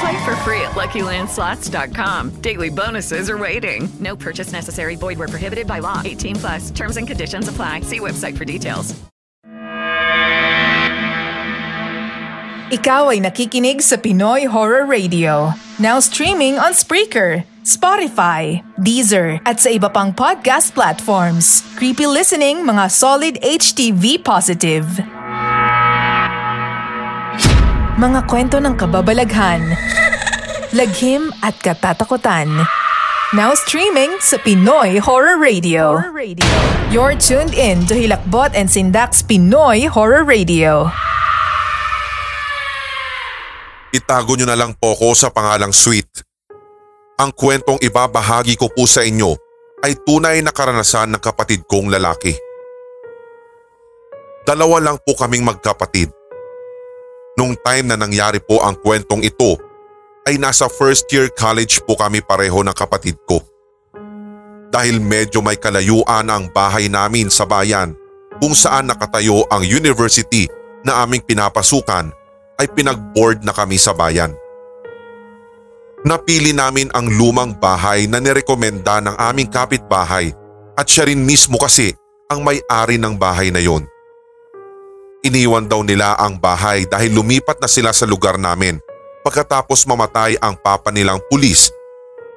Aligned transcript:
Play 0.00 0.16
for 0.24 0.34
free 0.48 0.62
at 0.64 0.72
LuckyLandSlots.com. 0.72 2.40
Daily 2.40 2.70
bonuses 2.70 3.28
are 3.28 3.36
waiting. 3.36 3.88
No 4.00 4.16
purchase 4.16 4.52
necessary. 4.52 4.96
Void 4.96 5.18
where 5.18 5.28
prohibited 5.28 5.66
by 5.66 5.80
law. 5.80 6.00
18 6.04 6.36
plus. 6.36 6.70
Terms 6.70 6.96
and 6.96 7.06
conditions 7.06 7.48
apply. 7.48 7.82
See 7.84 8.00
website 8.00 8.36
for 8.36 8.44
details. 8.48 8.96
Ikaw 12.70 13.10
ay 13.10 13.18
nakikinig 13.18 13.82
sa 13.82 13.98
Pinoy 13.98 14.46
Horror 14.46 14.86
Radio. 14.86 15.50
Now 15.82 15.98
streaming 15.98 16.54
on 16.54 16.70
Spreaker, 16.70 17.42
Spotify, 17.66 18.62
Deezer, 18.78 19.42
at 19.42 19.58
sa 19.58 19.74
iba 19.74 19.90
pang 19.90 20.14
podcast 20.14 20.70
platforms. 20.70 21.66
Creepy 21.74 22.06
listening, 22.06 22.62
mga 22.62 22.86
solid 22.94 23.42
HTV 23.42 24.22
positive. 24.22 24.86
Mga 28.00 28.32
kwento 28.32 28.56
ng 28.56 28.80
kababalaghan, 28.80 29.76
laghim 30.72 31.28
at 31.44 31.52
katatakutan. 31.60 32.48
Now 33.36 33.52
streaming 33.52 34.16
sa 34.24 34.40
Pinoy 34.40 34.96
Horror 34.96 35.36
Radio. 35.36 36.00
You're 36.88 37.12
tuned 37.20 37.52
in 37.52 37.84
to 37.84 37.92
Hilakbot 37.92 38.56
and 38.56 38.72
Sindak's 38.72 39.20
Pinoy 39.20 39.84
Horror 39.84 40.24
Radio. 40.24 40.88
Itago 43.92 44.32
nyo 44.32 44.48
na 44.48 44.56
lang 44.56 44.72
po 44.80 44.96
ko 44.96 45.12
sa 45.12 45.28
pangalang 45.28 45.76
Sweet. 45.76 46.24
Ang 47.20 47.36
kwentong 47.36 47.84
ibabahagi 47.84 48.56
ko 48.56 48.72
po 48.72 48.88
sa 48.88 49.04
inyo 49.04 49.36
ay 49.84 49.92
tunay 50.08 50.40
na 50.40 50.56
karanasan 50.56 51.12
ng 51.12 51.20
kapatid 51.20 51.68
kong 51.68 51.92
lalaki. 51.92 52.32
Dalawa 54.48 54.80
lang 54.80 54.96
po 55.04 55.12
kaming 55.20 55.44
magkapatid. 55.44 56.16
Nung 57.40 57.56
time 57.56 57.88
na 57.88 57.96
nangyari 57.96 58.36
po 58.36 58.60
ang 58.60 58.76
kwentong 58.76 59.24
ito 59.24 59.56
ay 60.28 60.36
nasa 60.36 60.68
first 60.68 61.08
year 61.08 61.32
college 61.32 61.80
po 61.88 61.96
kami 61.96 62.20
pareho 62.20 62.60
ng 62.60 62.76
kapatid 62.76 63.16
ko. 63.24 63.40
Dahil 64.68 65.00
medyo 65.00 65.40
may 65.40 65.56
kalayuan 65.56 66.28
ang 66.28 66.52
bahay 66.52 66.92
namin 66.92 67.32
sa 67.32 67.48
bayan 67.48 67.96
kung 68.44 68.52
saan 68.52 68.92
nakatayo 68.92 69.48
ang 69.48 69.64
university 69.64 70.52
na 70.84 71.00
aming 71.00 71.24
pinapasukan 71.24 72.12
ay 72.60 72.66
pinag-board 72.76 73.40
na 73.40 73.56
kami 73.56 73.80
sa 73.80 73.96
bayan. 73.96 74.36
Napili 76.04 76.52
namin 76.52 76.92
ang 76.92 77.08
lumang 77.08 77.56
bahay 77.56 78.04
na 78.04 78.20
nirekomenda 78.20 79.00
ng 79.00 79.16
aming 79.16 79.48
kapitbahay 79.48 80.28
at 80.76 80.84
siya 80.84 81.08
rin 81.08 81.24
mismo 81.24 81.56
kasi 81.56 81.96
ang 82.28 82.44
may-ari 82.44 83.00
ng 83.00 83.16
bahay 83.16 83.48
na 83.48 83.64
yon. 83.64 83.88
Iniwan 85.20 85.68
daw 85.68 85.84
nila 85.84 86.16
ang 86.16 86.40
bahay 86.40 86.88
dahil 86.88 87.12
lumipat 87.12 87.60
na 87.60 87.68
sila 87.68 87.92
sa 87.92 88.08
lugar 88.08 88.40
namin 88.40 88.80
pagkatapos 89.20 89.84
mamatay 89.84 90.40
ang 90.40 90.56
papa 90.56 90.88
nilang 90.88 91.20
pulis 91.28 91.68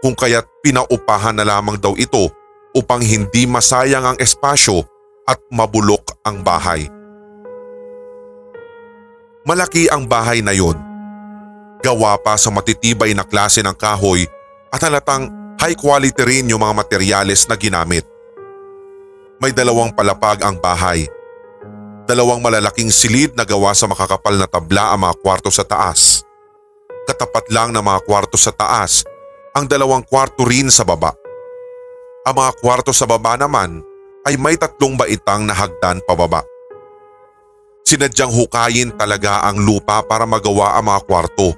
kung 0.03 0.11
kaya't 0.11 0.43
pinaupahan 0.59 1.31
na 1.31 1.47
lamang 1.47 1.79
daw 1.79 1.95
ito 1.95 2.27
upang 2.75 2.99
hindi 2.99 3.47
masayang 3.47 4.03
ang 4.03 4.17
espasyo 4.19 4.83
at 5.23 5.39
mabulok 5.47 6.19
ang 6.27 6.43
bahay. 6.43 6.91
Malaki 9.47 9.87
ang 9.87 10.03
bahay 10.03 10.43
na 10.43 10.51
yon. 10.51 10.75
Gawa 11.79 12.19
pa 12.19 12.35
sa 12.35 12.51
matitibay 12.51 13.15
na 13.15 13.23
klase 13.23 13.63
ng 13.63 13.75
kahoy 13.75 14.27
at 14.71 14.83
halatang 14.83 15.31
high 15.59 15.75
quality 15.75 16.19
rin 16.23 16.51
yung 16.51 16.63
mga 16.63 16.75
materyales 16.83 17.47
na 17.47 17.55
ginamit. 17.55 18.03
May 19.39 19.55
dalawang 19.55 19.95
palapag 19.95 20.43
ang 20.43 20.59
bahay. 20.59 21.07
Dalawang 22.03 22.43
malalaking 22.43 22.91
silid 22.91 23.31
na 23.31 23.47
gawa 23.47 23.71
sa 23.71 23.87
makakapal 23.87 24.35
na 24.35 24.43
tabla 24.43 24.91
ang 24.91 25.07
mga 25.07 25.15
kwarto 25.23 25.47
sa 25.47 25.63
taas. 25.63 26.27
Katapat 27.07 27.47
lang 27.47 27.71
ng 27.71 27.79
mga 27.79 28.03
kwarto 28.03 28.35
sa 28.35 28.51
taas 28.51 29.07
ang 29.55 29.71
dalawang 29.71 30.03
kwarto 30.03 30.43
rin 30.43 30.67
sa 30.67 30.83
baba. 30.83 31.15
Ang 32.27 32.35
mga 32.35 32.51
kwarto 32.59 32.91
sa 32.91 33.07
baba 33.07 33.39
naman 33.39 33.79
ay 34.27 34.35
may 34.35 34.59
tatlong 34.59 34.99
baitang 34.99 35.47
na 35.47 35.55
hagdan 35.55 36.03
pababa. 36.03 36.43
Sinadyang 37.87 38.35
hukayin 38.35 38.91
talaga 38.99 39.39
ang 39.47 39.63
lupa 39.63 40.03
para 40.03 40.27
magawa 40.27 40.75
ang 40.75 40.91
mga 40.91 41.07
kwarto. 41.07 41.55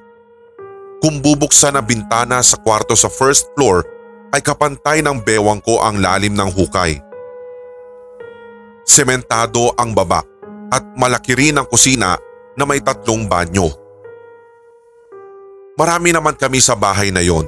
Kung 1.02 1.26
bubuksan 1.26 1.74
na 1.74 1.82
bintana 1.82 2.46
sa 2.46 2.62
kwarto 2.62 2.94
sa 2.94 3.10
first 3.10 3.50
floor 3.58 3.82
ay 4.30 4.46
kapantay 4.46 5.02
ng 5.02 5.26
bewang 5.26 5.62
ko 5.66 5.82
ang 5.82 5.98
lalim 5.98 6.38
ng 6.38 6.54
hukay. 6.54 7.02
Sementado 8.86 9.74
ang 9.82 9.98
baba 9.98 10.35
at 10.72 10.84
malaki 10.98 11.38
rin 11.38 11.58
ang 11.60 11.68
kusina 11.70 12.18
na 12.56 12.64
may 12.64 12.80
tatlong 12.82 13.28
banyo. 13.28 13.70
Marami 15.76 16.16
naman 16.16 16.40
kami 16.40 16.64
sa 16.64 16.74
bahay 16.74 17.12
na 17.12 17.20
yon. 17.20 17.44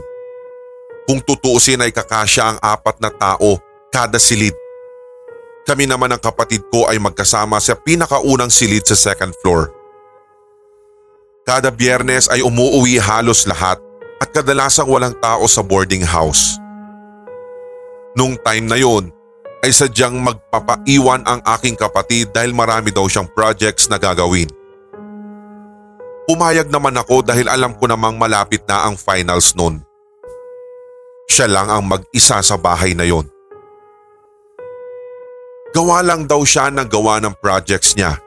Kung 1.07 1.23
tutuusin 1.23 1.79
ay 1.79 1.95
kakasya 1.95 2.43
ang 2.43 2.59
apat 2.59 2.99
na 2.99 3.07
tao 3.07 3.55
kada 3.87 4.19
silid. 4.19 4.51
Kami 5.63 5.87
naman 5.87 6.11
ng 6.11 6.19
kapatid 6.19 6.67
ko 6.67 6.87
ay 6.91 6.99
magkasama 6.99 7.59
sa 7.63 7.75
pinakaunang 7.75 8.51
silid 8.51 8.83
sa 8.83 8.99
second 8.99 9.31
floor. 9.39 9.71
Kada 11.47 11.71
biyernes 11.71 12.27
ay 12.27 12.43
umuuwi 12.43 12.99
halos 12.99 13.47
lahat 13.47 13.79
at 14.19 14.27
kadalasang 14.35 14.91
walang 14.91 15.15
tao 15.23 15.47
sa 15.47 15.63
boarding 15.63 16.03
house. 16.03 16.59
Nung 18.19 18.35
time 18.43 18.67
na 18.67 18.75
yon 18.75 19.07
ay 19.65 19.71
sadyang 19.73 20.21
magpapaiwan 20.21 21.25
ang 21.25 21.41
aking 21.57 21.73
kapatid 21.73 22.29
dahil 22.29 22.53
marami 22.53 22.93
daw 22.93 23.09
siyang 23.09 23.25
projects 23.31 23.89
na 23.89 23.97
gagawin. 23.97 24.49
Pumayag 26.27 26.67
naman 26.67 26.93
ako 26.99 27.23
dahil 27.23 27.47
alam 27.47 27.73
ko 27.79 27.87
namang 27.87 28.19
malapit 28.19 28.61
na 28.67 28.85
ang 28.85 28.99
finals 28.99 29.55
noon. 29.55 29.79
Siya 31.27 31.47
lang 31.47 31.71
ang 31.71 31.87
mag-isa 31.87 32.43
sa 32.43 32.55
bahay 32.59 32.91
na 32.91 33.07
yon. 33.07 33.25
Gawa 35.71 36.03
lang 36.03 36.27
daw 36.27 36.43
siya 36.43 36.67
ng 36.71 36.87
gawa 36.87 37.19
ng 37.23 37.35
projects 37.39 37.95
niya 37.95 38.19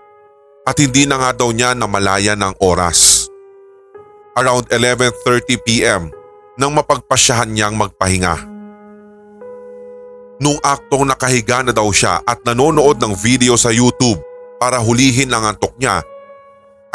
at 0.64 0.76
hindi 0.76 1.08
na 1.08 1.18
nga 1.20 1.30
daw 1.44 1.50
niya 1.52 1.76
namalaya 1.76 2.36
ng 2.36 2.60
oras. 2.60 3.28
Around 4.36 4.70
11.30pm 4.72 6.02
nang 6.60 6.72
mapagpasyahan 6.76 7.50
niyang 7.50 7.76
magpahinga. 7.76 8.49
Nung 10.40 10.56
aktong 10.64 11.04
nakahiga 11.04 11.60
na 11.60 11.68
daw 11.68 11.92
siya 11.92 12.24
at 12.24 12.40
nanonood 12.48 12.96
ng 12.96 13.12
video 13.12 13.60
sa 13.60 13.68
YouTube 13.68 14.16
para 14.56 14.80
hulihin 14.80 15.28
ang 15.36 15.52
antok 15.52 15.76
niya, 15.76 16.00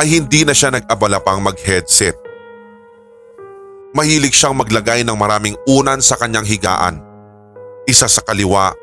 ay 0.02 0.18
hindi 0.18 0.42
na 0.42 0.58
siya 0.58 0.74
nag-abala 0.74 1.22
pang 1.22 1.46
mag-headset. 1.46 2.18
Mahilig 3.94 4.34
siyang 4.34 4.58
maglagay 4.58 5.06
ng 5.06 5.14
maraming 5.14 5.54
unan 5.70 6.02
sa 6.02 6.18
kanyang 6.18 6.42
higaan. 6.42 6.98
Isa 7.86 8.10
sa 8.10 8.26
kaliwa, 8.26 8.74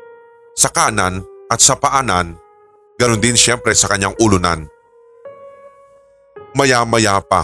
sa 0.55 0.71
kanan 0.71 1.19
at 1.51 1.59
sa 1.59 1.75
paanan, 1.75 2.39
ganon 2.95 3.19
din 3.19 3.35
siyempre 3.35 3.75
sa 3.75 3.91
kanyang 3.91 4.15
ulunan. 4.15 4.63
Maya-maya 6.55 7.19
pa 7.19 7.43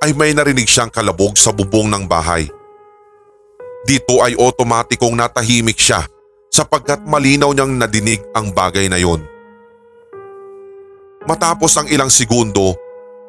ay 0.00 0.16
may 0.16 0.32
narinig 0.32 0.66
siyang 0.66 0.88
kalabog 0.88 1.36
sa 1.36 1.52
bubong 1.52 1.92
ng 1.92 2.08
bahay. 2.08 2.48
Dito 3.84 4.24
ay 4.24 4.40
otomatikong 4.40 5.20
natahimik 5.20 5.76
siya 5.76 6.00
sapagkat 6.50 7.06
malinaw 7.06 7.54
niyang 7.54 7.78
nadinig 7.78 8.20
ang 8.34 8.50
bagay 8.50 8.90
na 8.90 8.98
yon. 8.98 9.22
Matapos 11.24 11.78
ang 11.78 11.86
ilang 11.86 12.10
segundo 12.10 12.74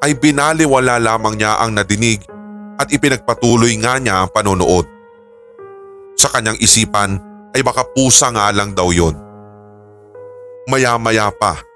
ay 0.01 0.18
binaliwala 0.18 0.97
lamang 0.97 1.38
niya 1.38 1.62
ang 1.62 1.77
nadinig 1.77 2.25
at 2.81 2.89
ipinagpatuloy 2.89 3.77
nga 3.77 4.01
niya 4.01 4.25
ang 4.25 4.29
panonood. 4.33 4.89
Sa 6.18 6.27
kanyang 6.33 6.57
isipan 6.57 7.21
ay 7.53 7.62
baka 7.62 7.85
pusa 7.94 8.33
nga 8.33 8.50
lang 8.50 8.73
daw 8.73 8.89
yon. 8.89 9.13
Maya-maya 10.65 11.29
pa 11.29 11.71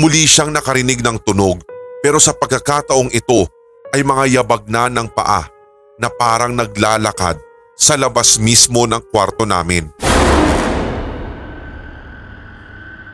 muli 0.00 0.24
siyang 0.24 0.48
nakarinig 0.48 1.04
ng 1.04 1.20
tunog 1.20 1.60
pero 2.00 2.16
sa 2.16 2.32
pagkakataong 2.32 3.12
ito 3.12 3.44
ay 3.92 4.00
mga 4.00 4.40
yabag 4.40 4.64
na 4.70 4.88
ng 4.88 5.12
paa 5.12 5.44
na 6.00 6.08
parang 6.08 6.56
naglalakad 6.56 7.36
sa 7.76 8.00
labas 8.00 8.40
mismo 8.40 8.88
ng 8.88 9.02
kwarto 9.12 9.44
namin. 9.44 9.92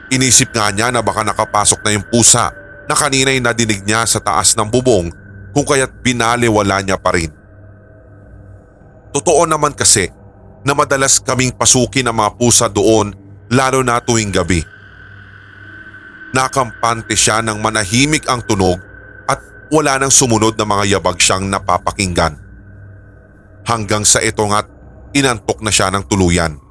Inisip 0.07 0.55
nga 0.55 0.71
niya 0.71 0.95
na 0.95 1.03
baka 1.03 1.27
nakapasok 1.27 1.83
na 1.83 1.91
yung 1.99 2.07
pusa 2.07 2.55
na 2.87 2.95
kanina'y 2.95 3.43
nadinig 3.43 3.83
niya 3.83 4.07
sa 4.07 4.23
taas 4.23 4.55
ng 4.55 4.71
bubong 4.71 5.11
kung 5.51 5.67
kaya't 5.67 5.91
binaliwala 6.05 6.79
niya 6.85 6.95
pa 7.01 7.11
rin. 7.17 7.33
Totoo 9.11 9.49
naman 9.49 9.75
kasi 9.75 10.07
na 10.63 10.77
madalas 10.77 11.19
kaming 11.19 11.55
pasukin 11.55 12.07
ang 12.07 12.21
mga 12.21 12.37
pusa 12.39 12.67
doon 12.71 13.11
lalo 13.51 13.83
na 13.83 13.99
tuwing 13.99 14.31
gabi. 14.31 14.63
Nakampante 16.37 17.17
siya 17.17 17.41
ng 17.43 17.59
manahimik 17.59 18.29
ang 18.29 18.45
tunog 18.45 18.77
at 19.27 19.41
wala 19.73 19.97
nang 19.97 20.13
sumunod 20.13 20.55
na 20.55 20.69
mga 20.69 20.99
yabag 20.99 21.19
siyang 21.19 21.49
napapakinggan. 21.49 22.37
Hanggang 23.67 24.07
sa 24.07 24.23
ito 24.23 24.45
nga't 24.45 24.69
inantok 25.17 25.65
na 25.65 25.73
siya 25.73 25.91
ng 25.91 26.05
tuluyan. 26.07 26.66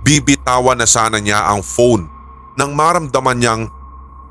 Bibitawan 0.00 0.80
na 0.80 0.88
sana 0.88 1.20
niya 1.20 1.44
ang 1.52 1.60
phone 1.60 2.08
nang 2.56 2.72
maramdaman 2.72 3.36
niyang 3.36 3.62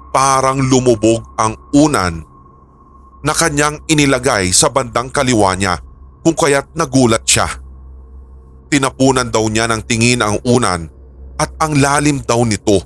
parang 0.09 0.59
lumubog 0.65 1.21
ang 1.37 1.53
unan 1.73 2.25
na 3.21 3.33
kanyang 3.35 3.77
inilagay 3.85 4.49
sa 4.49 4.73
bandang 4.73 5.13
kaliwa 5.13 5.53
niya 5.53 5.77
kung 6.25 6.33
kaya't 6.33 6.73
nagulat 6.73 7.21
siya. 7.25 7.47
Tinapunan 8.69 9.29
daw 9.29 9.45
niya 9.49 9.65
ng 9.69 9.81
tingin 9.85 10.21
ang 10.21 10.37
unan 10.45 10.89
at 11.37 11.49
ang 11.61 11.77
lalim 11.77 12.21
daw 12.21 12.41
nito. 12.45 12.81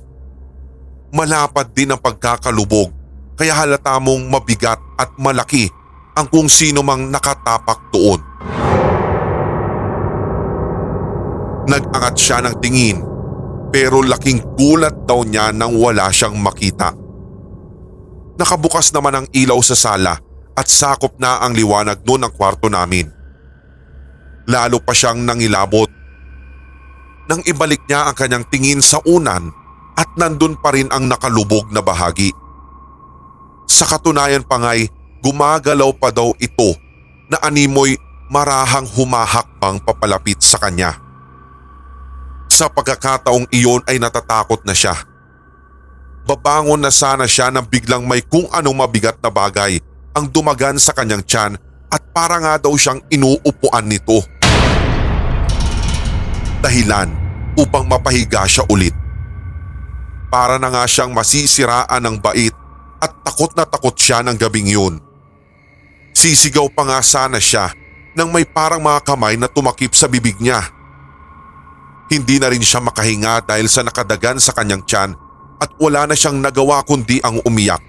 Malapad 1.13 1.71
din 1.75 1.91
ang 1.91 2.01
pagkakalubog 2.01 2.91
kaya 3.35 3.53
halata 3.55 3.97
mong 3.99 4.29
mabigat 4.29 4.79
at 4.99 5.11
malaki 5.17 5.67
ang 6.13 6.29
kung 6.29 6.45
sino 6.45 6.85
mang 6.85 7.09
nakatapak 7.09 7.89
doon. 7.89 8.21
Nag-angat 11.63 12.15
siya 12.19 12.43
ng 12.43 12.55
tingin 12.59 12.97
pero 13.73 14.05
laking 14.05 14.53
gulat 14.53 14.93
daw 15.09 15.25
niya 15.25 15.49
nang 15.49 15.73
wala 15.73 16.13
siyang 16.13 16.37
makita. 16.37 16.93
Nakabukas 18.37 18.93
naman 18.93 19.17
ang 19.17 19.27
ilaw 19.33 19.57
sa 19.65 19.73
sala 19.73 20.13
at 20.53 20.67
sakop 20.69 21.17
na 21.17 21.41
ang 21.41 21.57
liwanag 21.57 22.05
noon 22.05 22.29
ng 22.29 22.33
kwarto 22.37 22.69
namin. 22.69 23.09
Lalo 24.45 24.77
pa 24.77 24.93
siyang 24.93 25.25
nangilabot. 25.25 25.89
Nang 27.25 27.41
ibalik 27.47 27.87
niya 27.89 28.11
ang 28.11 28.15
kanyang 28.17 28.45
tingin 28.51 28.83
sa 28.83 29.01
unan 29.07 29.49
at 29.97 30.09
nandun 30.19 30.59
pa 30.59 30.73
rin 30.73 30.91
ang 30.93 31.09
nakalubog 31.09 31.69
na 31.73 31.81
bahagi. 31.81 32.29
Sa 33.65 33.89
katunayan 33.89 34.45
pa 34.45 34.59
nga'y 34.59 34.85
gumagalaw 35.23 35.89
pa 35.97 36.11
daw 36.11 36.35
ito 36.37 36.75
na 37.31 37.39
animoy 37.41 37.95
marahang 38.29 38.85
humahakbang 38.85 39.81
papalapit 39.81 40.37
sa 40.43 40.59
kanya. 40.59 41.02
Sa 42.53 42.69
pagkakataong 42.69 43.49
iyon 43.49 43.81
ay 43.89 43.97
natatakot 43.97 44.61
na 44.61 44.77
siya. 44.77 44.93
Babangon 46.21 46.77
na 46.77 46.93
sana 46.93 47.25
siya 47.25 47.49
nang 47.49 47.65
biglang 47.65 48.05
may 48.05 48.21
kung 48.21 48.45
anong 48.53 48.77
mabigat 48.77 49.17
na 49.25 49.33
bagay 49.33 49.81
ang 50.13 50.29
dumagan 50.29 50.77
sa 50.77 50.93
kanyang 50.93 51.25
tiyan 51.25 51.57
at 51.89 52.13
para 52.13 52.37
nga 52.37 52.61
daw 52.61 52.77
siyang 52.77 53.01
inuupuan 53.09 53.89
nito. 53.89 54.21
Dahilan 56.61 57.09
upang 57.57 57.89
mapahiga 57.89 58.45
siya 58.45 58.69
ulit. 58.69 58.93
Para 60.29 60.61
na 60.61 60.69
nga 60.69 60.85
siyang 60.85 61.09
masisiraan 61.09 62.05
ng 62.05 62.21
bait 62.21 62.53
at 63.01 63.17
takot 63.25 63.49
na 63.57 63.65
takot 63.65 63.97
siya 63.97 64.21
ng 64.21 64.37
gabing 64.37 64.69
yun. 64.69 65.01
Sisigaw 66.13 66.69
pa 66.69 66.85
nga 66.85 67.01
sana 67.01 67.41
siya 67.41 67.73
nang 68.13 68.29
may 68.29 68.45
parang 68.45 68.85
mga 68.85 69.01
kamay 69.01 69.41
na 69.41 69.49
tumakip 69.49 69.97
sa 69.97 70.05
bibig 70.05 70.37
niya. 70.37 70.82
Hindi 72.11 72.39
na 72.39 72.51
rin 72.51 72.63
siya 72.63 72.83
makahinga 72.83 73.47
dahil 73.47 73.71
sa 73.71 73.83
nakadagan 73.83 74.37
sa 74.41 74.51
kanyang 74.51 74.83
tiyan 74.83 75.11
at 75.63 75.71
wala 75.79 76.09
na 76.09 76.15
siyang 76.15 76.43
nagawa 76.43 76.83
kundi 76.83 77.23
ang 77.23 77.39
umiyak. 77.47 77.79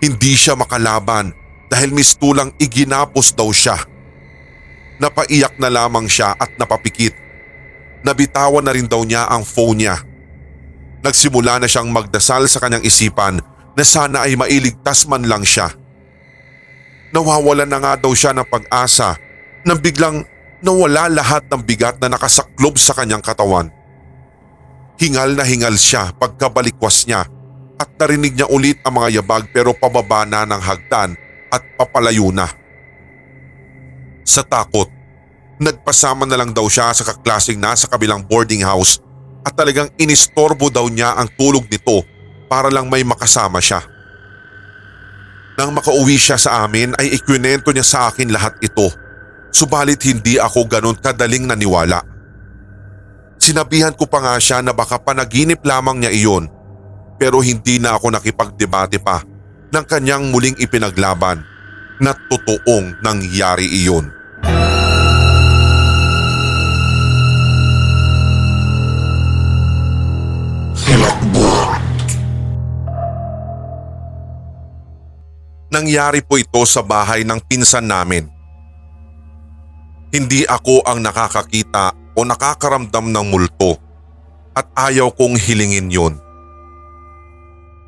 Hindi 0.00 0.32
siya 0.38 0.54
makalaban 0.54 1.34
dahil 1.66 1.90
mistulang 1.90 2.54
iginapos 2.56 3.34
daw 3.34 3.50
siya. 3.50 3.76
Napaiyak 5.02 5.58
na 5.58 5.68
lamang 5.68 6.06
siya 6.06 6.36
at 6.38 6.54
napapikit. 6.56 7.12
Nabitawan 8.06 8.64
na 8.64 8.72
rin 8.72 8.88
daw 8.88 9.04
niya 9.04 9.28
ang 9.28 9.44
phone 9.44 9.84
niya. 9.84 9.96
Nagsimula 11.00 11.60
na 11.60 11.68
siyang 11.68 11.88
magdasal 11.88 12.48
sa 12.48 12.60
kanyang 12.60 12.84
isipan 12.84 13.40
na 13.76 13.84
sana 13.84 14.28
ay 14.28 14.36
mailigtas 14.36 15.08
man 15.08 15.24
lang 15.24 15.44
siya. 15.44 15.72
Nawawalan 17.10 17.68
na 17.68 17.78
nga 17.80 17.92
daw 17.96 18.12
siya 18.12 18.36
ng 18.36 18.46
pag-asa 18.46 19.16
nang 19.64 19.80
biglang 19.80 20.24
nawala 20.60 21.08
lahat 21.08 21.48
ng 21.48 21.62
bigat 21.64 21.96
na 22.00 22.12
nakasaklob 22.12 22.76
sa 22.76 22.92
kanyang 22.96 23.24
katawan. 23.24 23.72
Hingal 25.00 25.32
na 25.32 25.44
hingal 25.48 25.76
siya 25.80 26.12
pagkabalikwas 26.12 27.08
niya 27.08 27.24
at 27.80 27.88
narinig 27.96 28.36
niya 28.36 28.48
ulit 28.52 28.84
ang 28.84 29.00
mga 29.00 29.20
yabag 29.20 29.48
pero 29.48 29.72
pababa 29.72 30.28
na 30.28 30.44
ng 30.44 30.60
hagdan 30.60 31.16
at 31.48 31.62
papalayo 31.80 32.28
na. 32.28 32.44
Sa 34.20 34.44
takot, 34.44 34.92
nagpasama 35.56 36.28
na 36.28 36.36
lang 36.36 36.52
daw 36.52 36.68
siya 36.68 36.92
sa 36.92 37.08
kaklasing 37.08 37.56
nasa 37.56 37.88
kabilang 37.88 38.20
boarding 38.20 38.60
house 38.60 39.00
at 39.40 39.56
talagang 39.56 39.88
inistorbo 39.96 40.68
daw 40.68 40.84
niya 40.92 41.16
ang 41.16 41.32
tulog 41.32 41.64
nito 41.72 42.04
para 42.52 42.68
lang 42.68 42.92
may 42.92 43.00
makasama 43.00 43.56
siya. 43.64 43.80
Nang 45.56 45.72
makauwi 45.72 46.20
siya 46.20 46.36
sa 46.36 46.64
amin 46.64 46.92
ay 47.00 47.16
ikwinento 47.16 47.72
niya 47.72 47.84
sa 47.84 47.98
akin 48.12 48.28
lahat 48.28 48.60
ito. 48.60 48.88
Subalit 49.50 49.98
hindi 50.06 50.38
ako 50.38 50.70
ganon 50.70 50.98
kadaling 50.98 51.46
naniwala. 51.46 52.00
Sinabihan 53.40 53.94
ko 53.96 54.06
pa 54.06 54.22
nga 54.22 54.34
siya 54.38 54.62
na 54.62 54.70
baka 54.70 55.00
panaginip 55.02 55.64
lamang 55.66 56.00
niya 56.00 56.12
iyon 56.14 56.46
pero 57.20 57.44
hindi 57.44 57.76
na 57.76 57.98
ako 57.98 58.16
nakipagdebate 58.16 59.02
pa 59.02 59.20
ng 59.74 59.84
kanyang 59.84 60.32
muling 60.32 60.56
ipinaglaban 60.56 61.44
na 62.00 62.16
totoong 62.16 62.96
nangyari 63.04 63.68
iyon. 63.68 64.08
Nangyari 75.70 76.18
po 76.18 76.34
ito 76.34 76.66
sa 76.66 76.82
bahay 76.82 77.22
ng 77.22 77.38
pinsan 77.46 77.86
namin. 77.86 78.39
Hindi 80.10 80.42
ako 80.42 80.82
ang 80.82 81.06
nakakakita 81.06 81.94
o 82.18 82.26
nakakaramdam 82.26 83.14
ng 83.14 83.26
multo 83.30 83.78
at 84.58 84.66
ayaw 84.90 85.14
kong 85.14 85.38
hilingin 85.38 85.86
yon. 85.86 86.14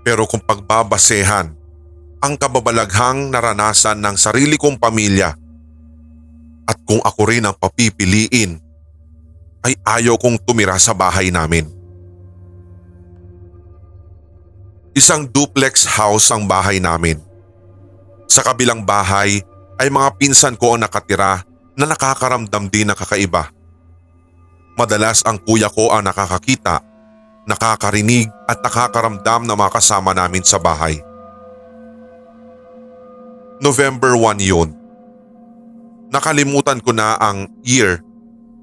Pero 0.07 0.31
kung 0.31 0.43
pagbabasehan 0.43 1.51
ang 2.23 2.35
kababalaghang 2.39 3.35
naranasan 3.35 3.99
ng 3.99 4.15
sarili 4.15 4.55
kong 4.55 4.79
pamilya 4.79 5.35
at 6.71 6.79
kung 6.87 7.03
ako 7.03 7.21
rin 7.27 7.43
ang 7.43 7.59
papipiliin 7.59 8.63
ay 9.67 9.75
ayaw 9.83 10.15
kong 10.15 10.39
tumira 10.47 10.79
sa 10.79 10.95
bahay 10.95 11.35
namin. 11.35 11.67
Isang 14.95 15.27
duplex 15.27 15.89
house 15.99 16.31
ang 16.31 16.47
bahay 16.47 16.79
namin. 16.79 17.19
Sa 18.31 18.47
kabilang 18.47 18.87
bahay 18.87 19.43
ay 19.83 19.89
mga 19.91 20.15
pinsan 20.21 20.55
ko 20.55 20.79
ang 20.79 20.87
nakatira 20.87 21.43
na 21.83 21.99
nakakaramdam 21.99 22.71
din 22.71 22.87
ng 22.87 22.95
kakaiba. 22.95 23.51
Madalas 24.79 25.27
ang 25.27 25.43
kuya 25.43 25.67
ko 25.67 25.91
ang 25.91 26.07
nakakakita, 26.07 26.79
nakakarinig 27.43 28.31
at 28.47 28.63
nakakaramdam 28.63 29.51
ng 29.51 29.57
mga 29.59 29.73
kasama 29.75 30.15
namin 30.15 30.47
sa 30.47 30.63
bahay. 30.63 31.03
November 33.59 34.15
1 34.15 34.39
yun. 34.47 34.71
Nakalimutan 36.15 36.79
ko 36.79 36.95
na 36.95 37.19
ang 37.19 37.51
year 37.67 37.99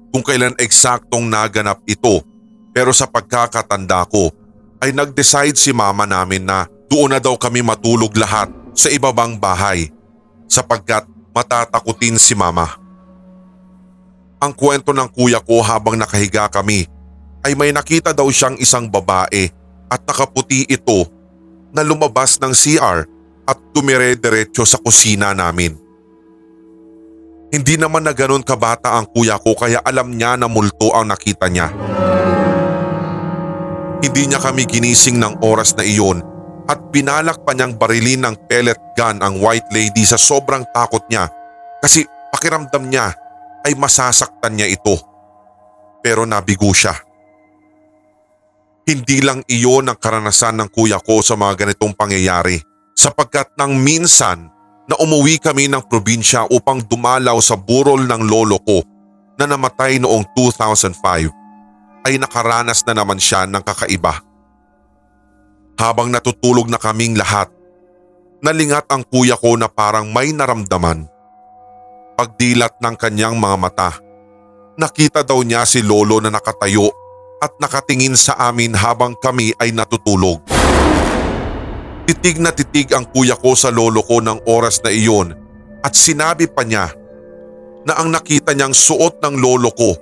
kung 0.08 0.24
kailan 0.24 0.56
eksaktong 0.56 1.28
naganap 1.28 1.84
ito 1.84 2.24
pero 2.72 2.88
sa 2.96 3.04
pagkakatanda 3.04 4.00
ko 4.08 4.32
ay 4.80 4.96
nag-decide 4.96 5.60
si 5.60 5.76
mama 5.76 6.08
namin 6.08 6.48
na 6.48 6.64
doon 6.88 7.12
na 7.12 7.20
daw 7.20 7.36
kami 7.36 7.60
matulog 7.60 8.16
lahat 8.16 8.48
sa 8.72 8.88
ibabang 8.88 9.36
bahay 9.36 9.92
sapagkat 10.48 11.04
matatakutin 11.36 12.16
si 12.16 12.32
mama. 12.32 12.79
Ang 14.40 14.56
kwento 14.56 14.96
ng 14.96 15.04
kuya 15.12 15.36
ko 15.44 15.60
habang 15.60 16.00
nakahiga 16.00 16.48
kami 16.48 16.88
ay 17.44 17.52
may 17.52 17.76
nakita 17.76 18.16
daw 18.16 18.24
siyang 18.32 18.56
isang 18.56 18.88
babae 18.88 19.52
at 19.92 20.00
nakaputi 20.08 20.64
ito 20.64 21.04
na 21.76 21.84
lumabas 21.84 22.40
ng 22.40 22.48
CR 22.56 23.04
at 23.44 23.58
tumire-diretso 23.76 24.64
sa 24.64 24.80
kusina 24.80 25.36
namin. 25.36 25.76
Hindi 27.52 27.76
naman 27.76 28.08
na 28.08 28.16
ganun 28.16 28.40
kabata 28.40 28.96
ang 28.96 29.12
kuya 29.12 29.36
ko 29.36 29.52
kaya 29.52 29.84
alam 29.84 30.16
niya 30.16 30.40
na 30.40 30.48
multo 30.48 30.88
ang 30.96 31.12
nakita 31.12 31.52
niya. 31.52 31.68
Hindi 34.00 34.22
niya 34.24 34.40
kami 34.40 34.64
ginising 34.64 35.20
ng 35.20 35.44
oras 35.44 35.76
na 35.76 35.84
iyon 35.84 36.24
at 36.64 36.80
binalak 36.88 37.44
pa 37.44 37.52
niyang 37.52 37.76
barilin 37.76 38.24
ng 38.24 38.48
pellet 38.48 38.80
gun 38.96 39.20
ang 39.20 39.36
white 39.36 39.68
lady 39.68 40.00
sa 40.08 40.16
sobrang 40.16 40.64
takot 40.72 41.04
niya 41.12 41.28
kasi 41.84 42.08
pakiramdam 42.32 42.88
niya 42.88 43.19
ay 43.66 43.76
masasaktan 43.76 44.56
niya 44.56 44.68
ito. 44.70 44.96
Pero 46.00 46.24
nabigo 46.24 46.72
siya. 46.72 46.96
Hindi 48.88 49.22
lang 49.22 49.44
iyon 49.46 49.92
ang 49.92 49.98
karanasan 50.00 50.58
ng 50.58 50.68
kuya 50.72 50.98
ko 50.98 51.20
sa 51.20 51.36
mga 51.36 51.66
ganitong 51.66 51.94
pangyayari 51.94 52.58
sapagkat 52.96 53.54
nang 53.54 53.76
minsan 53.78 54.50
na 54.90 54.98
umuwi 54.98 55.38
kami 55.38 55.70
ng 55.70 55.86
probinsya 55.86 56.50
upang 56.50 56.82
dumalaw 56.82 57.38
sa 57.38 57.54
burol 57.54 58.02
ng 58.10 58.22
lolo 58.26 58.58
ko 58.66 58.82
na 59.38 59.46
namatay 59.46 60.02
noong 60.02 60.26
2005 60.34 60.98
ay 62.04 62.18
nakaranas 62.18 62.82
na 62.84 62.92
naman 62.96 63.20
siya 63.20 63.46
ng 63.46 63.62
kakaiba. 63.62 64.20
Habang 65.78 66.12
natutulog 66.12 66.68
na 66.68 66.76
kaming 66.76 67.16
lahat, 67.16 67.48
nalingat 68.44 68.88
ang 68.92 69.04
kuya 69.06 69.36
ko 69.36 69.56
na 69.56 69.68
parang 69.68 70.12
may 70.12 70.32
naramdaman. 70.32 71.08
Pagdilat 72.20 72.84
ng 72.84 73.00
kanyang 73.00 73.40
mga 73.40 73.56
mata, 73.56 73.96
nakita 74.76 75.24
daw 75.24 75.40
niya 75.40 75.64
si 75.64 75.80
lolo 75.80 76.20
na 76.20 76.28
nakatayo 76.28 76.92
at 77.40 77.56
nakatingin 77.56 78.12
sa 78.12 78.36
amin 78.36 78.76
habang 78.76 79.16
kami 79.16 79.56
ay 79.56 79.72
natutulog. 79.72 80.44
Titig 82.04 82.36
na 82.36 82.52
titig 82.52 82.92
ang 82.92 83.08
kuya 83.08 83.40
ko 83.40 83.56
sa 83.56 83.72
lolo 83.72 84.04
ko 84.04 84.20
ng 84.20 84.44
oras 84.52 84.84
na 84.84 84.92
iyon 84.92 85.32
at 85.80 85.96
sinabi 85.96 86.44
pa 86.44 86.60
niya 86.60 86.92
na 87.88 87.96
ang 87.96 88.12
nakita 88.12 88.52
niyang 88.52 88.76
suot 88.76 89.24
ng 89.24 89.40
lolo 89.40 89.72
ko 89.72 89.96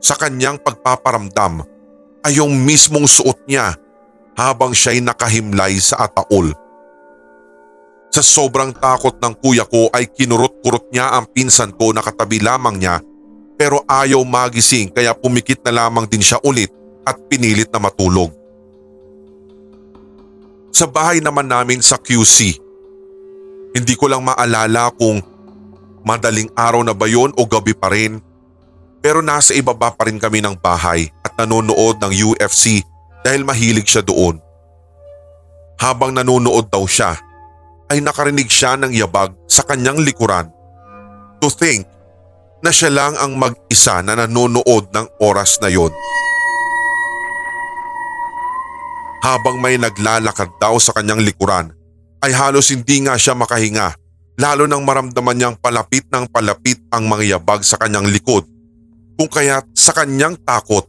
sa 0.00 0.16
kanyang 0.16 0.56
pagpaparamdam 0.56 1.68
ay 2.24 2.40
yung 2.40 2.64
mismong 2.64 3.04
suot 3.04 3.44
niya 3.44 3.76
habang 4.40 4.72
siya'y 4.72 5.04
nakahimlay 5.04 5.76
sa 5.76 6.08
ataol. 6.08 6.61
Sa 8.12 8.20
sobrang 8.20 8.76
takot 8.76 9.16
ng 9.16 9.34
kuya 9.40 9.64
ko 9.64 9.88
ay 9.88 10.04
kinurot-kurot 10.12 10.92
niya 10.92 11.16
ang 11.16 11.24
pinsan 11.32 11.72
ko 11.72 11.96
na 11.96 12.04
katabi 12.04 12.44
lamang 12.44 12.76
niya 12.76 13.00
pero 13.56 13.80
ayaw 13.88 14.20
magising 14.20 14.92
kaya 14.92 15.16
pumikit 15.16 15.64
na 15.64 15.84
lamang 15.84 16.04
din 16.04 16.20
siya 16.20 16.36
ulit 16.44 16.68
at 17.08 17.16
pinilit 17.32 17.72
na 17.72 17.80
matulog. 17.80 18.28
Sa 20.72 20.84
bahay 20.84 21.24
naman 21.24 21.48
namin 21.48 21.80
sa 21.80 21.96
QC, 21.96 22.58
hindi 23.72 23.94
ko 23.96 24.12
lang 24.12 24.24
maalala 24.24 24.92
kung 24.92 25.24
madaling 26.04 26.52
araw 26.52 26.84
na 26.84 26.92
ba 26.92 27.08
yun 27.08 27.32
o 27.32 27.48
gabi 27.48 27.72
pa 27.72 27.88
rin 27.88 28.20
pero 29.00 29.24
nasa 29.24 29.56
ibaba 29.56 29.88
pa 29.88 30.04
rin 30.04 30.20
kami 30.20 30.44
ng 30.44 30.60
bahay 30.60 31.08
at 31.24 31.32
nanonood 31.40 31.96
ng 31.96 32.12
UFC 32.12 32.84
dahil 33.24 33.42
mahilig 33.42 33.88
siya 33.88 34.04
doon. 34.04 34.36
Habang 35.80 36.14
nanonood 36.14 36.70
daw 36.70 36.86
siya, 36.86 37.18
ay 37.92 38.00
nakarinig 38.00 38.48
siya 38.48 38.80
ng 38.80 38.96
yabag 38.96 39.36
sa 39.44 39.60
kanyang 39.68 40.00
likuran. 40.00 40.48
To 41.44 41.52
think 41.52 41.84
na 42.64 42.72
siya 42.72 42.88
lang 42.88 43.20
ang 43.20 43.36
mag-isa 43.36 44.00
na 44.00 44.16
nanonood 44.16 44.88
ng 44.88 45.06
oras 45.20 45.60
na 45.60 45.68
yon. 45.68 45.92
Habang 49.20 49.60
may 49.60 49.76
naglalakad 49.76 50.56
daw 50.56 50.80
sa 50.80 50.96
kanyang 50.96 51.20
likuran, 51.20 51.70
ay 52.24 52.32
halos 52.32 52.72
hindi 52.72 53.04
nga 53.04 53.18
siya 53.18 53.36
makahinga 53.36 53.98
lalo 54.40 54.64
nang 54.64 54.86
maramdaman 54.86 55.36
niyang 55.36 55.56
palapit 55.60 56.08
ng 56.08 56.24
palapit 56.30 56.80
ang 56.88 57.04
mga 57.04 57.36
yabag 57.36 57.60
sa 57.66 57.76
kanyang 57.76 58.08
likod 58.08 58.48
kung 59.18 59.28
kaya't 59.28 59.68
sa 59.76 59.92
kanyang 59.92 60.38
takot 60.40 60.88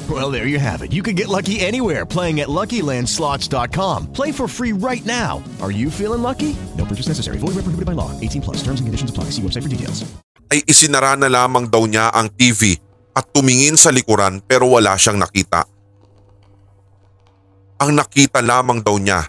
Well, 0.11 0.27
there 0.27 0.47
you 0.47 0.59
have 0.59 0.81
it. 0.81 0.91
You 0.91 1.03
can 1.03 1.15
get 1.15 1.29
lucky 1.29 1.61
anywhere 1.61 2.03
playing 2.05 2.41
at 2.41 2.49
LuckyLandSlots.com. 2.49 4.11
Play 4.11 4.33
for 4.33 4.49
free 4.49 4.73
right 4.73 5.05
now. 5.05 5.43
Are 5.61 5.71
you 5.71 5.89
feeling 5.89 6.21
lucky? 6.21 6.57
No 6.75 6.83
purchase 6.83 7.07
necessary. 7.07 7.37
Void 7.37 7.55
where 7.55 7.63
prohibited 7.63 7.85
by 7.85 7.93
law. 7.93 8.09
18 8.19 8.41
plus. 8.41 8.57
Terms 8.57 8.81
and 8.81 8.89
conditions 8.89 9.11
apply. 9.11 9.29
See 9.29 9.41
website 9.41 9.61
for 9.63 9.69
details. 9.69 10.03
ay 10.51 10.67
isinara 10.67 11.15
na 11.15 11.31
lamang 11.31 11.71
daw 11.71 11.87
niya 11.87 12.11
ang 12.11 12.27
TV 12.27 12.75
at 13.15 13.23
tumingin 13.31 13.79
sa 13.79 13.87
likuran 13.87 14.43
pero 14.43 14.67
wala 14.67 14.99
siyang 14.99 15.23
nakita. 15.23 15.63
Ang 17.79 17.95
nakita 17.95 18.43
lamang 18.43 18.83
daw 18.83 18.99
niya 18.99 19.25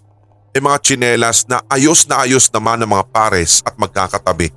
ay 0.53 0.61
mga 0.61 0.79
tsinelas 0.83 1.47
na 1.47 1.63
ayos 1.71 2.05
na 2.11 2.27
ayos 2.27 2.51
naman 2.51 2.83
ng 2.83 2.91
mga 2.91 3.05
pares 3.15 3.63
at 3.63 3.79
magkakatabi. 3.79 4.51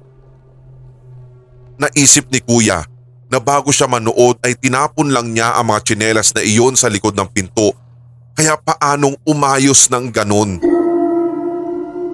Naisip 1.78 2.28
ni 2.34 2.42
kuya 2.42 2.84
na 3.36 3.44
bago 3.44 3.68
siya 3.68 3.92
manood 3.92 4.40
ay 4.48 4.56
tinapon 4.56 5.12
lang 5.12 5.36
niya 5.36 5.60
ang 5.60 5.68
mga 5.76 5.84
tsinelas 5.84 6.32
na 6.32 6.40
iyon 6.40 6.80
sa 6.80 6.88
likod 6.88 7.20
ng 7.20 7.28
pinto 7.28 7.76
kaya 8.32 8.56
paanong 8.56 9.20
umayos 9.28 9.92
ng 9.92 10.08
ganon? 10.08 10.60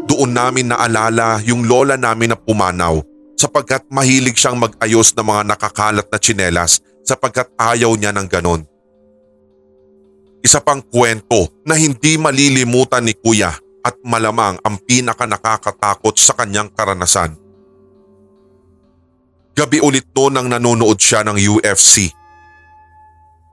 Doon 0.09 0.31
namin 0.33 0.73
naalala 0.73 1.37
yung 1.45 1.69
lola 1.69 1.93
namin 1.93 2.33
na 2.33 2.37
pumanaw 2.37 3.05
sapagkat 3.37 3.85
mahilig 3.93 4.37
siyang 4.37 4.57
mag-ayos 4.57 5.13
ng 5.13 5.25
mga 5.25 5.41
nakakalat 5.49 6.07
na 6.09 6.17
tsinelas 6.17 6.81
sapagkat 7.05 7.49
ayaw 7.57 7.93
niya 7.97 8.13
ng 8.13 8.25
ganon. 8.25 8.61
Isa 10.41 10.57
pang 10.57 10.81
kwento 10.81 11.53
na 11.65 11.77
hindi 11.77 12.17
malilimutan 12.17 13.05
ni 13.05 13.13
kuya 13.13 13.53
at 13.81 13.93
malamang 14.01 14.57
ang 14.61 14.77
pinaka 14.85 15.29
nakakatakot 15.29 16.17
sa 16.17 16.33
kanyang 16.33 16.69
karanasan. 16.73 17.40
Gabi 19.51 19.83
ulit 19.83 20.07
noon 20.15 20.31
nang 20.31 20.47
nanonood 20.47 20.95
siya 20.95 21.27
ng 21.27 21.35
UFC. 21.35 22.07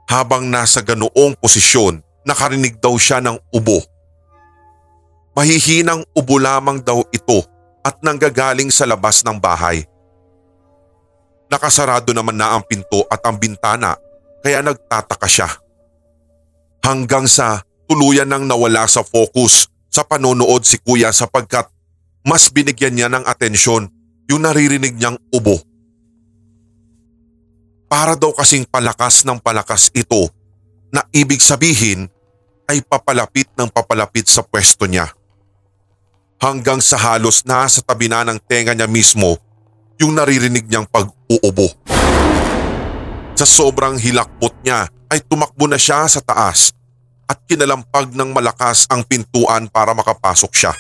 Habang 0.09 0.49
nasa 0.49 0.81
ganoong 0.81 1.37
posisyon, 1.37 2.01
nakarinig 2.25 2.81
daw 2.81 2.97
siya 2.97 3.21
ng 3.21 3.37
ubo. 3.53 3.83
Mahihinang 5.37 6.07
ubo 6.17 6.41
lamang 6.41 6.81
daw 6.81 7.05
ito 7.13 7.45
at 7.85 8.01
nanggagaling 8.01 8.73
sa 8.73 8.89
labas 8.89 9.21
ng 9.23 9.37
bahay. 9.37 9.85
Nakasarado 11.49 12.13
naman 12.13 12.37
na 12.37 12.57
ang 12.57 12.65
pinto 12.65 13.05
at 13.09 13.21
ang 13.25 13.37
bintana 13.37 13.97
kaya 14.41 14.65
nagtataka 14.65 15.29
siya. 15.29 15.49
Hanggang 16.85 17.29
sa 17.29 17.61
tuluyan 17.85 18.29
nang 18.29 18.49
nawala 18.49 18.89
sa 18.89 19.05
focus 19.05 19.69
sa 19.93 20.05
panonood 20.05 20.65
si 20.65 20.81
kuya 20.81 21.13
sapagkat 21.13 21.69
mas 22.25 22.49
binigyan 22.53 22.97
niya 22.97 23.09
ng 23.13 23.25
atensyon 23.29 23.89
yung 24.29 24.45
naririnig 24.45 24.97
niyang 24.97 25.17
ubo. 25.33 25.68
Para 27.89 28.13
daw 28.13 28.37
kasing 28.37 28.69
palakas 28.69 29.25
ng 29.25 29.41
palakas 29.41 29.89
ito 29.97 30.29
na 30.93 31.09
ibig 31.09 31.41
sabihin 31.41 32.05
ay 32.69 32.85
papalapit 32.85 33.49
ng 33.57 33.65
papalapit 33.73 34.29
sa 34.29 34.45
pwesto 34.45 34.85
niya 34.85 35.09
hanggang 36.37 36.85
sa 36.85 37.01
halos 37.01 37.49
nasa 37.49 37.81
tabi 37.81 38.13
na 38.13 38.29
ng 38.29 38.37
tenga 38.45 38.77
niya 38.77 38.85
mismo 38.85 39.41
yung 39.97 40.15
naririnig 40.15 40.69
niyang 40.69 40.85
pag-uubo. 40.85 41.73
Sa 43.35 43.49
sobrang 43.49 43.97
hilakbot 43.97 44.53
niya 44.61 44.85
ay 45.09 45.25
tumakbo 45.25 45.65
na 45.65 45.81
siya 45.81 46.05
sa 46.07 46.21
taas 46.21 46.77
at 47.25 47.41
kinalampag 47.49 48.13
ng 48.13 48.37
malakas 48.37 48.85
ang 48.93 49.01
pintuan 49.01 49.65
para 49.73 49.97
makapasok 49.97 50.53
siya. 50.53 50.73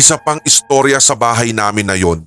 Isa 0.00 0.16
pang 0.16 0.40
istorya 0.48 0.96
sa 0.96 1.12
bahay 1.12 1.52
namin 1.52 1.88
na 1.88 1.96
yon. 1.96 2.24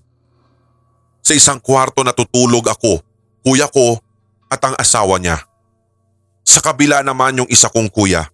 Sa 1.24 1.36
isang 1.36 1.60
kwarto 1.62 2.02
natutulog 2.02 2.66
ako, 2.68 3.04
kuya 3.46 3.70
ko 3.70 4.00
at 4.50 4.62
ang 4.66 4.76
asawa 4.76 5.22
niya. 5.22 5.38
Sa 6.44 6.60
kabila 6.64 7.06
naman 7.06 7.46
yung 7.46 7.50
isa 7.52 7.70
kong 7.70 7.94
kuya. 7.94 8.26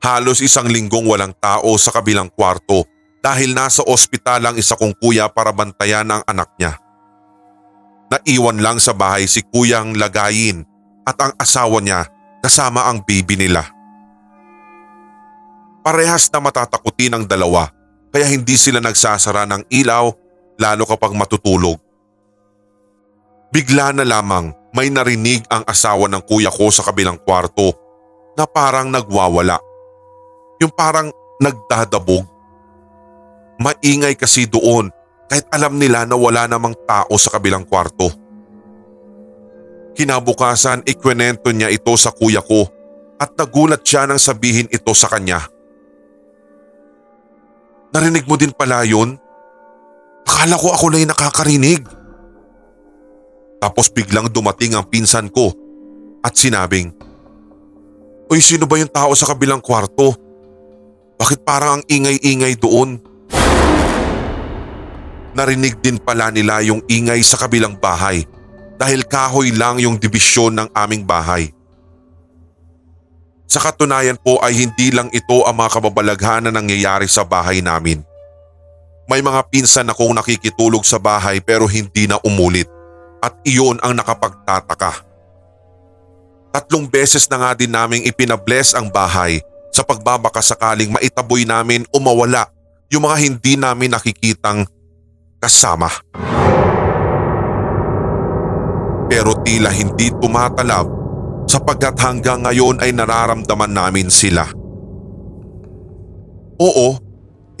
Halos 0.00 0.40
isang 0.40 0.68
linggong 0.70 1.04
walang 1.04 1.34
tao 1.36 1.76
sa 1.76 1.92
kabilang 1.92 2.32
kwarto 2.32 2.88
dahil 3.20 3.52
nasa 3.52 3.82
ospital 3.84 4.40
ang 4.48 4.56
isa 4.56 4.78
kong 4.78 4.96
kuya 4.96 5.26
para 5.28 5.50
bantayan 5.50 6.08
ang 6.08 6.22
anak 6.24 6.48
niya. 6.56 6.78
Naiwan 8.06 8.62
lang 8.62 8.78
sa 8.78 8.94
bahay 8.94 9.26
si 9.26 9.42
kuyang 9.42 9.98
lagayin 9.98 10.62
at 11.02 11.18
ang 11.18 11.34
asawa 11.36 11.82
niya 11.82 12.06
kasama 12.38 12.86
ang 12.86 13.02
baby 13.02 13.34
nila. 13.34 13.66
Parehas 15.82 16.30
na 16.30 16.38
matatakutin 16.38 17.18
ang 17.18 17.24
dalawa 17.26 17.70
kaya 18.14 18.30
hindi 18.30 18.54
sila 18.54 18.78
nagsasara 18.78 19.46
ng 19.46 19.62
ilaw 19.70 20.10
lalo 20.58 20.82
kapag 20.86 21.14
matutulog. 21.14 21.78
Bigla 23.54 23.94
na 23.94 24.04
lamang 24.04 24.50
may 24.76 24.92
narinig 24.92 25.46
ang 25.48 25.64
asawa 25.64 26.10
ng 26.10 26.22
kuya 26.28 26.52
ko 26.52 26.68
sa 26.68 26.84
kabilang 26.84 27.16
kwarto 27.22 27.72
na 28.36 28.44
parang 28.44 28.92
nagwawala. 28.92 29.56
Yung 30.60 30.72
parang 30.72 31.08
nagdadabog. 31.40 32.28
Maingay 33.56 34.12
kasi 34.20 34.44
doon 34.44 34.92
kahit 35.26 35.48
alam 35.48 35.80
nila 35.80 36.04
na 36.04 36.14
wala 36.14 36.44
namang 36.44 36.76
tao 36.84 37.16
sa 37.16 37.32
kabilang 37.32 37.64
kwarto. 37.64 38.12
Kinabukasan 39.96 40.84
ikwenento 40.84 41.48
niya 41.56 41.72
ito 41.72 41.96
sa 41.96 42.12
kuya 42.12 42.44
ko 42.44 42.68
at 43.16 43.32
nagulat 43.32 43.80
siya 43.80 44.04
nang 44.04 44.20
sabihin 44.20 44.68
ito 44.68 44.92
sa 44.92 45.08
kanya. 45.08 45.40
Narinig 47.96 48.28
mo 48.28 48.36
din 48.36 48.52
pala 48.52 48.84
yun? 48.84 49.16
Akala 50.28 50.60
ko 50.60 50.68
ako 50.76 50.92
na 50.92 51.00
yung 51.00 51.12
nakakarinig. 51.16 51.80
Tapos 53.56 53.88
biglang 53.88 54.28
dumating 54.28 54.76
ang 54.76 54.84
pinsan 54.84 55.32
ko 55.32 55.52
at 56.20 56.36
sinabing, 56.36 56.92
Uy, 58.26 58.42
sino 58.42 58.66
ba 58.66 58.76
yung 58.76 58.90
tao 58.90 59.14
sa 59.14 59.30
kabilang 59.30 59.62
kwarto? 59.62 60.12
Bakit 61.16 61.46
parang 61.46 61.80
ang 61.80 61.84
ingay-ingay 61.86 62.58
doon? 62.58 62.98
Narinig 65.36 65.78
din 65.78 65.96
pala 66.00 66.34
nila 66.34 66.58
yung 66.66 66.82
ingay 66.90 67.22
sa 67.22 67.38
kabilang 67.38 67.78
bahay 67.78 68.26
dahil 68.76 69.06
kahoy 69.06 69.54
lang 69.54 69.80
yung 69.80 69.96
dibisyon 69.96 70.58
ng 70.58 70.68
aming 70.74 71.06
bahay. 71.06 71.54
Sa 73.46 73.62
katunayan 73.62 74.18
po 74.20 74.42
ay 74.42 74.58
hindi 74.58 74.90
lang 74.90 75.08
ito 75.14 75.46
ang 75.46 75.56
mga 75.56 75.80
kababalaghan 75.80 76.50
na 76.50 76.52
nangyayari 76.52 77.06
sa 77.06 77.22
bahay 77.22 77.62
namin. 77.62 78.02
May 79.06 79.22
mga 79.22 79.46
pinsan 79.48 79.86
akong 79.86 80.12
nakikitulog 80.12 80.82
sa 80.82 80.98
bahay 80.98 81.38
pero 81.38 81.70
hindi 81.70 82.10
na 82.10 82.18
umulit 82.26 82.66
at 83.20 83.34
iyon 83.44 83.80
ang 83.80 83.96
nakapagtataka. 83.96 85.04
Tatlong 86.56 86.88
beses 86.88 87.28
na 87.28 87.36
nga 87.36 87.50
din 87.52 87.68
naming 87.68 88.08
ipinabless 88.08 88.72
ang 88.72 88.88
bahay 88.88 89.44
sa 89.68 89.84
pagbabaka 89.84 90.40
sakaling 90.40 90.88
maitaboy 90.88 91.44
namin 91.44 91.84
o 91.92 92.00
mawala 92.00 92.48
yung 92.88 93.04
mga 93.04 93.16
hindi 93.20 93.52
namin 93.60 93.92
nakikitang 93.92 94.64
kasama. 95.36 95.92
Pero 99.06 99.36
tila 99.44 99.68
hindi 99.70 100.08
tumatalab 100.16 100.88
sapagkat 101.46 101.94
hanggang 102.00 102.42
ngayon 102.42 102.80
ay 102.80 102.90
nararamdaman 102.96 103.70
namin 103.70 104.08
sila. 104.08 104.48
Oo, 106.56 106.96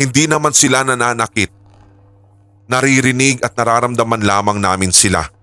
hindi 0.00 0.24
naman 0.24 0.56
sila 0.56 0.82
nananakit. 0.82 1.52
Naririnig 2.66 3.44
at 3.44 3.52
nararamdaman 3.54 4.24
lamang 4.24 4.58
namin 4.58 4.90
sila. 4.90 5.35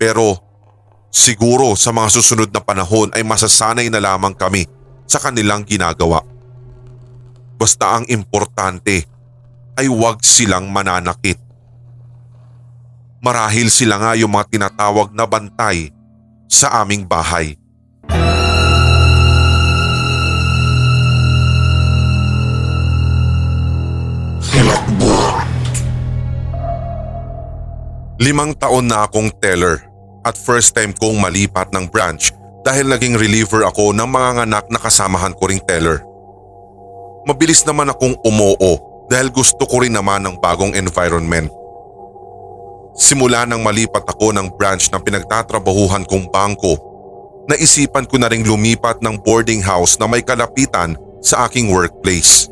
Pero 0.00 0.40
siguro 1.12 1.76
sa 1.76 1.92
mga 1.92 2.08
susunod 2.08 2.48
na 2.48 2.64
panahon 2.64 3.12
ay 3.12 3.20
masasanay 3.20 3.92
na 3.92 4.00
lamang 4.00 4.32
kami 4.32 4.64
sa 5.04 5.20
kanilang 5.20 5.60
ginagawa. 5.68 6.24
Basta 7.60 8.00
ang 8.00 8.08
importante 8.08 9.04
ay 9.76 9.92
huwag 9.92 10.24
silang 10.24 10.72
mananakit. 10.72 11.36
Marahil 13.20 13.68
sila 13.68 14.00
nga 14.00 14.12
yung 14.16 14.32
mga 14.32 14.48
tinatawag 14.48 15.12
na 15.12 15.28
bantay 15.28 15.92
sa 16.48 16.80
aming 16.80 17.04
bahay. 17.04 17.60
Limang 28.20 28.52
taon 28.56 28.88
na 28.88 29.04
akong 29.04 29.32
teller 29.36 29.89
at 30.24 30.36
first 30.36 30.76
time 30.76 30.92
kong 30.92 31.16
malipat 31.16 31.72
ng 31.72 31.88
branch 31.88 32.32
dahil 32.60 32.92
naging 32.92 33.16
reliever 33.16 33.64
ako 33.64 33.96
ng 33.96 34.04
mga 34.04 34.44
anak 34.44 34.64
na 34.68 34.76
kasamahan 34.76 35.32
ko 35.32 35.48
ring 35.48 35.62
teller. 35.64 36.04
Mabilis 37.24 37.64
naman 37.64 37.88
akong 37.88 38.16
umoo 38.24 39.06
dahil 39.08 39.32
gusto 39.32 39.64
ko 39.64 39.80
rin 39.80 39.96
naman 39.96 40.24
ng 40.24 40.36
bagong 40.40 40.76
environment. 40.76 41.48
Simula 43.00 43.48
nang 43.48 43.64
malipat 43.64 44.04
ako 44.04 44.36
ng 44.36 44.60
branch 44.60 44.92
ng 44.92 45.00
pinagtatrabahuhan 45.00 46.04
kong 46.04 46.28
bangko, 46.28 46.76
naisipan 47.48 48.04
ko 48.04 48.20
na 48.20 48.28
ring 48.28 48.44
lumipat 48.44 49.00
ng 49.00 49.16
boarding 49.24 49.64
house 49.64 49.96
na 49.96 50.04
may 50.04 50.20
kalapitan 50.20 50.96
sa 51.24 51.48
aking 51.48 51.72
workplace. 51.72 52.48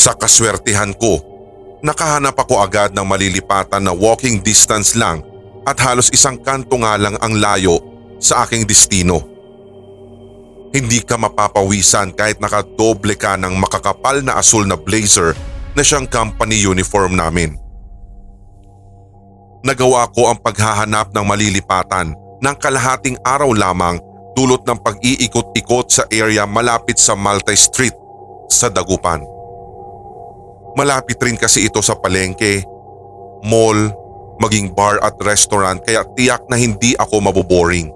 Sa 0.00 0.16
kaswertihan 0.16 0.96
ko, 0.96 1.20
nakahanap 1.84 2.36
ako 2.40 2.64
agad 2.64 2.96
ng 2.96 3.04
malilipatan 3.04 3.84
na 3.84 3.92
walking 3.92 4.40
distance 4.40 4.96
lang 4.96 5.20
at 5.64 5.76
halos 5.80 6.12
isang 6.12 6.40
kanto 6.40 6.76
nga 6.80 7.00
lang 7.00 7.16
ang 7.20 7.40
layo 7.40 7.80
sa 8.20 8.44
aking 8.44 8.68
destino. 8.68 9.20
Hindi 10.74 11.00
ka 11.06 11.16
mapapawisan 11.16 12.12
kahit 12.12 12.42
nakadoble 12.42 13.14
ka 13.14 13.38
ng 13.38 13.54
makakapal 13.56 14.20
na 14.20 14.40
asul 14.40 14.66
na 14.66 14.74
blazer 14.74 15.32
na 15.72 15.82
siyang 15.86 16.10
company 16.10 16.58
uniform 16.58 17.14
namin. 17.14 17.54
Nagawa 19.64 20.10
ko 20.12 20.28
ang 20.28 20.38
paghahanap 20.42 21.14
ng 21.14 21.24
malilipatan 21.24 22.12
ng 22.42 22.56
kalahating 22.60 23.16
araw 23.24 23.54
lamang 23.54 23.96
dulot 24.34 24.60
ng 24.66 24.76
pag-iikot-ikot 24.82 25.86
sa 25.88 26.02
area 26.10 26.44
malapit 26.44 26.98
sa 26.98 27.14
Malta 27.14 27.54
Street 27.54 27.94
sa 28.50 28.68
Dagupan. 28.68 29.22
Malapit 30.74 31.22
rin 31.22 31.38
kasi 31.38 31.70
ito 31.70 31.78
sa 31.80 31.94
palengke, 31.94 32.66
mall, 33.46 33.94
maging 34.42 34.74
bar 34.74 34.98
at 35.02 35.14
restaurant 35.22 35.82
kaya 35.82 36.02
tiyak 36.18 36.42
na 36.50 36.58
hindi 36.58 36.94
ako 36.98 37.22
maboboring. 37.22 37.90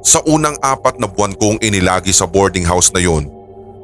Sa 0.00 0.24
unang 0.24 0.56
apat 0.64 0.96
na 0.96 1.04
buwan 1.04 1.36
kong 1.36 1.60
inilagi 1.60 2.12
sa 2.12 2.24
boarding 2.24 2.64
house 2.64 2.88
na 2.96 3.04
yun, 3.04 3.28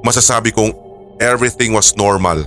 masasabi 0.01 0.49
kong 0.49 0.73
everything 1.21 1.77
was 1.77 1.93
normal. 1.93 2.41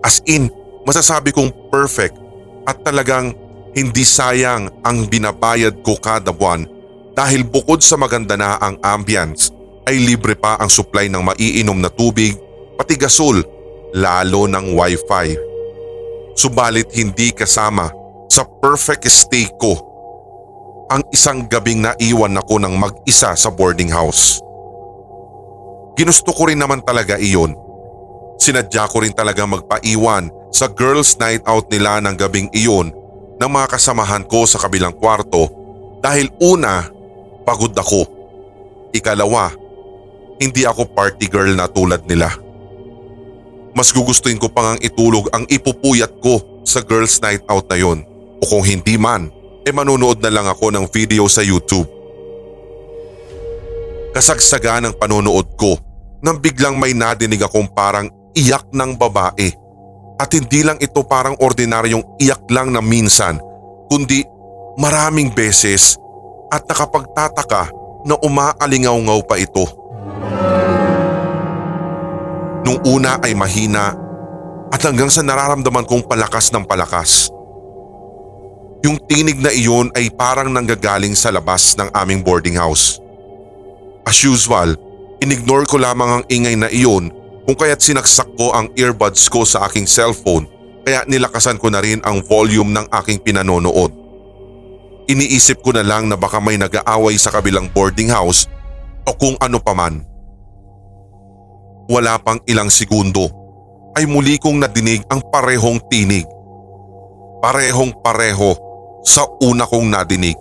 As 0.00 0.24
in, 0.24 0.48
masasabi 0.88 1.32
kong 1.32 1.52
perfect 1.68 2.16
at 2.64 2.80
talagang 2.80 3.36
hindi 3.76 4.08
sayang 4.08 4.72
ang 4.80 5.04
binabayad 5.04 5.84
ko 5.84 6.00
kada 6.00 6.32
buwan 6.32 6.64
dahil 7.12 7.44
bukod 7.44 7.84
sa 7.84 8.00
maganda 8.00 8.36
na 8.36 8.56
ang 8.56 8.80
ambience 8.80 9.52
ay 9.84 10.00
libre 10.00 10.32
pa 10.32 10.56
ang 10.56 10.72
supply 10.72 11.12
ng 11.12 11.20
maiinom 11.20 11.76
na 11.78 11.92
tubig 11.92 12.32
pati 12.80 12.96
gasol 12.96 13.44
lalo 13.92 14.48
ng 14.48 14.72
wifi. 14.72 15.45
Subalit 16.36 16.92
hindi 16.92 17.32
kasama 17.32 17.88
sa 18.28 18.44
perfect 18.44 19.08
stay 19.08 19.48
ko 19.56 19.72
ang 20.92 21.02
isang 21.10 21.48
gabing 21.48 21.82
naiwan 21.82 22.36
ako 22.38 22.60
ng 22.62 22.74
mag-isa 22.76 23.32
sa 23.32 23.48
boarding 23.48 23.90
house. 23.90 24.38
Ginusto 25.96 26.36
ko 26.36 26.46
rin 26.46 26.60
naman 26.60 26.84
talaga 26.84 27.16
iyon. 27.16 27.56
Sinadya 28.36 28.84
ko 28.92 29.00
rin 29.00 29.16
talaga 29.16 29.48
magpaiwan 29.48 30.28
sa 30.52 30.68
girls 30.68 31.16
night 31.16 31.40
out 31.48 31.72
nila 31.72 32.04
ng 32.04 32.14
gabing 32.20 32.52
iyon 32.52 32.92
ng 33.40 33.50
mga 33.50 33.72
kasamahan 33.72 34.28
ko 34.28 34.44
sa 34.44 34.60
kabilang 34.60 34.92
kwarto 34.92 35.48
dahil 36.04 36.28
una, 36.44 36.84
pagod 37.48 37.72
ako. 37.72 38.04
Ikalawa, 38.92 39.56
hindi 40.36 40.68
ako 40.68 40.92
party 40.92 41.26
girl 41.32 41.56
na 41.56 41.64
tulad 41.66 42.04
nila. 42.04 42.28
Mas 43.76 43.92
gugustuhin 43.92 44.40
ko 44.40 44.48
pang 44.48 44.72
ang 44.72 44.80
itulog 44.80 45.28
ang 45.36 45.44
ipupuyat 45.44 46.08
ko 46.24 46.64
sa 46.64 46.80
girls 46.80 47.20
night 47.20 47.44
out 47.52 47.68
na 47.68 47.76
yon. 47.76 48.00
O 48.40 48.44
kung 48.48 48.64
hindi 48.64 48.96
man, 48.96 49.28
e 49.28 49.68
eh 49.68 49.72
manunood 49.76 50.24
na 50.24 50.32
lang 50.32 50.48
ako 50.48 50.72
ng 50.72 50.88
video 50.88 51.28
sa 51.28 51.44
YouTube. 51.44 51.84
Kasagsaga 54.16 54.80
ng 54.80 54.96
panonood 54.96 55.52
ko 55.60 55.76
nang 56.24 56.40
biglang 56.40 56.80
may 56.80 56.96
nadinig 56.96 57.44
akong 57.44 57.68
parang 57.68 58.08
iyak 58.32 58.64
ng 58.72 58.96
babae. 58.96 59.52
At 60.16 60.32
hindi 60.32 60.64
lang 60.64 60.80
ito 60.80 61.04
parang 61.04 61.36
ordinaryong 61.36 62.16
iyak 62.16 62.48
lang 62.48 62.72
na 62.72 62.80
minsan, 62.80 63.36
kundi 63.92 64.24
maraming 64.80 65.28
beses 65.36 66.00
at 66.48 66.64
nakapagtataka 66.64 67.68
na 68.08 68.16
umaalingaw-ngaw 68.24 69.20
pa 69.28 69.36
ito. 69.36 69.68
Nung 72.66 72.82
una 72.82 73.22
ay 73.22 73.30
mahina 73.38 73.94
at 74.74 74.82
hanggang 74.82 75.06
sa 75.06 75.22
nararamdaman 75.22 75.86
kong 75.86 76.10
palakas 76.10 76.50
ng 76.50 76.66
palakas. 76.66 77.30
Yung 78.82 78.98
tinig 79.06 79.38
na 79.38 79.54
iyon 79.54 79.94
ay 79.94 80.10
parang 80.10 80.50
nanggagaling 80.50 81.14
sa 81.14 81.30
labas 81.30 81.78
ng 81.78 81.94
aming 81.94 82.26
boarding 82.26 82.58
house. 82.58 82.98
As 84.02 84.18
usual, 84.26 84.74
inignore 85.22 85.70
ko 85.70 85.78
lamang 85.78 86.10
ang 86.10 86.24
ingay 86.26 86.58
na 86.58 86.66
iyon 86.66 87.14
kung 87.46 87.54
kaya't 87.54 87.78
sinaksak 87.78 88.26
ko 88.34 88.50
ang 88.50 88.74
earbuds 88.74 89.30
ko 89.30 89.46
sa 89.46 89.70
aking 89.70 89.86
cellphone 89.86 90.50
kaya 90.82 91.06
nilakasan 91.06 91.62
ko 91.62 91.70
na 91.70 91.78
rin 91.78 92.02
ang 92.02 92.18
volume 92.26 92.74
ng 92.74 92.86
aking 93.02 93.22
pinanonood. 93.22 93.94
Iniisip 95.06 95.62
ko 95.62 95.70
na 95.70 95.86
lang 95.86 96.10
na 96.10 96.18
baka 96.18 96.42
may 96.42 96.58
nag-aaway 96.58 97.14
sa 97.14 97.30
kabilang 97.30 97.70
boarding 97.70 98.10
house 98.10 98.50
o 99.06 99.14
kung 99.14 99.38
ano 99.38 99.62
paman. 99.62 100.15
Wala 101.86 102.18
pang 102.18 102.42
ilang 102.50 102.66
segundo 102.66 103.30
ay 103.94 104.10
muli 104.10 104.36
kong 104.42 104.58
nadinig 104.58 105.06
ang 105.06 105.22
parehong 105.30 105.78
tinig. 105.86 106.26
Parehong 107.38 107.94
pareho 108.02 108.58
sa 109.06 109.22
una 109.38 109.64
kong 109.70 109.86
nadinig. 109.86 110.34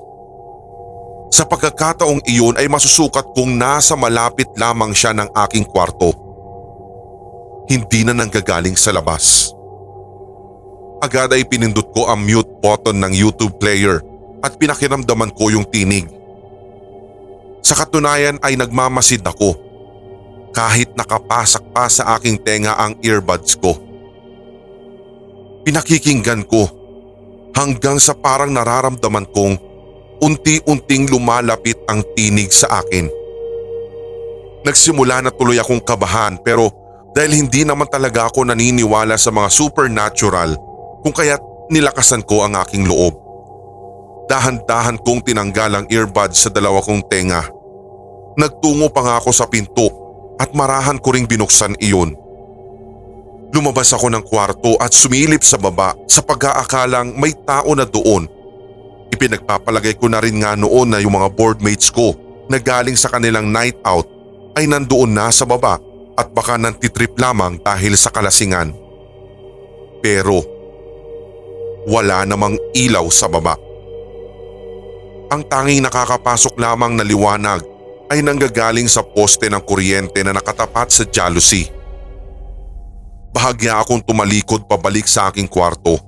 Sa 1.30 1.46
pagkakataong 1.46 2.26
iyon 2.26 2.58
ay 2.58 2.66
masusukat 2.66 3.30
kong 3.38 3.62
nasa 3.62 3.94
malapit 3.94 4.50
lamang 4.58 4.90
siya 4.92 5.14
ng 5.14 5.30
aking 5.46 5.70
kwarto. 5.70 6.18
Hindi 7.70 8.06
na 8.06 8.18
nanggagaling 8.18 8.78
sa 8.78 8.90
labas. 8.90 9.54
Agad 11.06 11.30
ay 11.30 11.46
pinindot 11.46 11.94
ko 11.94 12.10
ang 12.10 12.26
mute 12.26 12.50
button 12.58 12.98
ng 12.98 13.14
YouTube 13.14 13.62
player 13.62 14.02
at 14.42 14.58
pinakiramdaman 14.58 15.30
ko 15.38 15.54
yung 15.54 15.66
tinig. 15.70 16.10
Sa 17.62 17.78
katunayan 17.78 18.42
ay 18.42 18.58
nagmamasid 18.58 19.22
ako 19.26 19.65
kahit 20.56 20.96
nakapasak 20.96 21.62
pa 21.76 21.92
sa 21.92 22.16
aking 22.16 22.40
tenga 22.40 22.80
ang 22.80 22.96
earbuds 23.04 23.60
ko. 23.60 23.76
Pinakikinggan 25.68 26.48
ko 26.48 26.72
hanggang 27.52 28.00
sa 28.00 28.16
parang 28.16 28.56
nararamdaman 28.56 29.28
kong 29.36 29.60
unti-unting 30.24 31.12
lumalapit 31.12 31.76
ang 31.92 32.00
tinig 32.16 32.56
sa 32.56 32.80
akin. 32.80 33.12
Nagsimula 34.64 35.28
na 35.28 35.30
tuloy 35.36 35.60
akong 35.60 35.84
kabahan 35.84 36.40
pero 36.40 36.72
dahil 37.12 37.36
hindi 37.36 37.68
naman 37.68 37.92
talaga 37.92 38.32
ako 38.32 38.48
naniniwala 38.48 39.20
sa 39.20 39.36
mga 39.36 39.52
supernatural 39.52 40.56
kung 41.04 41.12
kaya't 41.12 41.44
nilakasan 41.68 42.24
ko 42.24 42.48
ang 42.48 42.56
aking 42.64 42.88
loob. 42.88 43.20
Dahan-dahan 44.32 45.04
kong 45.04 45.22
tinanggal 45.22 45.72
ang 45.84 45.86
earbuds 45.92 46.48
sa 46.48 46.50
dalawa 46.50 46.80
kong 46.80 47.04
tenga. 47.12 47.44
Nagtungo 48.40 48.88
pa 48.90 49.02
nga 49.04 49.16
ako 49.20 49.30
sa 49.36 49.46
pinto 49.46 50.05
at 50.40 50.52
marahan 50.52 51.00
ko 51.00 51.16
ring 51.16 51.28
binuksan 51.28 51.76
iyon. 51.80 52.16
Lumabas 53.56 53.96
ako 53.96 54.12
ng 54.12 54.24
kwarto 54.28 54.76
at 54.84 54.92
sumilip 54.92 55.40
sa 55.40 55.56
baba 55.56 55.96
sa 56.12 56.20
pag-aakalang 56.20 57.16
may 57.16 57.32
tao 57.48 57.72
na 57.72 57.88
doon. 57.88 58.28
Ipinagpapalagay 59.16 59.96
ko 59.96 60.12
na 60.12 60.20
rin 60.20 60.44
nga 60.44 60.60
noon 60.60 60.92
na 60.92 61.00
yung 61.00 61.16
mga 61.16 61.32
boardmates 61.32 61.88
ko 61.88 62.12
na 62.52 62.60
galing 62.60 63.00
sa 63.00 63.08
kanilang 63.08 63.48
night 63.48 63.80
out 63.88 64.04
ay 64.60 64.68
nandoon 64.68 65.16
na 65.16 65.32
sa 65.32 65.48
baba 65.48 65.80
at 66.16 66.28
baka 66.36 66.60
nantitrip 66.60 67.16
lamang 67.16 67.60
dahil 67.64 67.96
sa 67.96 68.12
kalasingan. 68.12 68.76
Pero 70.04 70.44
wala 71.88 72.28
namang 72.28 72.60
ilaw 72.76 73.08
sa 73.08 73.32
baba. 73.32 73.56
Ang 75.32 75.42
tanging 75.48 75.84
nakakapasok 75.84 76.60
lamang 76.60 76.96
na 76.96 77.04
liwanag 77.08 77.75
ay 78.10 78.22
nanggagaling 78.22 78.86
sa 78.86 79.02
poste 79.02 79.50
ng 79.50 79.62
kuryente 79.66 80.22
na 80.22 80.36
nakatapat 80.36 80.94
sa 80.94 81.04
jalousie. 81.06 81.72
Bahagya 83.36 83.82
akong 83.82 84.00
tumalikod 84.06 84.64
pabalik 84.70 85.10
sa 85.10 85.28
aking 85.30 85.50
kwarto. 85.50 86.00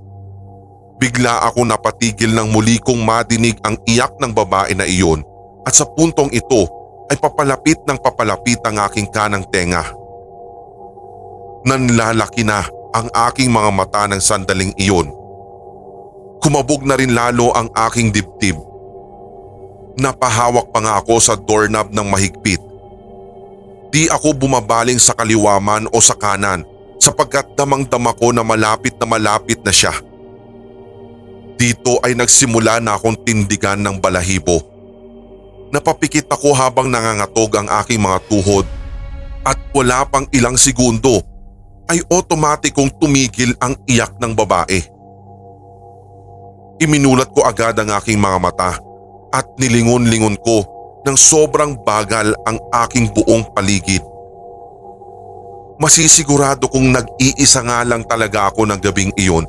Bigla 0.97 1.45
ako 1.45 1.67
napatigil 1.67 2.33
nang 2.33 2.49
muli 2.49 2.81
kong 2.81 3.03
madinig 3.05 3.59
ang 3.61 3.77
iyak 3.85 4.17
ng 4.17 4.33
babae 4.33 4.73
na 4.73 4.87
iyon 4.87 5.21
at 5.67 5.75
sa 5.75 5.85
puntong 5.85 6.33
ito 6.33 6.65
ay 7.11 7.17
papalapit 7.19 7.77
ng 7.85 7.97
papalapit 8.01 8.57
ang 8.65 8.81
aking 8.87 9.05
kanang 9.13 9.45
tenga. 9.53 9.85
Nanlalaki 11.67 12.47
na 12.47 12.63
ang 12.95 13.11
aking 13.29 13.51
mga 13.51 13.69
mata 13.75 14.03
ng 14.07 14.21
sandaling 14.23 14.73
iyon. 14.79 15.11
Kumabog 16.39 16.87
na 16.87 16.95
rin 16.95 17.11
lalo 17.11 17.51
ang 17.53 17.67
aking 17.75 18.09
dibdib. 18.09 18.55
Napahawak 19.97 20.69
pa 20.69 20.79
nga 20.85 20.93
ako 21.01 21.17
sa 21.17 21.33
doorknob 21.33 21.89
ng 21.89 22.05
mahigpit. 22.05 22.61
Di 23.89 24.05
ako 24.13 24.37
bumabaling 24.37 25.01
sa 25.01 25.17
kaliwaman 25.17 25.89
o 25.89 25.97
sa 25.97 26.13
kanan 26.13 26.61
sapagkat 27.01 27.57
damang-dama 27.57 28.13
ko 28.13 28.29
na 28.29 28.45
malapit 28.45 28.93
na 29.01 29.09
malapit 29.09 29.57
na 29.65 29.73
siya. 29.73 29.97
Dito 31.57 31.97
ay 32.05 32.13
nagsimula 32.13 32.77
na 32.77 32.93
akong 32.93 33.17
tindigan 33.25 33.81
ng 33.81 33.97
balahibo. 33.97 34.61
Napapikit 35.73 36.29
ako 36.29 36.53
habang 36.53 36.93
nangangatog 36.93 37.57
ang 37.57 37.67
aking 37.81 37.97
mga 37.97 38.21
tuhod 38.29 38.69
at 39.41 39.57
wala 39.73 40.05
pang 40.05 40.29
ilang 40.29 40.61
segundo 40.61 41.25
ay 41.89 42.05
otomatikong 42.05 42.93
tumigil 43.01 43.57
ang 43.57 43.73
iyak 43.89 44.13
ng 44.21 44.37
babae. 44.37 44.77
Iminulat 46.77 47.33
ko 47.33 47.41
agad 47.49 47.73
ang 47.81 47.89
aking 47.97 48.21
mga 48.21 48.37
mata 48.37 48.86
at 49.37 49.45
nilingon-lingon 49.61 50.33
ko 50.41 50.65
ng 51.05 51.13
sobrang 51.13 51.77
bagal 51.85 52.33
ang 52.49 52.57
aking 52.89 53.13
buong 53.13 53.45
paligid. 53.53 54.01
Masisigurado 55.77 56.65
kong 56.73 56.89
nag-iisa 56.89 57.61
nga 57.61 57.85
lang 57.85 58.01
talaga 58.09 58.49
ako 58.49 58.65
ng 58.65 58.79
gabing 58.81 59.13
iyon. 59.13 59.45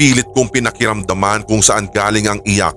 Pilit 0.00 0.24
kong 0.32 0.48
pinakiramdaman 0.48 1.44
kung 1.44 1.60
saan 1.60 1.92
galing 1.92 2.32
ang 2.32 2.40
iyak 2.48 2.72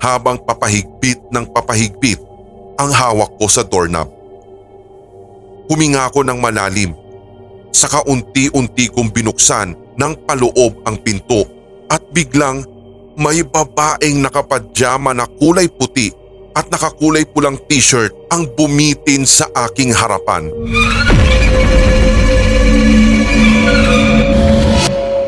habang 0.00 0.40
papahigpit 0.40 1.28
ng 1.28 1.44
papahigpit 1.52 2.16
ang 2.80 2.88
hawak 2.88 3.36
ko 3.36 3.44
sa 3.52 3.60
doorknob. 3.60 4.08
Huminga 5.68 6.08
ako 6.08 6.24
ng 6.24 6.40
malalim. 6.40 6.96
Saka 7.68 8.00
unti-unti 8.08 8.88
kong 8.88 9.12
binuksan 9.12 9.76
ng 10.00 10.12
paloob 10.24 10.80
ang 10.88 10.96
pinto 11.04 11.44
at 11.92 12.00
biglang 12.16 12.64
may 13.20 13.44
babaeng 13.44 14.24
nakapadyama 14.24 15.12
na 15.12 15.28
kulay 15.28 15.68
puti 15.68 16.08
at 16.56 16.72
nakakulay 16.72 17.28
pulang 17.28 17.60
t-shirt 17.68 18.16
ang 18.32 18.48
bumitin 18.56 19.28
sa 19.28 19.44
aking 19.68 19.92
harapan. 19.92 20.48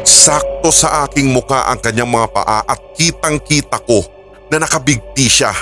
Sakto 0.08 0.72
sa 0.72 1.04
aking 1.04 1.28
muka 1.28 1.68
ang 1.68 1.84
kanyang 1.84 2.08
mga 2.08 2.28
paa 2.32 2.58
at 2.64 2.80
kitang 2.96 3.36
kita 3.44 3.76
ko 3.84 4.00
na 4.48 4.64
nakabigti 4.64 5.28
siya. 5.28 5.52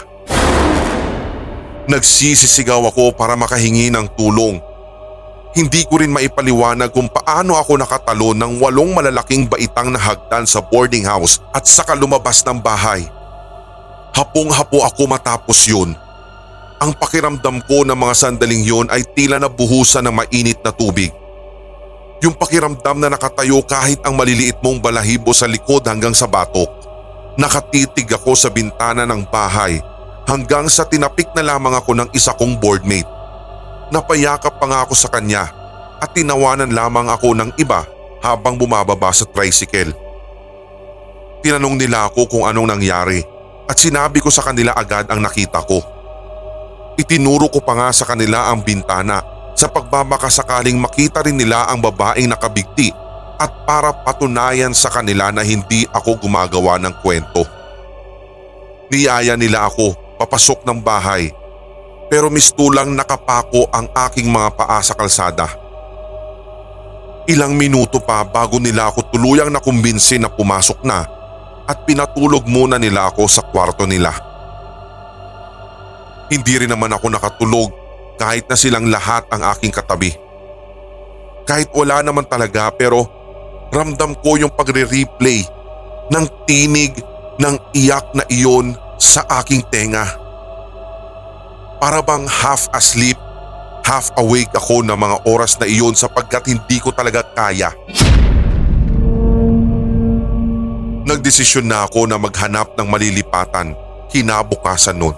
Nagsisisigaw 1.90 2.94
ako 2.94 3.10
para 3.18 3.34
makahingi 3.34 3.90
ng 3.90 4.06
tulong. 4.14 4.69
Hindi 5.50 5.82
ko 5.82 5.98
rin 5.98 6.14
maipaliwanag 6.14 6.94
kung 6.94 7.10
paano 7.10 7.58
ako 7.58 7.82
nakatalo 7.82 8.38
ng 8.38 8.62
walong 8.62 8.94
malalaking 8.94 9.50
baitang 9.50 9.90
na 9.90 9.98
hagdan 9.98 10.46
sa 10.46 10.62
boarding 10.62 11.02
house 11.02 11.42
at 11.50 11.66
saka 11.66 11.98
lumabas 11.98 12.46
ng 12.46 12.62
bahay. 12.62 13.02
Hapong-hapo 14.14 14.86
ako 14.86 15.10
matapos 15.10 15.66
yun. 15.66 15.90
Ang 16.78 16.94
pakiramdam 16.94 17.66
ko 17.66 17.82
ng 17.82 17.98
mga 17.98 18.14
sandaling 18.14 18.62
yun 18.62 18.86
ay 18.94 19.02
tila 19.02 19.42
nabuhusan 19.42 20.06
ng 20.06 20.14
mainit 20.14 20.62
na 20.62 20.70
tubig. 20.70 21.10
Yung 22.22 22.38
pakiramdam 22.38 23.02
na 23.02 23.10
nakatayo 23.10 23.58
kahit 23.66 23.98
ang 24.06 24.14
maliliit 24.14 24.62
mong 24.62 24.78
balahibo 24.78 25.34
sa 25.34 25.50
likod 25.50 25.82
hanggang 25.82 26.14
sa 26.14 26.30
batok. 26.30 26.70
Nakatitig 27.34 28.06
ako 28.06 28.38
sa 28.38 28.54
bintana 28.54 29.02
ng 29.02 29.26
bahay 29.26 29.82
hanggang 30.30 30.70
sa 30.70 30.86
tinapik 30.86 31.26
na 31.34 31.42
lamang 31.42 31.74
ako 31.74 31.90
ng 31.98 32.08
isa 32.14 32.30
kong 32.38 32.54
boardmate. 32.62 33.19
Napayakap 33.90 34.62
pa 34.62 34.66
nga 34.70 34.79
ako 34.87 34.94
sa 34.94 35.11
kanya 35.11 35.50
at 35.98 36.14
tinawanan 36.14 36.70
lamang 36.70 37.11
ako 37.11 37.35
ng 37.35 37.50
iba 37.59 37.83
habang 38.22 38.55
bumababa 38.55 39.11
sa 39.11 39.26
tricycle. 39.26 39.90
Tinanong 41.42 41.74
nila 41.74 42.07
ako 42.07 42.31
kung 42.31 42.44
anong 42.46 42.70
nangyari 42.70 43.18
at 43.66 43.74
sinabi 43.74 44.22
ko 44.22 44.31
sa 44.31 44.46
kanila 44.46 44.79
agad 44.79 45.11
ang 45.11 45.18
nakita 45.18 45.59
ko. 45.66 45.83
Itinuro 47.03 47.50
ko 47.50 47.59
pa 47.59 47.74
nga 47.74 47.88
sa 47.90 48.07
kanila 48.07 48.53
ang 48.55 48.62
bintana 48.62 49.26
sa 49.59 49.66
pagmamakasakaling 49.66 50.79
makita 50.79 51.26
rin 51.26 51.35
nila 51.35 51.66
ang 51.66 51.83
babaeng 51.83 52.31
nakabigti 52.31 52.94
at 53.40 53.50
para 53.66 53.90
patunayan 54.07 54.70
sa 54.70 54.92
kanila 54.92 55.35
na 55.35 55.42
hindi 55.42 55.83
ako 55.90 56.22
gumagawa 56.22 56.79
ng 56.79 56.94
kwento. 57.03 57.42
Niyaya 58.92 59.35
nila 59.35 59.66
ako 59.66 59.98
papasok 60.20 60.62
ng 60.62 60.79
bahay 60.79 61.33
pero 62.11 62.27
mistulang 62.27 62.90
nakapako 62.99 63.70
ang 63.70 63.87
aking 64.11 64.27
mga 64.27 64.59
paa 64.59 64.83
sa 64.83 64.99
kalsada. 64.99 65.46
Ilang 67.31 67.55
minuto 67.55 68.03
pa 68.03 68.27
bago 68.27 68.59
nila 68.59 68.90
ako 68.90 69.14
tuluyang 69.14 69.55
nakumbinsi 69.55 70.18
na 70.18 70.27
pumasok 70.27 70.83
na 70.83 71.07
at 71.70 71.87
pinatulog 71.87 72.51
muna 72.51 72.83
nila 72.83 73.07
ako 73.14 73.31
sa 73.31 73.46
kwarto 73.46 73.87
nila. 73.87 74.11
Hindi 76.27 76.66
rin 76.66 76.75
naman 76.75 76.90
ako 76.90 77.07
nakatulog 77.14 77.70
kahit 78.18 78.51
na 78.51 78.59
silang 78.59 78.90
lahat 78.90 79.31
ang 79.31 79.46
aking 79.55 79.70
katabi. 79.70 80.11
Kahit 81.46 81.70
wala 81.70 82.03
naman 82.03 82.27
talaga 82.27 82.75
pero 82.75 83.07
ramdam 83.70 84.18
ko 84.18 84.35
yung 84.35 84.51
pagre-replay 84.51 85.46
ng 86.11 86.25
tinig 86.42 86.99
ng 87.38 87.55
iyak 87.79 88.11
na 88.18 88.27
iyon 88.27 88.75
sa 88.99 89.23
aking 89.38 89.62
tenga. 89.70 90.29
Para 91.80 92.04
bang 92.04 92.28
half 92.28 92.68
asleep, 92.76 93.16
half 93.88 94.12
awake 94.20 94.52
ako 94.52 94.84
ng 94.84 94.92
mga 94.92 95.16
oras 95.24 95.56
na 95.56 95.64
iyon 95.64 95.96
sapagkat 95.96 96.44
hindi 96.44 96.76
ko 96.76 96.92
talaga 96.92 97.24
kaya. 97.24 97.72
Nagdesisyon 101.08 101.64
na 101.64 101.88
ako 101.88 102.04
na 102.04 102.20
maghanap 102.20 102.76
ng 102.76 102.84
malilipatan 102.84 103.72
kinabukasan 104.12 105.00
nun. 105.00 105.16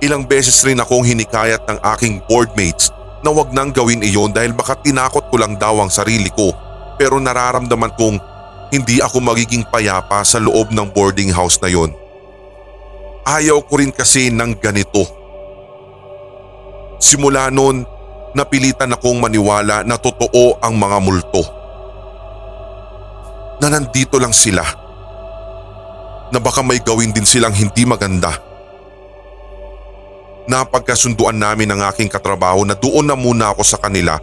Ilang 0.00 0.24
beses 0.24 0.56
rin 0.64 0.80
akong 0.80 1.04
hinikayat 1.04 1.68
ng 1.68 1.78
aking 1.94 2.24
boardmates 2.24 2.88
na 3.20 3.28
wag 3.28 3.52
nang 3.52 3.76
gawin 3.76 4.00
iyon 4.00 4.32
dahil 4.32 4.56
baka 4.56 4.80
tinakot 4.80 5.28
ko 5.28 5.36
lang 5.36 5.60
daw 5.60 5.84
ang 5.84 5.92
sarili 5.92 6.32
ko 6.32 6.56
pero 6.96 7.20
nararamdaman 7.20 7.92
kong 8.00 8.16
hindi 8.72 9.04
ako 9.04 9.20
magiging 9.20 9.68
payapa 9.68 10.24
sa 10.24 10.40
loob 10.40 10.72
ng 10.72 10.96
boarding 10.96 11.28
house 11.28 11.60
na 11.60 11.68
yon. 11.68 11.92
Ayaw 13.28 13.60
ko 13.68 13.78
rin 13.78 13.92
kasi 13.92 14.32
ng 14.32 14.56
ganito. 14.56 15.21
Simula 17.02 17.50
noon, 17.50 17.82
napilitan 18.38 18.94
akong 18.94 19.18
maniwala 19.18 19.82
na 19.82 19.98
totoo 19.98 20.62
ang 20.62 20.78
mga 20.78 20.98
multo. 21.02 21.42
na 23.62 23.70
nandito 23.70 24.18
lang 24.18 24.34
sila. 24.34 24.66
Na 26.34 26.42
baka 26.42 26.66
may 26.66 26.82
gawin 26.82 27.14
din 27.14 27.22
silang 27.22 27.54
hindi 27.54 27.86
maganda. 27.86 28.34
Napagkasunduan 30.50 31.38
namin 31.38 31.70
ng 31.70 31.80
aking 31.94 32.10
katrabaho 32.10 32.66
na 32.66 32.74
doon 32.74 33.06
na 33.06 33.14
muna 33.14 33.54
ako 33.54 33.62
sa 33.62 33.78
kanila 33.78 34.18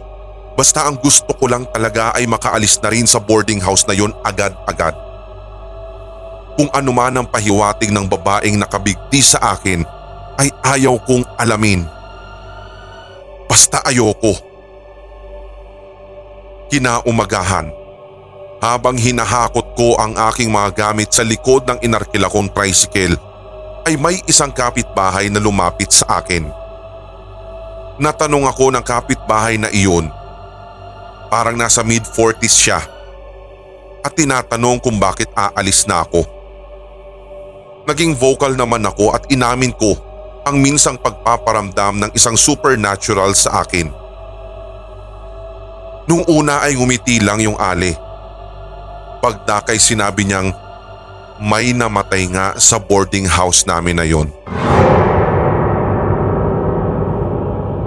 basta 0.60 0.84
ang 0.84 1.00
gusto 1.00 1.32
ko 1.32 1.48
lang 1.48 1.64
talaga 1.72 2.12
ay 2.12 2.28
makaalis 2.28 2.76
na 2.84 2.92
rin 2.92 3.08
sa 3.08 3.16
boarding 3.16 3.64
house 3.64 3.88
na 3.88 3.96
yon 3.96 4.12
agad-agad. 4.20 4.92
Kung 6.60 6.68
ano 6.76 6.92
man 6.92 7.16
ang 7.16 7.24
pahiwatig 7.24 7.88
ng 7.88 8.04
babaeng 8.04 8.60
nakabigti 8.60 9.24
sa 9.24 9.56
akin 9.56 9.80
ay 10.36 10.52
ayaw 10.76 11.00
kong 11.08 11.24
alamin. 11.40 11.88
Basta 13.50 13.82
ayoko. 13.82 14.30
Kinaumagahan. 16.70 17.66
Habang 18.62 18.94
hinahakot 18.94 19.74
ko 19.74 19.98
ang 19.98 20.14
aking 20.30 20.54
mga 20.54 20.70
gamit 20.70 21.10
sa 21.10 21.26
likod 21.26 21.66
ng 21.66 21.82
inarkila 21.82 22.30
kong 22.30 22.54
tricycle 22.54 23.18
ay 23.90 23.98
may 23.98 24.22
isang 24.30 24.54
kapitbahay 24.54 25.26
na 25.34 25.42
lumapit 25.42 25.90
sa 25.90 26.22
akin. 26.22 26.46
Natanong 27.98 28.46
ako 28.46 28.70
ng 28.70 28.84
kapitbahay 28.86 29.58
na 29.58 29.66
iyon. 29.74 30.06
Parang 31.26 31.58
nasa 31.58 31.82
mid-40s 31.82 32.54
siya. 32.54 32.78
At 34.06 34.14
tinatanong 34.14 34.78
kung 34.78 35.02
bakit 35.02 35.26
aalis 35.34 35.90
na 35.90 36.06
ako. 36.06 36.22
Naging 37.90 38.14
vocal 38.14 38.54
naman 38.54 38.86
ako 38.86 39.10
at 39.10 39.26
inamin 39.26 39.74
ko 39.74 40.09
ang 40.50 40.58
minsang 40.58 40.98
pagpaparamdam 40.98 42.02
ng 42.02 42.10
isang 42.10 42.34
supernatural 42.34 43.30
sa 43.38 43.62
akin. 43.62 43.86
Nung 46.10 46.26
una 46.26 46.66
ay 46.66 46.74
ngumiti 46.74 47.22
lang 47.22 47.38
yung 47.38 47.54
ali. 47.54 47.94
Pagdakay 49.22 49.78
sinabi 49.78 50.26
niyang 50.26 50.50
may 51.38 51.70
namatay 51.70 52.26
nga 52.34 52.58
sa 52.58 52.82
boarding 52.82 53.30
house 53.30 53.62
namin 53.62 54.02
na 54.02 54.02
yon. 54.02 54.26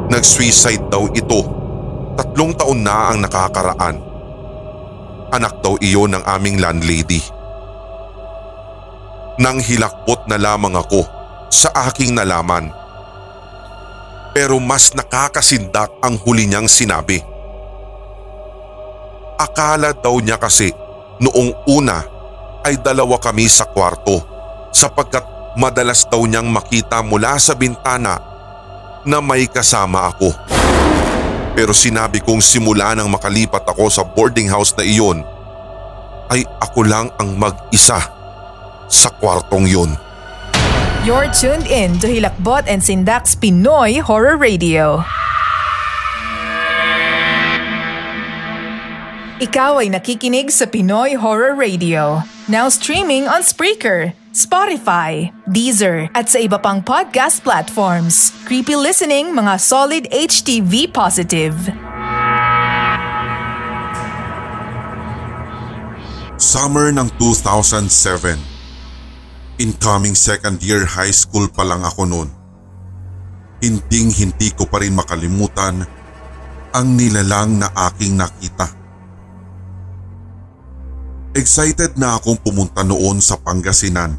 Nag-suicide 0.08 0.88
daw 0.88 1.12
ito. 1.12 1.44
Tatlong 2.16 2.56
taon 2.56 2.80
na 2.80 3.12
ang 3.12 3.20
nakakaraan. 3.28 4.00
Anak 5.36 5.60
daw 5.60 5.76
iyon 5.84 6.16
ng 6.16 6.24
aming 6.24 6.64
landlady. 6.64 7.20
Nang 9.36 9.60
hilakbot 9.60 10.30
na 10.32 10.40
lamang 10.40 10.80
ako 10.80 11.23
sa 11.54 11.70
aking 11.86 12.18
nalaman. 12.18 12.74
Pero 14.34 14.58
mas 14.58 14.98
nakakasindak 14.98 15.94
ang 16.02 16.18
huli 16.26 16.50
niyang 16.50 16.66
sinabi. 16.66 17.22
Akala 19.38 19.94
daw 19.94 20.18
niya 20.18 20.42
kasi 20.42 20.74
noong 21.22 21.70
una 21.70 22.02
ay 22.66 22.82
dalawa 22.82 23.22
kami 23.22 23.46
sa 23.46 23.70
kwarto 23.70 24.26
sapagkat 24.74 25.22
madalas 25.54 26.10
daw 26.10 26.26
niyang 26.26 26.50
makita 26.50 27.06
mula 27.06 27.38
sa 27.38 27.54
bintana 27.54 28.18
na 29.06 29.22
may 29.22 29.46
kasama 29.46 30.10
ako. 30.10 30.34
Pero 31.54 31.70
sinabi 31.70 32.18
kong 32.26 32.42
simula 32.42 32.98
nang 32.98 33.14
makalipat 33.14 33.62
ako 33.70 33.86
sa 33.94 34.02
boarding 34.02 34.50
house 34.50 34.74
na 34.74 34.82
iyon 34.82 35.22
ay 36.34 36.42
ako 36.58 36.82
lang 36.82 37.14
ang 37.22 37.38
mag-isa 37.38 38.02
sa 38.90 39.10
kwartong 39.22 39.70
yun. 39.70 39.94
You're 41.04 41.28
tuned 41.36 41.68
in 41.68 42.00
to 42.00 42.08
Hilakbot 42.08 42.64
and 42.64 42.80
Sindak's 42.80 43.36
Pinoy 43.36 44.00
Horror 44.00 44.40
Radio. 44.40 45.04
Ikaw 49.44 49.84
ay 49.84 49.92
nakikinig 49.92 50.48
sa 50.48 50.64
Pinoy 50.64 51.20
Horror 51.20 51.60
Radio. 51.60 52.24
Now 52.48 52.72
streaming 52.72 53.28
on 53.28 53.44
Spreaker, 53.44 54.16
Spotify, 54.32 55.28
Deezer, 55.44 56.08
at 56.16 56.32
sa 56.32 56.40
iba 56.40 56.56
pang 56.56 56.80
podcast 56.80 57.44
platforms. 57.44 58.32
Creepy 58.48 58.80
listening 58.80 59.36
mga 59.36 59.60
solid 59.60 60.08
HTV 60.08 60.88
positive. 60.88 61.68
Summer 66.40 66.96
ng 66.96 67.12
2007. 67.20 68.53
Incoming 69.62 70.18
second 70.18 70.66
year 70.66 70.82
high 70.82 71.14
school 71.14 71.46
pa 71.46 71.62
lang 71.62 71.86
ako 71.86 72.10
noon. 72.10 72.30
Hinding 73.62 74.10
hindi 74.10 74.50
ko 74.50 74.66
pa 74.66 74.82
rin 74.82 74.98
makalimutan 74.98 75.86
ang 76.74 76.88
nilalang 76.98 77.62
na 77.62 77.70
aking 77.94 78.18
nakita. 78.18 78.66
Excited 81.38 81.94
na 82.02 82.18
akong 82.18 82.42
pumunta 82.42 82.82
noon 82.82 83.22
sa 83.22 83.38
Pangasinan. 83.38 84.18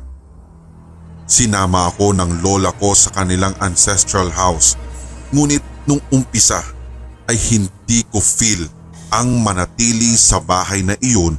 Sinama 1.26 1.90
ako 1.90 2.14
ng 2.14 2.38
lola 2.38 2.70
ko 2.78 2.94
sa 2.94 3.10
kanilang 3.10 3.58
ancestral 3.58 4.30
house. 4.30 4.78
Ngunit 5.34 5.66
nung 5.90 6.02
umpisa 6.14 6.62
ay 7.26 7.34
hindi 7.34 8.06
ko 8.06 8.22
feel 8.22 8.70
ang 9.10 9.42
manatili 9.42 10.14
sa 10.14 10.38
bahay 10.38 10.86
na 10.86 10.94
iyon 11.02 11.34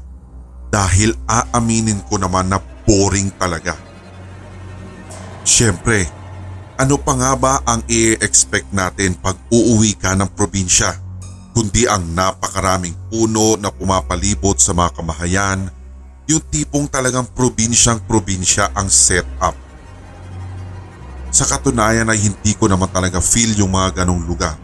dahil 0.68 1.16
aaminin 1.32 2.04
ko 2.12 2.20
naman 2.20 2.52
na 2.52 2.60
boring 2.84 3.32
talaga. 3.40 3.85
Siyempre, 5.46 6.10
ano 6.74 6.98
pa 6.98 7.14
nga 7.14 7.38
ba 7.38 7.54
ang 7.70 7.86
i-expect 7.86 8.74
natin 8.74 9.14
pag 9.14 9.38
uuwi 9.54 9.94
ka 9.94 10.18
ng 10.18 10.34
probinsya? 10.34 10.98
Kundi 11.54 11.86
ang 11.86 12.18
napakaraming 12.18 12.98
puno 13.14 13.54
na 13.56 13.70
pumapalibot 13.70 14.58
sa 14.58 14.74
mga 14.74 14.98
kamahayan, 14.98 15.70
yung 16.26 16.42
tipong 16.50 16.90
talagang 16.90 17.30
probinsyang 17.30 18.02
probinsya 18.10 18.74
ang 18.74 18.90
setup. 18.90 19.54
Sa 21.30 21.46
katunayan 21.46 22.10
ay 22.10 22.26
hindi 22.26 22.58
ko 22.58 22.66
naman 22.66 22.90
talaga 22.90 23.22
feel 23.22 23.54
yung 23.54 23.78
mga 23.78 24.02
ganong 24.02 24.26
lugar. 24.26 24.58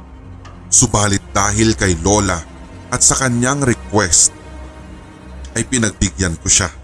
Subalit 0.74 1.22
dahil 1.30 1.78
kay 1.78 1.94
Lola 2.02 2.41
at 2.89 3.06
sa 3.06 3.13
kanyang 3.22 3.62
request 3.62 4.34
ay 5.54 5.62
pinagbigyan 5.70 6.34
ko 6.41 6.50
siya. 6.50 6.81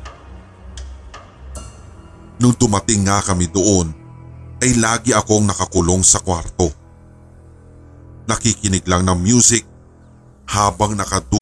Nung 2.38 2.54
dumating 2.54 3.10
nga 3.10 3.22
kami 3.26 3.50
doon 3.50 3.90
ay 4.62 4.78
lagi 4.78 5.14
akong 5.14 5.46
nakakulong 5.50 6.06
sa 6.06 6.22
kwarto. 6.22 6.70
Nakikinig 8.30 8.86
lang 8.86 9.06
ng 9.06 9.18
music 9.18 9.66
habang 10.50 10.94
nakadu... 10.94 11.42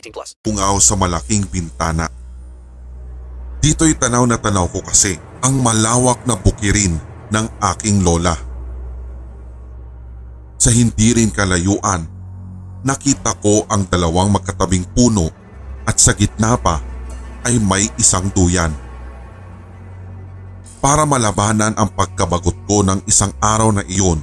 18 0.01 0.09
plus. 0.09 0.29
Pungaw 0.41 0.81
sa 0.81 0.97
malaking 0.97 1.45
bintana. 1.45 2.09
Dito'y 3.61 3.93
tanaw 3.93 4.25
na 4.25 4.41
tanaw 4.41 4.65
ko 4.73 4.81
kasi 4.81 5.13
ang 5.45 5.61
malawak 5.61 6.25
na 6.25 6.33
bukirin 6.33 6.97
ng 7.29 7.45
aking 7.77 8.01
lola. 8.01 8.33
Sa 10.57 10.73
hindi 10.73 11.13
rin 11.13 11.29
kalayuan, 11.29 12.09
nakita 12.81 13.37
ko 13.37 13.69
ang 13.69 13.85
dalawang 13.85 14.33
magkatabing 14.33 14.89
puno 14.97 15.29
at 15.85 15.97
sa 16.01 16.17
gitna 16.17 16.57
pa 16.57 16.81
ay 17.45 17.61
may 17.61 17.85
isang 18.01 18.29
duyan. 18.33 18.73
Para 20.81 21.05
malabanan 21.05 21.77
ang 21.77 21.93
pagkabagot 21.93 22.65
ko 22.65 22.81
ng 22.81 23.05
isang 23.05 23.29
araw 23.37 23.69
na 23.69 23.85
iyon 23.85 24.17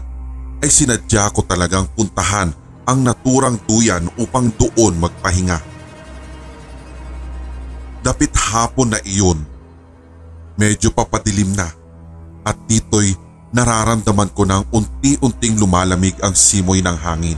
ay 0.58 0.66
sinadya 0.66 1.30
ko 1.30 1.46
talagang 1.46 1.86
puntahan 1.94 2.50
ang 2.88 3.04
naturang 3.04 3.60
duyan 3.68 4.08
upang 4.16 4.48
doon 4.56 4.96
magpahinga. 4.96 5.60
Dapit 8.00 8.32
hapon 8.32 8.96
na 8.96 9.00
iyon, 9.04 9.44
medyo 10.56 10.88
papadilim 10.96 11.52
na 11.52 11.68
at 12.48 12.56
dito'y 12.64 13.12
nararamdaman 13.52 14.32
ko 14.32 14.48
ng 14.48 14.72
unti-unting 14.72 15.60
lumalamig 15.60 16.16
ang 16.24 16.32
simoy 16.32 16.80
ng 16.80 16.96
hangin. 16.96 17.36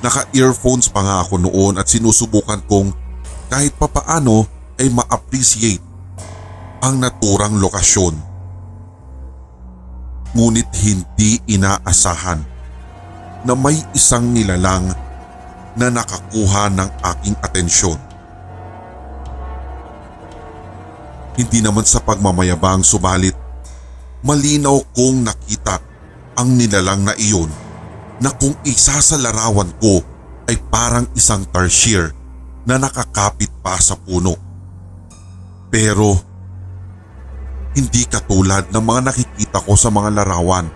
Naka-earphones 0.00 0.86
pa 0.86 1.02
nga 1.02 1.16
ako 1.26 1.42
noon 1.42 1.74
at 1.76 1.90
sinusubukan 1.90 2.62
kong 2.70 2.94
kahit 3.50 3.74
papaano 3.74 4.46
ay 4.78 4.88
ma-appreciate 4.94 5.82
ang 6.80 7.02
naturang 7.02 7.58
lokasyon. 7.58 8.14
Ngunit 10.38 10.70
hindi 10.86 11.42
inaasahan 11.50 12.49
na 13.44 13.56
may 13.56 13.76
isang 13.96 14.32
nilalang 14.32 14.92
na 15.78 15.86
nakakuha 15.88 16.68
ng 16.72 16.90
aking 17.14 17.36
atensyon. 17.40 17.98
Hindi 21.38 21.64
naman 21.64 21.88
sa 21.88 22.04
pagmamayabang 22.04 22.84
subalit 22.84 23.32
malinaw 24.20 24.76
kong 24.92 25.24
nakita 25.24 25.80
ang 26.36 26.56
nilalang 26.56 27.08
na 27.08 27.16
iyon 27.16 27.48
na 28.20 28.28
kung 28.36 28.52
isa 28.68 29.00
sa 29.00 29.16
larawan 29.16 29.72
ko 29.80 30.04
ay 30.44 30.60
parang 30.68 31.08
isang 31.16 31.48
tarsier 31.48 32.12
na 32.68 32.76
nakakapit 32.76 33.48
pa 33.64 33.80
sa 33.80 33.96
puno. 33.96 34.36
Pero 35.72 36.20
hindi 37.72 38.02
katulad 38.04 38.68
ng 38.68 38.84
mga 38.84 39.00
nakikita 39.08 39.62
ko 39.64 39.72
sa 39.78 39.88
mga 39.88 40.10
larawan 40.20 40.68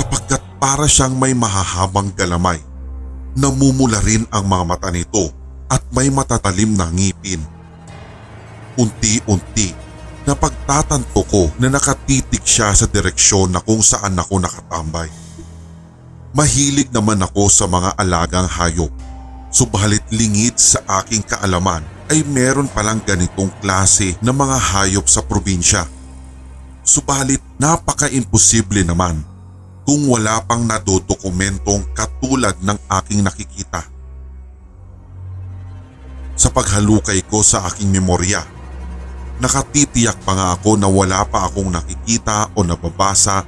sapagkat 0.00 0.40
para 0.56 0.88
siyang 0.88 1.12
may 1.20 1.36
mahahabang 1.36 2.08
galamay. 2.16 2.56
Namumula 3.36 4.00
rin 4.00 4.24
ang 4.32 4.48
mga 4.48 4.64
mata 4.64 4.88
nito 4.88 5.28
at 5.68 5.84
may 5.92 6.08
matatalim 6.08 6.72
na 6.72 6.88
ngipin. 6.88 7.44
Unti-unti 8.80 9.76
na 10.24 10.32
pagtatanto 10.32 11.20
ko 11.28 11.52
na 11.60 11.68
nakatitig 11.68 12.40
siya 12.48 12.72
sa 12.72 12.88
direksyon 12.88 13.52
na 13.52 13.60
kung 13.60 13.84
saan 13.84 14.16
ako 14.16 14.40
nakatambay. 14.40 15.12
Mahilig 16.32 16.88
naman 16.96 17.20
ako 17.20 17.52
sa 17.52 17.68
mga 17.68 17.92
alagang 18.00 18.48
hayop. 18.48 18.90
Subalit 19.52 20.06
lingid 20.14 20.56
sa 20.56 20.80
aking 21.02 21.26
kaalaman 21.26 21.84
ay 22.08 22.24
meron 22.24 22.70
palang 22.70 23.02
ganitong 23.04 23.50
klase 23.60 24.16
ng 24.22 24.32
mga 24.32 24.56
hayop 24.56 25.06
sa 25.10 25.20
probinsya. 25.20 25.84
Subalit 26.86 27.42
napaka-imposible 27.58 28.86
naman 28.86 29.29
kung 29.90 30.06
wala 30.06 30.38
pang 30.46 30.62
nadodokumentong 30.70 31.90
katulad 31.98 32.54
ng 32.62 32.78
aking 33.02 33.26
nakikita. 33.26 33.82
Sa 36.38 36.46
paghalukay 36.54 37.26
ko 37.26 37.42
sa 37.42 37.66
aking 37.66 37.90
memorya, 37.90 38.38
nakatitiyak 39.42 40.14
pa 40.22 40.38
nga 40.38 40.46
ako 40.54 40.78
na 40.78 40.86
wala 40.86 41.26
pa 41.26 41.50
akong 41.50 41.74
nakikita 41.74 42.54
o 42.54 42.62
nababasa 42.62 43.42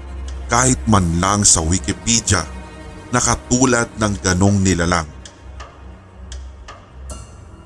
kahit 0.51 0.83
man 0.91 1.23
lang 1.23 1.47
sa 1.47 1.63
Wikipedia 1.63 2.43
na 3.15 3.23
katulad 3.23 3.87
ng 4.03 4.15
ganong 4.19 4.67
nilalang. 4.67 5.07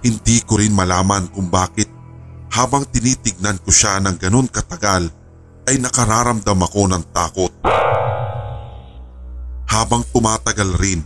Hindi 0.04 0.44
ko 0.44 0.60
rin 0.60 0.76
malaman 0.76 1.32
kung 1.32 1.48
bakit 1.48 1.88
habang 2.52 2.84
tinitignan 2.92 3.56
ko 3.56 3.72
siya 3.72 4.04
ng 4.04 4.20
ganon 4.20 4.52
katagal 4.52 5.08
ay 5.64 5.80
nakararamdam 5.80 6.60
ako 6.60 6.92
ng 6.92 7.04
takot. 7.16 7.56
Habang 9.76 10.08
tumatagal 10.08 10.72
rin 10.80 11.04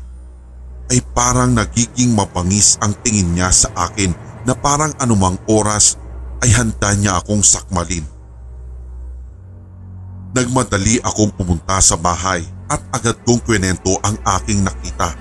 ay 0.94 1.02
parang 1.10 1.50
nagiging 1.50 2.14
mapangis 2.14 2.78
ang 2.78 2.94
tingin 3.02 3.34
niya 3.34 3.50
sa 3.50 3.66
akin 3.74 4.14
na 4.46 4.54
parang 4.54 4.94
anumang 5.02 5.34
oras 5.50 5.98
ay 6.38 6.54
handa 6.54 6.94
niya 6.94 7.18
akong 7.18 7.42
sakmalin. 7.42 8.06
Nagmadali 10.30 11.02
akong 11.02 11.34
pumunta 11.34 11.82
sa 11.82 11.98
bahay 11.98 12.46
at 12.70 12.78
agad 12.94 13.18
kong 13.26 13.42
kwenento 13.42 13.98
ang 14.06 14.14
aking 14.38 14.62
nakita. 14.62 15.18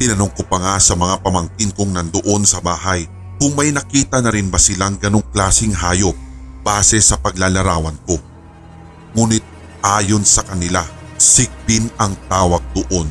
Tinanong 0.00 0.32
ko 0.32 0.48
pa 0.48 0.56
nga 0.64 0.74
sa 0.80 0.96
mga 0.96 1.20
pamangkin 1.20 1.76
kong 1.76 1.92
nandoon 1.92 2.48
sa 2.48 2.64
bahay 2.64 3.04
kung 3.36 3.52
may 3.52 3.68
nakita 3.68 4.24
na 4.24 4.32
rin 4.32 4.48
ba 4.48 4.56
silang 4.56 4.96
ganong 4.96 5.28
klasing 5.28 5.76
hayop 5.76 6.16
base 6.64 6.96
sa 7.04 7.20
paglalarawan 7.20 8.00
ko. 8.08 8.16
Ngunit 9.12 9.44
ayon 9.84 10.24
sa 10.24 10.40
kanila, 10.48 10.80
sigbin 11.18 11.90
ang 11.98 12.14
tawag 12.30 12.62
doon. 12.78 13.10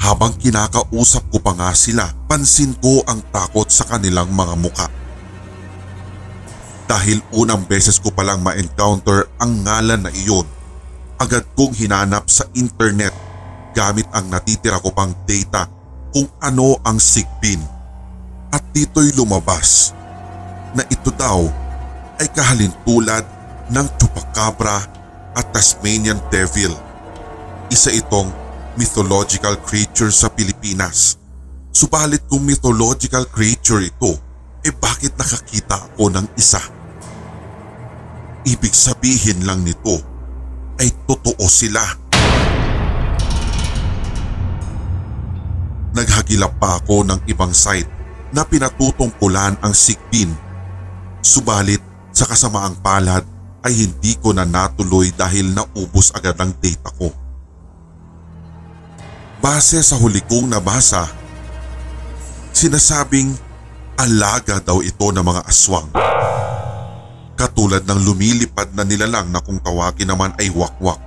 Habang 0.00 0.32
kinakausap 0.40 1.28
ko 1.28 1.36
pa 1.36 1.52
nga 1.52 1.76
sila, 1.76 2.08
pansin 2.24 2.72
ko 2.80 3.04
ang 3.04 3.20
takot 3.28 3.68
sa 3.68 3.84
kanilang 3.84 4.32
mga 4.32 4.54
muka. 4.56 4.88
Dahil 6.88 7.20
unang 7.36 7.68
beses 7.68 8.00
ko 8.00 8.08
palang 8.08 8.40
ma-encounter 8.40 9.28
ang 9.36 9.60
ngalan 9.60 10.08
na 10.08 10.10
iyon, 10.24 10.48
agad 11.20 11.44
kong 11.52 11.76
hinanap 11.76 12.24
sa 12.32 12.48
internet 12.56 13.12
gamit 13.76 14.08
ang 14.16 14.32
natitira 14.32 14.80
ko 14.80 14.88
pang 14.96 15.12
data 15.28 15.68
kung 16.16 16.32
ano 16.40 16.80
ang 16.88 16.96
sigbin. 16.96 17.60
At 18.48 18.64
dito'y 18.72 19.12
lumabas 19.12 19.92
na 20.72 20.80
ito 20.88 21.12
daw 21.12 21.67
ay 22.18 22.28
kahalintulad 22.34 23.22
ng 23.70 23.86
chupacabra 23.96 24.82
at 25.38 25.46
Tasmanian 25.54 26.18
Devil. 26.28 26.74
Isa 27.70 27.94
itong 27.94 28.30
mythological 28.74 29.58
creature 29.62 30.10
sa 30.10 30.26
Pilipinas. 30.30 31.18
Subalit 31.70 32.26
kung 32.26 32.42
mythological 32.42 33.22
creature 33.30 33.86
ito, 33.86 34.18
eh 34.66 34.74
bakit 34.74 35.14
nakakita 35.14 35.78
ako 35.94 36.10
ng 36.10 36.26
isa? 36.34 36.58
Ibig 38.42 38.74
sabihin 38.74 39.46
lang 39.46 39.62
nito 39.62 40.02
ay 40.82 40.90
totoo 41.06 41.46
sila. 41.46 41.82
Naghagilap 45.94 46.54
pa 46.58 46.78
ako 46.82 47.02
ng 47.06 47.20
ibang 47.30 47.50
site 47.50 47.90
na 48.30 48.46
pinatutungkulan 48.46 49.58
ang 49.62 49.74
sigbin. 49.74 50.30
Subalit 51.18 51.87
sa 52.18 52.26
kasamaang 52.26 52.82
palad 52.82 53.22
ay 53.62 53.86
hindi 53.86 54.18
ko 54.18 54.34
na 54.34 54.42
natuloy 54.42 55.14
dahil 55.14 55.54
naubos 55.54 56.10
agad 56.10 56.34
ang 56.42 56.50
data 56.58 56.90
ko. 56.98 57.14
Base 59.38 59.78
sa 59.86 59.94
huli 59.94 60.18
kong 60.26 60.50
nabasa, 60.50 61.06
sinasabing 62.50 63.38
alaga 63.94 64.58
daw 64.58 64.82
ito 64.82 65.06
ng 65.14 65.22
mga 65.22 65.42
aswang. 65.46 65.94
Katulad 67.38 67.86
ng 67.86 68.00
lumilipad 68.02 68.74
na 68.74 68.82
nilalang 68.82 69.30
na 69.30 69.38
kung 69.38 69.62
tawagin 69.62 70.10
naman 70.10 70.34
ay 70.42 70.50
wakwak. 70.50 70.98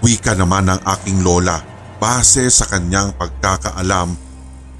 Wika 0.00 0.32
naman 0.32 0.64
ng 0.72 0.80
aking 0.80 1.20
lola 1.20 1.60
base 2.00 2.48
sa 2.48 2.64
kanyang 2.64 3.12
pagkakaalam 3.20 4.16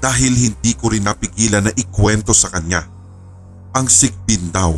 dahil 0.01 0.33
hindi 0.33 0.73
ko 0.73 0.89
rin 0.89 1.05
napigilan 1.05 1.69
na 1.69 1.73
ikwento 1.77 2.33
sa 2.33 2.49
kanya. 2.49 2.96
Ang 3.77 3.85
sigbin 3.93 4.49
daw 4.49 4.73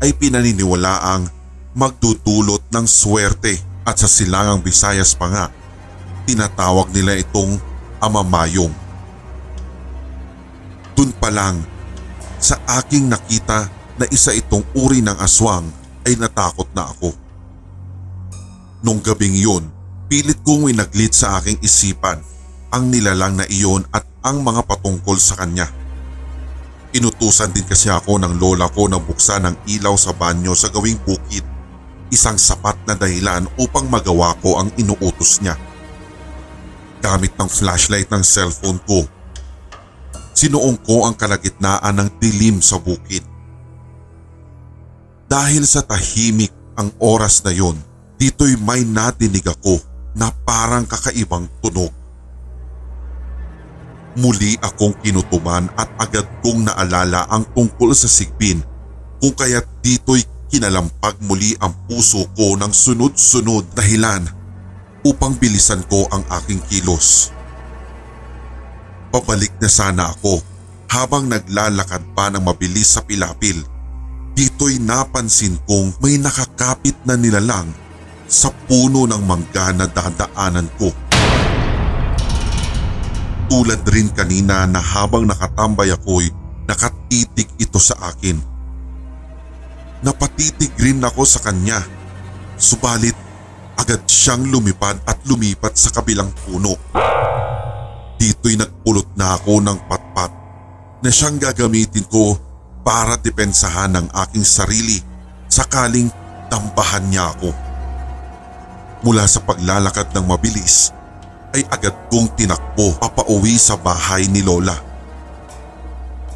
ay 0.00 0.16
pinaniniwalaang 0.16 1.28
magdudulot 1.76 2.64
ng 2.72 2.86
swerte 2.88 3.60
at 3.84 4.00
sa 4.00 4.08
silangang 4.08 4.64
Visayas 4.64 5.12
pa 5.12 5.28
nga 5.28 5.44
tinatawag 6.24 6.88
nila 6.96 7.12
itong 7.20 7.60
amamayong. 8.00 8.72
Dun 10.96 11.12
pa 11.20 11.28
lang, 11.28 11.60
sa 12.40 12.56
aking 12.80 13.12
nakita 13.12 13.68
na 14.00 14.08
isa 14.08 14.32
itong 14.32 14.64
uri 14.72 15.04
ng 15.04 15.20
aswang 15.20 15.68
ay 16.08 16.16
natakot 16.16 16.72
na 16.72 16.88
ako. 16.88 17.12
Nung 18.80 19.04
gabing 19.04 19.36
yun, 19.36 19.68
pilit 20.08 20.40
kong 20.40 20.72
winaglit 20.72 21.12
sa 21.12 21.36
aking 21.36 21.60
isipan 21.60 22.24
ang 22.72 22.88
nilalang 22.88 23.36
na 23.36 23.44
iyon 23.44 23.84
at 23.92 24.08
ang 24.24 24.40
mga 24.40 24.64
patungkol 24.64 25.20
sa 25.20 25.36
kanya. 25.36 25.68
Inutusan 26.98 27.54
din 27.54 27.62
kasi 27.62 27.86
ako 27.86 28.18
ng 28.18 28.42
lola 28.42 28.66
ko 28.74 28.90
na 28.90 28.98
buksan 28.98 29.46
ang 29.46 29.56
ilaw 29.70 29.94
sa 29.94 30.10
banyo 30.10 30.50
sa 30.58 30.66
gawing 30.66 30.98
bukid, 31.06 31.46
isang 32.10 32.34
sapat 32.34 32.74
na 32.90 32.98
dahilan 32.98 33.46
upang 33.54 33.86
magawa 33.86 34.34
ko 34.42 34.58
ang 34.58 34.74
inuutos 34.74 35.38
niya 35.38 35.54
gamit 36.98 37.32
ng 37.38 37.48
flashlight 37.48 38.10
ng 38.10 38.22
cellphone 38.22 38.82
ko. 38.84 39.06
Sinuong 40.34 40.78
ko 40.86 41.06
ang 41.06 41.18
kalagitnaan 41.18 41.98
ng 41.98 42.08
dilim 42.22 42.62
sa 42.62 42.78
bukid. 42.78 43.26
Dahil 45.26 45.66
sa 45.66 45.82
tahimik 45.82 46.54
ang 46.78 46.94
oras 47.02 47.42
na 47.42 47.50
yon, 47.50 47.74
dito'y 48.22 48.54
may 48.62 48.86
natinig 48.86 49.44
ako 49.46 49.82
na 50.14 50.30
parang 50.46 50.86
kakaibang 50.86 51.50
tunog. 51.58 51.90
Muli 54.18 54.58
akong 54.58 54.98
kinutuman 54.98 55.70
at 55.78 55.86
agad 56.02 56.26
kong 56.42 56.66
naalala 56.66 57.30
ang 57.30 57.46
tungkol 57.54 57.94
sa 57.94 58.10
sigbin 58.10 58.58
kung 59.22 59.30
kaya't 59.30 59.66
dito'y 59.78 60.26
kinalampag 60.50 61.22
muli 61.22 61.54
ang 61.62 61.70
puso 61.86 62.26
ko 62.34 62.58
ng 62.58 62.72
sunod-sunod 62.74 63.78
dahilan 63.78 64.26
upang 65.06 65.38
bilisan 65.38 65.86
ko 65.86 66.10
ang 66.10 66.26
aking 66.42 66.58
kilos. 66.66 67.30
Pabalik 69.14 69.54
na 69.62 69.70
sana 69.70 70.10
ako 70.10 70.42
habang 70.90 71.30
naglalakad 71.30 72.02
pa 72.16 72.32
ng 72.32 72.42
mabilis 72.42 72.98
sa 72.98 73.06
pilapil. 73.06 73.62
Dito'y 74.34 74.82
napansin 74.82 75.62
kong 75.62 76.02
may 76.02 76.18
nakakapit 76.18 76.98
na 77.06 77.14
nilalang 77.14 77.70
sa 78.26 78.50
puno 78.66 79.06
ng 79.06 79.22
mangga 79.24 79.72
na 79.72 79.86
dadaanan 79.86 80.66
ko. 80.74 80.90
Tulad 83.48 83.80
rin 83.88 84.12
kanina 84.12 84.68
na 84.68 84.76
habang 84.76 85.24
nakatambay 85.24 85.88
ako'y 85.88 86.28
nakatitig 86.68 87.48
ito 87.56 87.80
sa 87.80 87.96
akin. 88.12 88.36
Napatitig 90.04 90.76
rin 90.76 91.00
ako 91.00 91.24
sa 91.24 91.40
kanya. 91.40 91.80
Subalit 92.60 93.16
agad 93.80 94.04
siyang 94.04 94.44
lumipad 94.52 95.00
at 95.08 95.16
lumipat 95.24 95.80
sa 95.80 95.88
kabilang 95.88 96.28
puno. 96.44 96.76
Dito'y 98.20 98.60
nagpulot 98.60 99.16
na 99.16 99.40
ako 99.40 99.64
ng 99.64 99.78
patpat 99.88 100.30
na 101.00 101.08
siyang 101.08 101.40
gagamitin 101.40 102.04
ko 102.04 102.36
para 102.84 103.16
depensahan 103.16 103.96
ang 103.96 104.12
aking 104.28 104.44
sarili 104.44 105.00
sakaling 105.48 106.12
tambahan 106.52 107.08
niya 107.08 107.32
ako. 107.32 107.56
Mula 109.08 109.24
sa 109.24 109.40
paglalakad 109.40 110.12
ng 110.12 110.26
mabilis 110.28 110.92
ay 111.56 111.62
agad 111.72 111.94
kong 112.12 112.28
tinakbo 112.36 112.96
papauwi 113.00 113.56
sa 113.56 113.80
bahay 113.80 114.28
ni 114.28 114.44
Lola. 114.44 114.76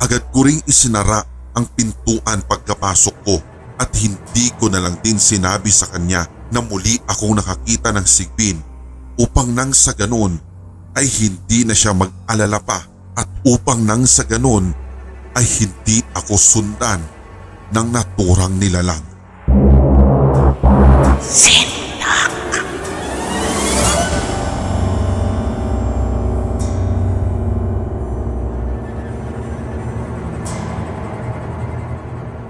Agad 0.03 0.25
ko 0.33 0.47
ring 0.49 0.61
isinara 0.67 1.23
ang 1.53 1.69
pintuan 1.77 2.43
pagkapasok 2.49 3.17
ko 3.23 3.37
at 3.79 3.93
hindi 3.99 4.51
ko 4.57 4.73
na 4.73 4.81
lang 4.81 4.97
din 5.05 5.21
sinabi 5.21 5.69
sa 5.69 5.91
kanya 5.91 6.25
na 6.53 6.61
muli 6.65 6.97
akong 7.09 7.37
nakakita 7.39 7.93
ng 7.93 8.07
sigbin 8.07 8.59
upang 9.21 9.53
nang 9.53 9.71
sa 9.77 9.93
ganon 9.93 10.41
ay 10.97 11.07
hindi 11.09 11.65
na 11.65 11.73
siya 11.77 11.97
mag-alala 11.97 12.61
pa 12.61 12.81
at 13.17 13.29
upang 13.45 13.85
nang 13.85 14.09
sa 14.09 14.25
ganon 14.25 14.73
ay 15.37 15.45
hindi 15.61 16.05
ako 16.13 16.37
sundan 16.37 17.01
ng 17.73 17.87
naturang 17.89 18.61
nilalang. 18.61 19.05
Sinak! 21.23 21.82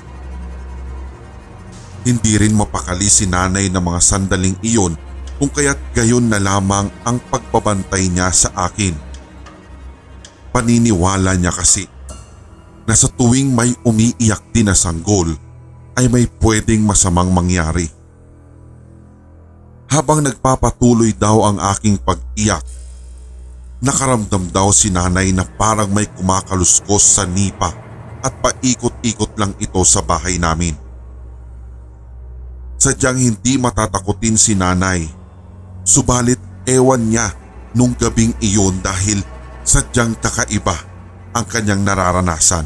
Hindi 2.09 2.41
rin 2.41 2.57
mapakali 2.57 3.05
si 3.05 3.29
nanay 3.29 3.69
ng 3.69 3.85
mga 3.85 4.01
sandaling 4.01 4.57
iyon 4.65 4.97
kung 5.37 5.53
kaya't 5.53 5.79
gayon 5.93 6.27
na 6.33 6.41
lamang 6.41 6.89
ang 7.05 7.21
pagbabantay 7.29 8.09
niya 8.09 8.33
sa 8.33 8.49
akin. 8.57 9.08
Paniniwala 10.59 11.39
niya 11.39 11.55
kasi 11.55 11.87
na 12.83 12.91
sa 12.99 13.07
tuwing 13.07 13.55
may 13.55 13.71
umiiyak 13.87 14.43
din 14.51 14.67
na 14.67 14.75
sanggol 14.75 15.31
ay 15.95 16.11
may 16.11 16.27
pwedeng 16.43 16.83
masamang 16.83 17.31
mangyari. 17.31 17.87
Habang 19.87 20.19
nagpapatuloy 20.27 21.15
daw 21.15 21.47
ang 21.47 21.63
aking 21.63 22.03
pag-iyak, 22.03 22.67
nakaramdam 23.79 24.51
daw 24.51 24.75
si 24.75 24.91
nanay 24.91 25.31
na 25.31 25.47
parang 25.47 25.95
may 25.95 26.11
kumakaluskos 26.11 27.07
sa 27.07 27.23
nipa 27.23 27.71
at 28.27 28.35
paikot-ikot 28.43 29.39
lang 29.39 29.55
ito 29.63 29.79
sa 29.87 30.03
bahay 30.03 30.43
namin. 30.43 30.75
Sadyang 32.83 33.23
hindi 33.23 33.63
matatakutin 33.63 34.35
si 34.35 34.59
nanay, 34.59 35.07
subalit 35.87 36.43
ewan 36.67 37.15
niya 37.15 37.31
nung 37.79 37.95
gabing 37.95 38.35
iyon 38.43 38.83
dahil 38.83 39.38
sadyang 39.69 40.17
kakaiba 40.17 40.73
ang 41.37 41.45
kanyang 41.45 41.85
nararanasan. 41.85 42.65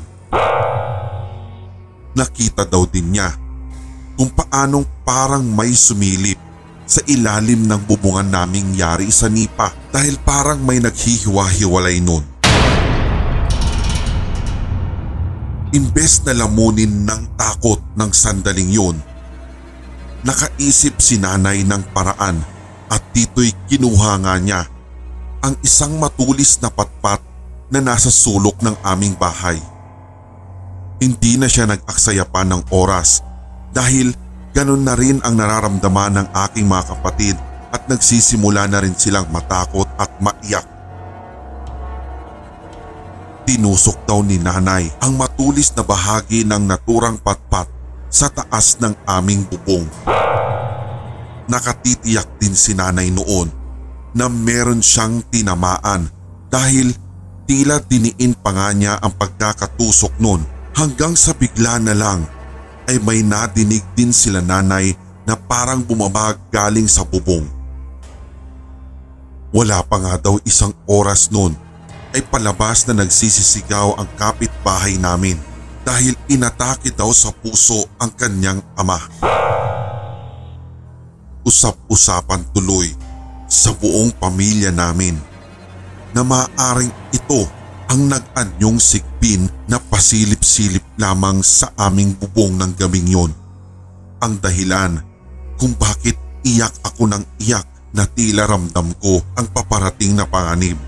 Nakita 2.14 2.62
daw 2.62 2.86
din 2.86 3.10
niya 3.10 3.34
kung 4.14 4.30
paanong 4.30 4.86
parang 5.02 5.42
may 5.42 5.74
sumilip 5.74 6.38
sa 6.86 7.02
ilalim 7.10 7.66
ng 7.66 7.82
bubungan 7.90 8.30
naming 8.30 8.78
yari 8.78 9.10
sa 9.10 9.26
nipa 9.26 9.74
dahil 9.90 10.14
parang 10.22 10.62
may 10.62 10.78
naghihiwa-hiwalay 10.78 11.98
nun. 11.98 12.22
Imbes 15.74 16.22
na 16.22 16.38
lamunin 16.38 17.02
ng 17.02 17.34
takot 17.34 17.82
ng 17.96 18.10
sandaling 18.12 18.70
yun, 18.70 18.96
nakaisip 20.22 21.00
si 21.02 21.18
nanay 21.18 21.66
ng 21.66 21.82
paraan 21.90 22.38
at 22.92 23.02
dito'y 23.10 23.50
kinuha 23.66 24.20
nga 24.22 24.36
niya 24.36 24.62
ang 25.42 25.58
isang 25.66 25.98
matulis 25.98 26.62
na 26.62 26.70
patpat 26.70 27.18
na 27.66 27.82
nasa 27.82 28.14
sulok 28.14 28.62
ng 28.62 28.78
aming 28.86 29.18
bahay. 29.18 29.58
Hindi 31.02 31.34
na 31.34 31.50
siya 31.50 31.66
nag-aksaya 31.66 32.30
pa 32.30 32.46
ng 32.46 32.70
oras 32.70 33.26
dahil 33.74 34.14
ganun 34.54 34.86
na 34.86 34.94
rin 34.94 35.18
ang 35.26 35.34
nararamdaman 35.34 36.22
ng 36.22 36.28
aking 36.46 36.70
mga 36.70 36.94
kapatid 36.94 37.34
at 37.74 37.90
nagsisimula 37.90 38.70
na 38.70 38.86
rin 38.86 38.94
silang 38.94 39.26
matakot 39.34 39.90
at 39.98 40.14
maiyak. 40.22 40.62
Tinusok 43.42 44.06
daw 44.06 44.22
ni 44.22 44.38
nanay 44.38 44.86
ang 45.02 45.18
matulis 45.18 45.74
na 45.74 45.82
bahagi 45.82 46.46
ng 46.46 46.70
naturang 46.70 47.18
patpat 47.18 47.66
sa 48.06 48.30
taas 48.30 48.78
ng 48.78 48.94
aming 49.10 49.42
bubong. 49.50 49.90
Nakatitiyak 51.50 52.38
din 52.38 52.54
si 52.54 52.78
nanay 52.78 53.10
noon 53.10 53.61
na 54.12 54.28
meron 54.28 54.84
siyang 54.84 55.24
tinamaan 55.32 56.08
dahil 56.52 56.92
tila 57.48 57.80
diniin 57.80 58.36
pa 58.36 58.52
nga 58.52 58.68
niya 58.72 59.00
ang 59.00 59.12
pagkakatusok 59.16 60.20
noon 60.20 60.44
hanggang 60.76 61.16
sa 61.16 61.32
bigla 61.36 61.80
na 61.80 61.96
lang 61.96 62.24
ay 62.88 63.00
may 63.00 63.24
nadinig 63.24 63.84
din 63.96 64.12
sila 64.12 64.44
nanay 64.44 64.92
na 65.24 65.38
parang 65.38 65.80
bumabag 65.80 66.36
galing 66.50 66.88
sa 66.90 67.06
bubong. 67.06 67.46
Wala 69.52 69.84
pa 69.84 70.00
nga 70.00 70.14
daw 70.16 70.40
isang 70.48 70.72
oras 70.88 71.28
noon 71.28 71.52
ay 72.12 72.24
palabas 72.24 72.88
na 72.88 72.96
nagsisisigaw 72.96 73.96
ang 74.00 74.08
kapitbahay 74.16 74.96
namin 74.96 75.36
dahil 75.84 76.16
inatake 76.28 76.92
daw 76.92 77.12
sa 77.12 77.32
puso 77.32 77.84
ang 78.00 78.12
kanyang 78.16 78.60
ama. 78.76 78.96
Usap-usapan 81.42 82.48
tuloy 82.54 83.11
sa 83.52 83.76
buong 83.76 84.16
pamilya 84.16 84.72
namin 84.72 85.12
na 86.16 86.24
maaaring 86.24 86.88
ito 87.12 87.44
ang 87.92 88.08
nag-anyong 88.08 88.80
sigbin 88.80 89.44
na 89.68 89.76
pasilip-silip 89.76 90.80
lamang 90.96 91.44
sa 91.44 91.68
aming 91.76 92.16
bubong 92.16 92.56
ng 92.56 92.72
gabing 92.80 93.12
yon. 93.12 93.32
Ang 94.24 94.40
dahilan 94.40 95.04
kung 95.60 95.76
bakit 95.76 96.16
iyak 96.48 96.72
ako 96.80 97.12
ng 97.12 97.20
iyak 97.44 97.68
na 97.92 98.08
tila 98.08 98.48
ramdam 98.48 98.88
ko 98.96 99.20
ang 99.36 99.44
paparating 99.52 100.16
na 100.16 100.24
panganib. 100.24 100.80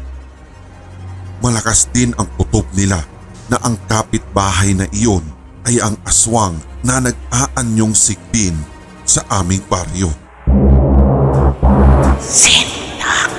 Malakas 1.45 1.93
din 1.93 2.17
ang 2.17 2.25
kutob 2.41 2.65
nila 2.73 3.05
na 3.53 3.61
ang 3.61 3.77
kapitbahay 3.85 4.73
na 4.73 4.89
iyon 4.97 5.21
ay 5.69 5.77
ang 5.85 6.01
aswang 6.09 6.57
na 6.81 7.05
nag-aanyong 7.05 7.93
sigbin 7.93 8.57
sa 9.05 9.21
aming 9.29 9.61
baryo. 9.69 10.24
Sinak! 12.21 13.33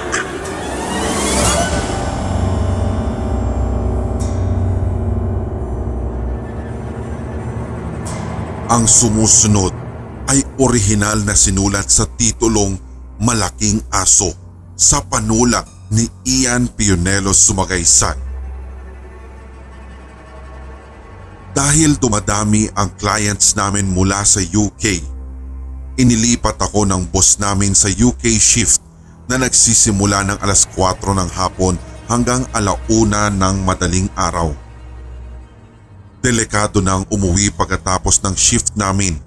Ang 8.66 8.84
sumusunod 8.90 9.72
ay 10.28 10.42
orihinal 10.60 11.22
na 11.24 11.38
sinulat 11.38 11.88
sa 11.88 12.10
titulong 12.10 12.76
Malaking 13.22 13.80
Aso 13.94 14.36
sa 14.76 15.00
panulat 15.00 15.64
ni 15.94 16.10
Ian 16.28 16.68
Pionelos 16.68 17.40
Sumagaysay. 17.48 18.20
Dahil 21.56 21.96
dumadami 21.96 22.68
ang 22.76 22.92
clients 23.00 23.56
namin 23.56 23.88
mula 23.88 24.28
sa 24.28 24.44
UK, 24.44 25.15
inilipat 25.96 26.60
ako 26.60 26.84
ng 26.84 27.08
boss 27.08 27.40
namin 27.40 27.72
sa 27.72 27.88
UK 27.88 28.36
shift 28.36 28.84
na 29.32 29.40
nagsisimula 29.40 30.28
ng 30.28 30.38
alas 30.44 30.68
4 30.76 31.00
ng 31.02 31.30
hapon 31.32 31.80
hanggang 32.12 32.44
alauna 32.52 33.32
ng 33.32 33.64
madaling 33.64 34.12
araw. 34.14 34.52
Delikado 36.20 36.84
na 36.84 37.00
ang 37.00 37.06
umuwi 37.08 37.54
pagkatapos 37.54 38.22
ng 38.26 38.34
shift 38.34 38.74
namin 38.74 39.22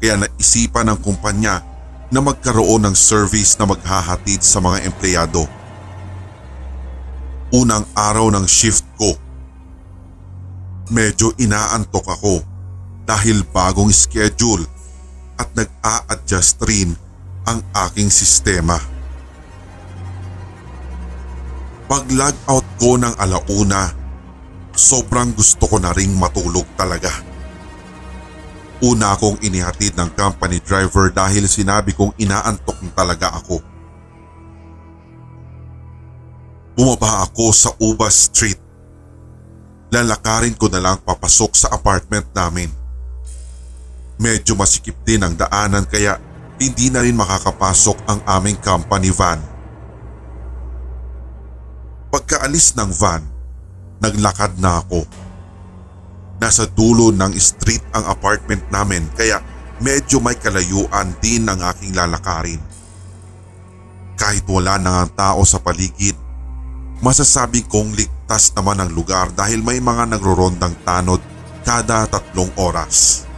Kaya 0.00 0.16
naisipan 0.16 0.88
ng 0.88 0.98
kumpanya 1.04 1.60
na 2.08 2.24
magkaroon 2.24 2.88
ng 2.88 2.96
service 2.96 3.60
na 3.60 3.68
maghahatid 3.68 4.40
sa 4.40 4.56
mga 4.56 4.88
empleyado. 4.88 5.44
Unang 7.52 7.84
araw 7.92 8.32
ng 8.32 8.48
shift 8.48 8.80
ko. 8.96 9.12
Medyo 10.88 11.36
inaantok 11.36 12.08
ako 12.08 12.40
dahil 13.04 13.44
bagong 13.52 13.92
schedule 13.92 14.64
at 15.40 15.48
nag-a-adjust 15.56 16.60
rin 16.68 16.92
ang 17.48 17.64
aking 17.88 18.12
sistema. 18.12 18.76
Pag-log 21.88 22.36
out 22.46 22.66
ko 22.76 23.00
ng 23.00 23.16
alauna, 23.16 23.90
sobrang 24.76 25.32
gusto 25.32 25.64
ko 25.66 25.80
na 25.80 25.96
ring 25.96 26.12
matulog 26.14 26.68
talaga. 26.76 27.10
Una 28.80 29.16
akong 29.16 29.40
inihatid 29.44 29.96
ng 29.96 30.12
company 30.16 30.60
driver 30.62 31.12
dahil 31.12 31.44
sinabi 31.50 31.92
kong 31.92 32.16
inaantok 32.16 32.78
na 32.80 32.92
talaga 32.94 33.28
ako. 33.36 33.60
Bumaba 36.78 37.28
ako 37.28 37.52
sa 37.52 37.76
Uba 37.76 38.08
Street. 38.08 38.56
Lalakarin 39.90 40.56
ko 40.56 40.70
na 40.72 40.80
lang 40.80 40.96
papasok 41.02 41.52
sa 41.52 41.68
apartment 41.74 42.30
namin. 42.32 42.79
Medyo 44.20 44.52
masikip 44.52 45.00
din 45.08 45.24
ang 45.24 45.32
daanan 45.32 45.88
kaya 45.88 46.20
hindi 46.60 46.92
na 46.92 47.00
rin 47.00 47.16
makakapasok 47.16 48.04
ang 48.04 48.20
aming 48.28 48.60
company 48.60 49.08
van. 49.08 49.40
Pagkaalis 52.12 52.76
ng 52.76 52.92
van, 53.00 53.24
naglakad 53.96 54.60
na 54.60 54.84
ako. 54.84 55.08
Nasa 56.36 56.68
dulo 56.68 57.08
ng 57.16 57.32
street 57.40 57.80
ang 57.96 58.12
apartment 58.12 58.68
namin 58.68 59.08
kaya 59.16 59.40
medyo 59.80 60.20
may 60.20 60.36
kalayuan 60.36 61.16
din 61.24 61.48
ng 61.48 61.56
aking 61.72 61.96
lalakarin. 61.96 62.60
Kahit 64.20 64.44
wala 64.52 64.76
na 64.76 65.08
ang 65.08 65.16
tao 65.16 65.40
sa 65.48 65.64
paligid, 65.64 66.12
masasabi 67.00 67.64
kong 67.64 67.96
ligtas 67.96 68.52
naman 68.52 68.84
ang 68.84 68.92
lugar 68.92 69.32
dahil 69.32 69.64
may 69.64 69.80
mga 69.80 70.12
nagrorondang 70.12 70.76
tanod 70.84 71.24
kada 71.64 72.04
tatlong 72.04 72.52
oras. 72.60 73.29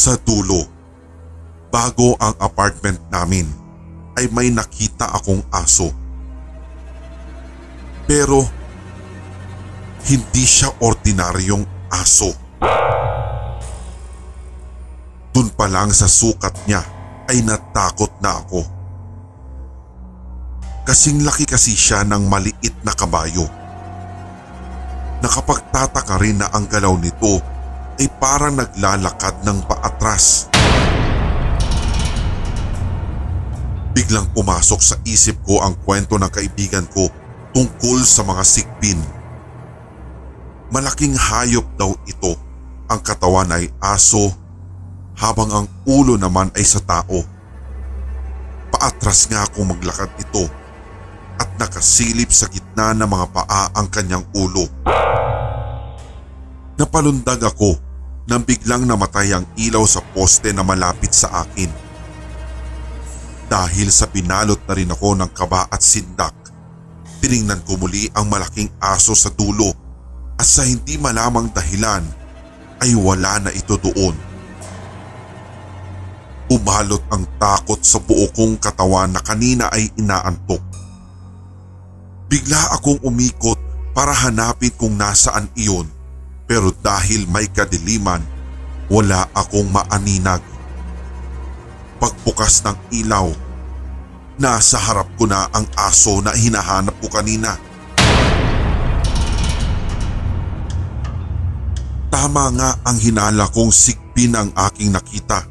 Sa 0.00 0.16
dulo, 0.16 0.64
bago 1.68 2.16
ang 2.16 2.32
apartment 2.40 2.96
namin 3.12 3.44
ay 4.16 4.32
may 4.32 4.48
nakita 4.48 5.12
akong 5.12 5.44
aso. 5.52 5.92
Pero 8.08 8.48
hindi 10.08 10.40
siya 10.48 10.72
ordinaryong 10.80 11.92
aso. 11.92 12.32
Dun 15.36 15.52
pa 15.52 15.68
lang 15.68 15.92
sa 15.92 16.08
sukat 16.08 16.64
niya 16.64 16.80
ay 17.28 17.44
natakot 17.44 18.24
na 18.24 18.40
ako. 18.40 18.64
Kasing 20.88 21.28
laki 21.28 21.44
kasi 21.44 21.76
siya 21.76 22.08
ng 22.08 22.24
maliit 22.24 22.72
na 22.88 22.96
kabayo. 22.96 23.44
Nakapagtataka 25.20 26.16
rin 26.24 26.40
na 26.40 26.48
ang 26.56 26.64
galaw 26.64 26.96
nito 26.96 27.59
ay 28.00 28.08
parang 28.16 28.56
naglalakad 28.56 29.44
ng 29.44 29.60
paatras. 29.68 30.48
Biglang 33.92 34.32
pumasok 34.32 34.80
sa 34.80 34.96
isip 35.04 35.36
ko 35.44 35.60
ang 35.60 35.76
kwento 35.84 36.16
ng 36.16 36.32
kaibigan 36.32 36.88
ko 36.88 37.12
tungkol 37.52 38.00
sa 38.00 38.24
mga 38.24 38.40
sigbin. 38.40 38.96
Malaking 40.72 41.12
hayop 41.12 41.66
daw 41.76 41.92
ito. 42.08 42.32
Ang 42.88 43.04
katawan 43.04 43.52
ay 43.52 43.68
aso 43.78 44.32
habang 45.20 45.52
ang 45.52 45.66
ulo 45.84 46.16
naman 46.16 46.48
ay 46.56 46.64
sa 46.64 46.80
tao. 46.80 47.20
Paatras 48.72 49.28
nga 49.28 49.44
akong 49.44 49.76
maglakad 49.76 50.08
ito 50.16 50.48
at 51.36 51.52
nakasilip 51.60 52.32
sa 52.32 52.48
gitna 52.48 52.96
ng 52.96 53.06
mga 53.06 53.26
paa 53.28 53.68
ang 53.76 53.92
kanyang 53.92 54.24
ulo. 54.32 54.64
Napalundag 56.80 57.44
ako 57.44 57.89
nang 58.30 58.46
biglang 58.46 58.86
namatay 58.86 59.34
ang 59.34 59.42
ilaw 59.58 59.82
sa 59.90 59.98
poste 60.14 60.54
na 60.54 60.62
malapit 60.62 61.10
sa 61.10 61.42
akin. 61.42 61.66
Dahil 63.50 63.90
sa 63.90 64.06
binalot 64.06 64.62
na 64.70 64.78
rin 64.78 64.94
ako 64.94 65.18
ng 65.18 65.30
kaba 65.34 65.66
at 65.66 65.82
sindak, 65.82 66.30
tiningnan 67.18 67.58
ko 67.66 67.74
muli 67.74 68.06
ang 68.14 68.30
malaking 68.30 68.70
aso 68.78 69.18
sa 69.18 69.34
dulo 69.34 69.74
at 70.38 70.46
sa 70.46 70.62
hindi 70.62 70.94
malamang 70.94 71.50
dahilan 71.50 72.06
ay 72.78 72.94
wala 72.94 73.42
na 73.42 73.50
ito 73.50 73.74
doon. 73.74 74.14
Umalot 76.54 77.02
ang 77.10 77.26
takot 77.42 77.82
sa 77.82 77.98
buo 77.98 78.30
kong 78.30 78.62
katawan 78.62 79.10
na 79.10 79.18
kanina 79.26 79.66
ay 79.74 79.90
inaantok. 79.98 80.62
Bigla 82.30 82.78
akong 82.78 83.02
umikot 83.02 83.58
para 83.90 84.14
hanapin 84.14 84.70
kung 84.78 84.94
nasaan 84.94 85.50
iyon 85.58 85.90
pero 86.50 86.74
dahil 86.82 87.30
may 87.30 87.46
kadiliman, 87.46 88.18
wala 88.90 89.22
akong 89.38 89.70
maaninag. 89.70 90.42
Pagbukas 92.02 92.66
ng 92.66 92.74
ilaw, 92.90 93.30
nasa 94.34 94.82
harap 94.82 95.06
ko 95.14 95.30
na 95.30 95.46
ang 95.54 95.62
aso 95.78 96.18
na 96.18 96.34
hinahanap 96.34 96.98
ko 96.98 97.06
kanina. 97.06 97.54
Tama 102.10 102.50
nga 102.58 102.82
ang 102.82 102.98
hinala 102.98 103.46
kong 103.54 103.70
sigbin 103.70 104.34
ang 104.34 104.50
aking 104.50 104.90
nakita 104.90 105.46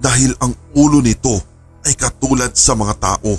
dahil 0.00 0.32
ang 0.40 0.56
ulo 0.72 1.04
nito 1.04 1.36
ay 1.84 1.92
katulad 1.92 2.56
sa 2.56 2.72
mga 2.72 2.96
tao. 2.96 3.36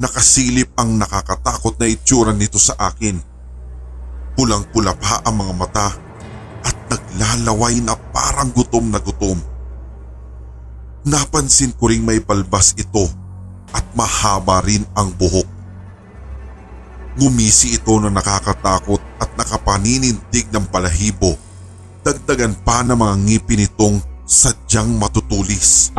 Nakasilip 0.00 0.72
ang 0.80 0.96
nakakatakot 0.96 1.76
na 1.76 1.92
itsura 1.92 2.32
nito 2.32 2.56
sa 2.56 2.72
akin. 2.80 3.29
Pulang-pula 4.40 4.96
pa 4.96 5.20
ang 5.28 5.36
mga 5.36 5.52
mata 5.52 5.92
at 6.64 6.72
naglalaway 6.88 7.76
na 7.84 7.92
parang 7.92 8.48
gutom 8.56 8.88
na 8.88 8.96
gutom. 8.96 9.36
Napansin 11.04 11.76
ko 11.76 11.92
ring 11.92 12.00
may 12.00 12.24
balbas 12.24 12.72
ito 12.80 13.04
at 13.76 13.84
mahaba 13.92 14.64
rin 14.64 14.80
ang 14.96 15.12
buhok. 15.12 15.44
Ngumisi 17.20 17.76
ito 17.76 17.92
na 18.00 18.08
nakakatakot 18.08 19.20
at 19.20 19.28
nakapaninindig 19.36 20.48
ng 20.48 20.64
balahibo. 20.72 21.36
Dagdagan 22.00 22.64
pa 22.64 22.80
ng 22.80 22.96
mga 22.96 23.14
ngipin 23.20 23.60
nitong 23.68 24.00
sadyang 24.24 24.88
matutulis. 24.96 25.92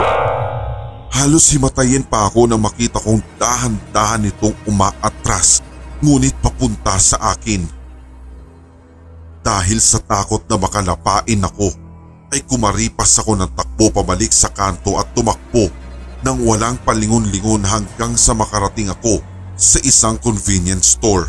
Halos 1.13 1.45
himatayin 1.53 2.09
pa 2.09 2.25
ako 2.25 2.49
nang 2.49 2.65
makita 2.65 2.97
kong 3.05 3.21
dahan-dahan 3.37 4.33
itong 4.33 4.57
umaatras 4.65 5.61
ngunit 6.01 6.33
papunta 6.41 6.97
sa 6.97 7.37
akin. 7.37 7.80
Dahil 9.41 9.81
sa 9.81 9.97
takot 9.97 10.45
na 10.45 10.57
makalapain 10.57 11.41
ako 11.41 11.73
ay 12.31 12.45
kumaripas 12.45 13.19
ako 13.19 13.35
ng 13.35 13.51
takbo 13.57 13.91
pabalik 13.91 14.31
sa 14.31 14.53
kanto 14.53 14.95
at 15.01 15.09
tumakbo 15.11 15.67
nang 16.21 16.39
walang 16.45 16.77
palingon-lingon 16.85 17.65
hanggang 17.65 18.13
sa 18.13 18.37
makarating 18.37 18.93
ako 18.93 19.19
sa 19.57 19.81
isang 19.81 20.21
convenience 20.21 20.95
store. 20.95 21.27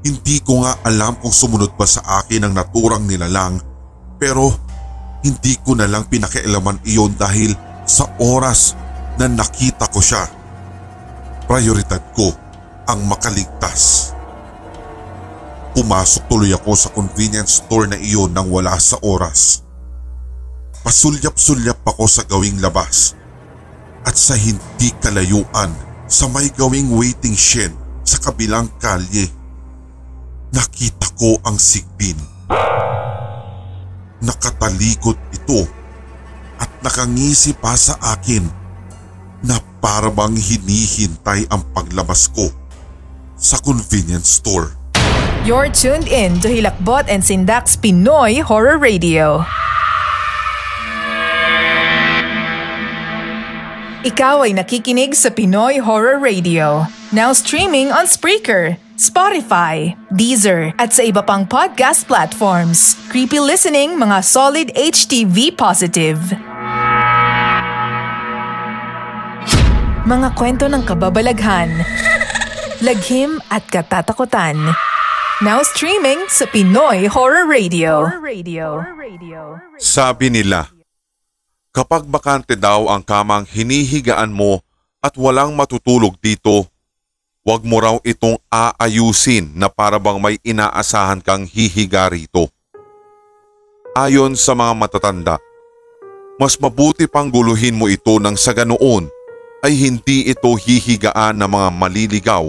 Hindi 0.00 0.40
ko 0.40 0.64
nga 0.64 0.80
alam 0.80 1.20
kung 1.20 1.32
sumunod 1.32 1.76
ba 1.76 1.84
sa 1.84 2.24
akin 2.24 2.48
ang 2.48 2.56
naturang 2.56 3.04
nilalang 3.04 3.60
pero 4.16 4.48
hindi 5.20 5.56
ko 5.60 5.76
na 5.76 5.84
lang 5.84 6.08
pinakialaman 6.08 6.80
iyon 6.88 7.12
dahil 7.20 7.52
sa 7.84 8.08
oras 8.16 8.72
na 9.20 9.28
nakita 9.28 9.92
ko 9.92 10.00
siya. 10.00 10.24
Prioridad 11.44 12.00
ko 12.16 12.32
ang 12.88 13.04
makaligtas. 13.04 14.16
Pumasok 15.80 16.28
tuloy 16.28 16.52
ako 16.52 16.76
sa 16.76 16.92
convenience 16.92 17.64
store 17.64 17.88
na 17.88 17.96
iyon 17.96 18.36
nang 18.36 18.52
wala 18.52 18.76
sa 18.76 19.00
oras. 19.00 19.64
Pasulyap-sulyap 20.84 21.80
ako 21.88 22.04
sa 22.04 22.20
gawing 22.28 22.60
labas 22.60 23.16
at 24.04 24.12
sa 24.12 24.36
hindi 24.36 24.92
kalayuan 25.00 25.72
sa 26.04 26.28
may 26.28 26.52
gawing 26.52 26.92
waiting 26.92 27.32
shed 27.32 27.72
sa 28.04 28.20
kabilang 28.20 28.68
kalye. 28.76 29.24
Nakita 30.52 31.16
ko 31.16 31.40
ang 31.48 31.56
sigbin. 31.56 32.20
Nakatalikod 34.20 35.16
ito 35.32 35.64
at 36.60 36.68
nakangisi 36.84 37.56
pa 37.56 37.72
sa 37.72 37.96
akin 38.04 38.44
na 39.48 39.56
parabang 39.80 40.36
hinihintay 40.36 41.48
ang 41.48 41.64
paglabas 41.72 42.28
ko 42.28 42.52
sa 43.40 43.56
convenience 43.64 44.44
store. 44.44 44.79
You're 45.50 45.66
tuned 45.66 46.06
in 46.06 46.38
to 46.46 46.46
Hilakbot 46.46 47.10
and 47.10 47.26
Sindak's 47.26 47.74
Pinoy 47.74 48.38
Horror 48.38 48.78
Radio. 48.78 49.42
Ikaw 54.06 54.46
ay 54.46 54.54
nakikinig 54.54 55.18
sa 55.18 55.34
Pinoy 55.34 55.82
Horror 55.82 56.22
Radio. 56.22 56.86
Now 57.10 57.34
streaming 57.34 57.90
on 57.90 58.06
Spreaker. 58.06 58.78
Spotify, 58.94 59.98
Deezer 60.14 60.70
at 60.78 60.94
sa 60.94 61.02
iba 61.02 61.18
pang 61.18 61.42
podcast 61.42 62.06
platforms. 62.06 62.94
Creepy 63.10 63.42
listening 63.42 63.98
mga 63.98 64.22
solid 64.22 64.70
HTV 64.78 65.50
positive. 65.58 66.30
Mga 70.06 70.28
kwento 70.38 70.70
ng 70.70 70.86
kababalaghan, 70.86 71.74
laghim 72.86 73.42
at 73.50 73.66
katatakutan. 73.66 74.78
Now 75.40 75.64
streaming 75.64 76.28
sa 76.28 76.44
Pinoy 76.44 77.08
Horror 77.08 77.48
Radio. 77.48 78.04
Horror 78.04 78.20
Radio. 78.20 79.56
Sabi 79.80 80.28
nila, 80.28 80.68
kapag 81.72 82.04
bakante 82.04 82.60
daw 82.60 82.92
ang 82.92 83.00
kamang 83.00 83.48
hinihigaan 83.48 84.36
mo 84.36 84.60
at 85.00 85.16
walang 85.16 85.56
matutulog 85.56 86.20
dito, 86.20 86.68
Huwag 87.40 87.64
mo 87.64 87.80
raw 87.80 87.96
itong 88.04 88.36
aayusin 88.52 89.56
na 89.56 89.72
para 89.72 89.96
bang 89.96 90.20
may 90.20 90.36
inaasahan 90.44 91.24
kang 91.24 91.48
hihiga 91.48 92.12
rito. 92.12 92.52
Ayon 93.96 94.36
sa 94.36 94.52
mga 94.52 94.76
matatanda, 94.76 95.40
mas 96.36 96.60
mabuti 96.60 97.08
pang 97.08 97.32
guluhin 97.32 97.80
mo 97.80 97.88
ito 97.88 98.20
nang 98.20 98.36
sa 98.36 98.52
ganoon 98.52 99.08
ay 99.64 99.72
hindi 99.72 100.28
ito 100.28 100.52
hihigaan 100.52 101.40
ng 101.40 101.48
mga 101.48 101.68
maliligaw 101.72 102.44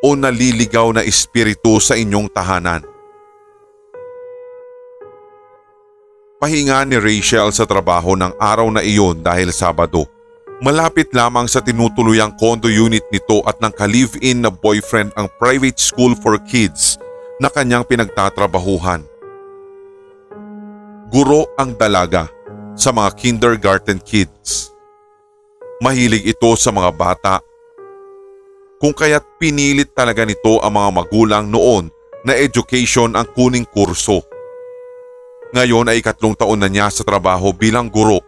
o 0.00 0.16
naliligaw 0.16 0.96
na 0.96 1.04
espiritu 1.04 1.76
sa 1.80 1.96
inyong 1.96 2.28
tahanan. 2.32 2.82
Pahinga 6.40 6.88
ni 6.88 6.96
Rachel 6.96 7.52
sa 7.52 7.68
trabaho 7.68 8.16
ng 8.16 8.32
araw 8.40 8.72
na 8.72 8.80
iyon 8.80 9.20
dahil 9.20 9.52
Sabado. 9.52 10.08
Malapit 10.64 11.12
lamang 11.12 11.44
sa 11.44 11.60
tinutuluyang 11.60 12.32
condo 12.36 12.68
unit 12.68 13.04
nito 13.12 13.44
at 13.44 13.60
ng 13.60 13.72
ka-live-in 13.72 14.44
na 14.44 14.48
boyfriend 14.48 15.12
ang 15.20 15.28
private 15.36 15.76
school 15.76 16.16
for 16.16 16.40
kids 16.48 16.96
na 17.40 17.52
kanyang 17.52 17.84
pinagtatrabahuhan. 17.84 19.04
Guro 21.12 21.48
ang 21.60 21.76
dalaga 21.76 22.28
sa 22.72 22.88
mga 22.88 23.12
kindergarten 23.20 24.00
kids. 24.00 24.72
Mahilig 25.84 26.24
ito 26.24 26.52
sa 26.56 26.72
mga 26.72 26.92
bata. 26.92 27.34
Kung 28.80 28.96
kaya't 28.96 29.36
pinilit 29.36 29.92
talaga 29.92 30.24
nito 30.24 30.56
ang 30.64 30.72
mga 30.72 30.90
magulang 30.90 31.44
noon 31.46 31.92
na 32.24 32.32
education 32.32 33.12
ang 33.12 33.28
kuning 33.36 33.68
kurso. 33.68 34.24
Ngayon 35.52 35.92
ay 35.92 36.00
ikatlong 36.00 36.32
taon 36.32 36.64
na 36.64 36.68
niya 36.72 36.88
sa 36.88 37.04
trabaho 37.04 37.52
bilang 37.52 37.92
guro 37.92 38.24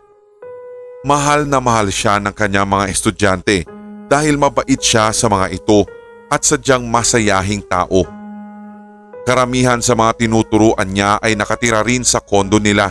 Mahal 1.03 1.51
na 1.51 1.59
mahal 1.59 1.91
siya 1.91 2.23
ng 2.23 2.31
kanyang 2.31 2.71
mga 2.71 2.87
estudyante 2.87 3.67
dahil 4.07 4.39
mabait 4.39 4.79
siya 4.79 5.11
sa 5.11 5.27
mga 5.27 5.51
ito 5.51 5.83
at 6.31 6.47
sadyang 6.47 6.87
masayahing 6.87 7.67
tao. 7.67 8.07
Karamihan 9.27 9.83
sa 9.83 9.99
mga 9.99 10.23
tinuturuan 10.23 10.87
niya 10.87 11.19
ay 11.19 11.35
nakatira 11.35 11.83
rin 11.83 12.07
sa 12.07 12.23
kondo 12.23 12.63
nila. 12.63 12.87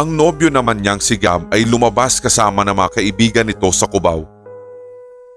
Ang 0.00 0.16
nobyo 0.16 0.48
naman 0.48 0.80
niyang 0.80 0.96
si 1.04 1.20
Gab 1.20 1.52
ay 1.52 1.68
lumabas 1.68 2.24
kasama 2.24 2.64
ng 2.64 2.72
mga 2.80 2.90
kaibigan 2.96 3.44
nito 3.44 3.68
sa 3.68 3.84
Cubao. 3.84 4.39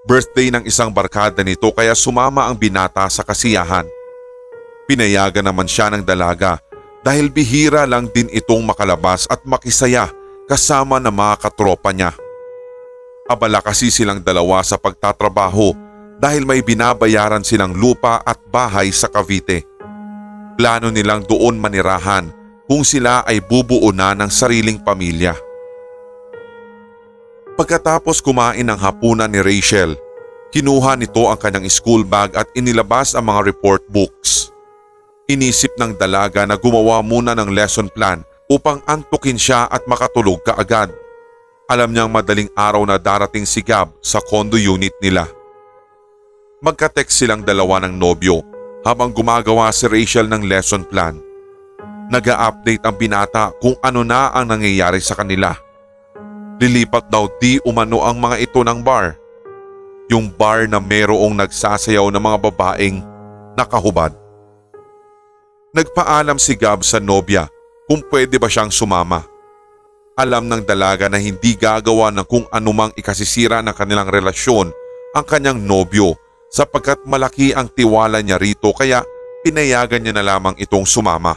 Birthday 0.04 0.52
ng 0.52 0.68
isang 0.68 0.92
barkada 0.92 1.40
nito 1.40 1.72
kaya 1.72 1.96
sumama 1.96 2.44
ang 2.44 2.52
binata 2.52 3.08
sa 3.08 3.24
kasiyahan. 3.24 3.88
Pinayagan 4.84 5.48
naman 5.48 5.64
siya 5.64 5.88
ng 5.88 6.04
dalaga 6.04 6.60
dahil 7.00 7.32
bihira 7.32 7.88
lang 7.88 8.12
din 8.12 8.28
itong 8.28 8.68
makalabas 8.68 9.24
at 9.32 9.40
makisaya 9.48 10.12
kasama 10.44 11.00
ng 11.00 11.08
mga 11.08 11.34
katropa 11.48 11.88
niya. 11.96 12.12
Abala 13.32 13.64
kasi 13.64 13.88
silang 13.88 14.20
dalawa 14.20 14.60
sa 14.60 14.76
pagtatrabaho 14.76 15.72
dahil 16.20 16.44
may 16.44 16.60
binabayaran 16.60 17.40
silang 17.40 17.72
lupa 17.72 18.20
at 18.28 18.36
bahay 18.52 18.92
sa 18.92 19.08
Cavite. 19.08 19.64
Plano 20.60 20.92
nilang 20.92 21.24
doon 21.24 21.56
manirahan 21.56 22.28
kung 22.68 22.84
sila 22.84 23.24
ay 23.24 23.40
bubuo 23.40 23.88
na 23.88 24.12
ng 24.12 24.28
sariling 24.28 24.84
pamilya. 24.84 25.32
Pagkatapos 27.54 28.18
kumain 28.18 28.66
ng 28.66 28.74
hapunan 28.74 29.30
ni 29.30 29.38
Rachel, 29.38 29.94
kinuha 30.50 30.98
nito 30.98 31.30
ang 31.30 31.38
kanyang 31.38 31.70
school 31.70 32.02
bag 32.02 32.34
at 32.34 32.50
inilabas 32.58 33.14
ang 33.14 33.30
mga 33.30 33.54
report 33.54 33.86
books. 33.86 34.50
Inisip 35.30 35.70
ng 35.78 35.94
dalaga 35.94 36.42
na 36.50 36.58
gumawa 36.58 36.98
muna 36.98 37.30
ng 37.38 37.54
lesson 37.54 37.86
plan 37.94 38.26
upang 38.50 38.82
antukin 38.90 39.38
siya 39.38 39.70
at 39.70 39.86
makatulog 39.86 40.42
kaagad. 40.42 40.90
Alam 41.70 41.94
niyang 41.94 42.10
madaling 42.10 42.50
araw 42.58 42.82
na 42.82 42.98
darating 42.98 43.46
si 43.46 43.62
Gab 43.62 43.94
sa 44.02 44.18
condo 44.18 44.58
unit 44.58 44.92
nila. 44.98 45.30
Magka-text 46.58 47.22
silang 47.22 47.46
dalawa 47.46 47.86
ng 47.86 47.94
nobyo 47.94 48.42
habang 48.82 49.14
gumagawa 49.14 49.70
si 49.70 49.86
Rachel 49.86 50.26
ng 50.26 50.42
lesson 50.42 50.82
plan. 50.82 51.22
Nag-a-update 52.10 52.82
ang 52.82 52.98
binata 52.98 53.54
kung 53.62 53.78
ano 53.78 54.02
na 54.02 54.34
ang 54.34 54.50
nangyayari 54.50 54.98
sa 54.98 55.16
kanila. 55.16 55.63
Lilipat 56.62 57.10
daw 57.10 57.26
di 57.42 57.58
umano 57.66 58.06
ang 58.06 58.22
mga 58.22 58.36
ito 58.38 58.62
ng 58.62 58.80
bar. 58.80 59.18
Yung 60.06 60.30
bar 60.30 60.70
na 60.70 60.78
merong 60.78 61.34
nagsasayaw 61.34 62.06
ng 62.14 62.22
mga 62.22 62.38
babaeng 62.50 62.98
nakahubad. 63.58 64.14
Nagpaalam 65.74 66.38
si 66.38 66.54
Gab 66.54 66.86
sa 66.86 67.02
nobya 67.02 67.50
kung 67.90 67.98
pwede 68.06 68.38
ba 68.38 68.46
siyang 68.46 68.70
sumama. 68.70 69.26
Alam 70.14 70.46
ng 70.46 70.62
dalaga 70.62 71.10
na 71.10 71.18
hindi 71.18 71.58
gagawa 71.58 72.14
ng 72.14 72.26
kung 72.30 72.46
anumang 72.54 72.94
ikasisira 72.94 73.58
ng 73.66 73.74
kanilang 73.74 74.06
relasyon 74.06 74.70
ang 75.18 75.24
kanyang 75.26 75.58
nobyo 75.58 76.14
sapagkat 76.54 77.02
malaki 77.02 77.50
ang 77.50 77.66
tiwala 77.66 78.22
niya 78.22 78.38
rito 78.38 78.70
kaya 78.70 79.02
pinayagan 79.42 80.06
niya 80.06 80.14
na 80.14 80.22
lamang 80.22 80.54
itong 80.62 80.86
sumama. 80.86 81.34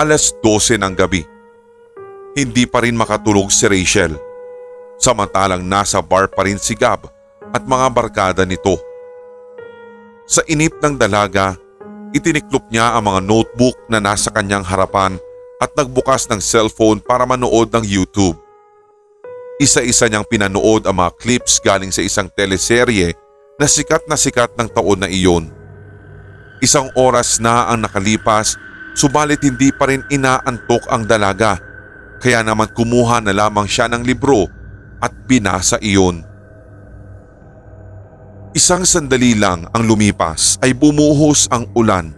Alas 0.00 0.32
12 0.40 0.80
ng 0.80 0.94
gabi. 0.96 1.33
Hindi 2.34 2.66
pa 2.66 2.82
rin 2.82 2.98
makatulog 2.98 3.50
si 3.54 3.70
Rachel. 3.70 4.18
Samantalang 4.98 5.62
nasa 5.62 6.02
bar 6.02 6.26
pa 6.26 6.46
rin 6.46 6.58
si 6.58 6.74
Gab 6.74 7.06
at 7.54 7.62
mga 7.62 7.86
barkada 7.94 8.42
nito. 8.42 8.74
Sa 10.26 10.42
inip 10.50 10.74
ng 10.82 10.98
dalaga, 10.98 11.54
Itiniklop 12.14 12.70
niya 12.70 12.94
ang 12.94 13.10
mga 13.10 13.26
notebook 13.26 13.74
na 13.90 13.98
nasa 13.98 14.30
kanyang 14.30 14.62
harapan 14.62 15.18
at 15.58 15.74
nagbukas 15.74 16.30
ng 16.30 16.38
cellphone 16.38 17.02
para 17.02 17.26
manood 17.26 17.74
ng 17.74 17.82
YouTube. 17.82 18.38
Isa-isa 19.58 20.06
niyang 20.06 20.22
pinanood 20.22 20.86
ang 20.86 21.02
mga 21.02 21.10
clips 21.18 21.58
galing 21.58 21.90
sa 21.90 22.06
isang 22.06 22.30
teleserye 22.30 23.18
na 23.58 23.66
sikat 23.66 24.06
na 24.06 24.14
sikat 24.14 24.54
ng 24.54 24.70
taon 24.70 25.02
na 25.02 25.10
iyon. 25.10 25.50
Isang 26.62 26.86
oras 26.94 27.42
na 27.42 27.66
ang 27.66 27.82
nakalipas 27.82 28.54
subalit 28.94 29.42
hindi 29.42 29.74
pa 29.74 29.90
rin 29.90 30.06
inaantok 30.06 30.86
ang 30.94 31.10
dalaga 31.10 31.58
kaya 32.24 32.40
naman 32.40 32.72
kumuha 32.72 33.20
na 33.20 33.36
lamang 33.36 33.68
siya 33.68 33.84
ng 33.92 34.00
libro 34.00 34.48
at 34.96 35.12
binasa 35.28 35.76
iyon. 35.84 36.24
Isang 38.56 38.88
sandali 38.88 39.36
lang 39.36 39.68
ang 39.76 39.84
lumipas 39.84 40.56
ay 40.64 40.72
bumuhos 40.72 41.52
ang 41.52 41.68
ulan. 41.76 42.16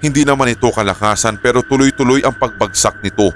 Hindi 0.00 0.24
naman 0.24 0.56
ito 0.56 0.72
kalakasan 0.72 1.36
pero 1.44 1.60
tuloy-tuloy 1.60 2.24
ang 2.24 2.32
pagbagsak 2.40 3.04
nito. 3.04 3.28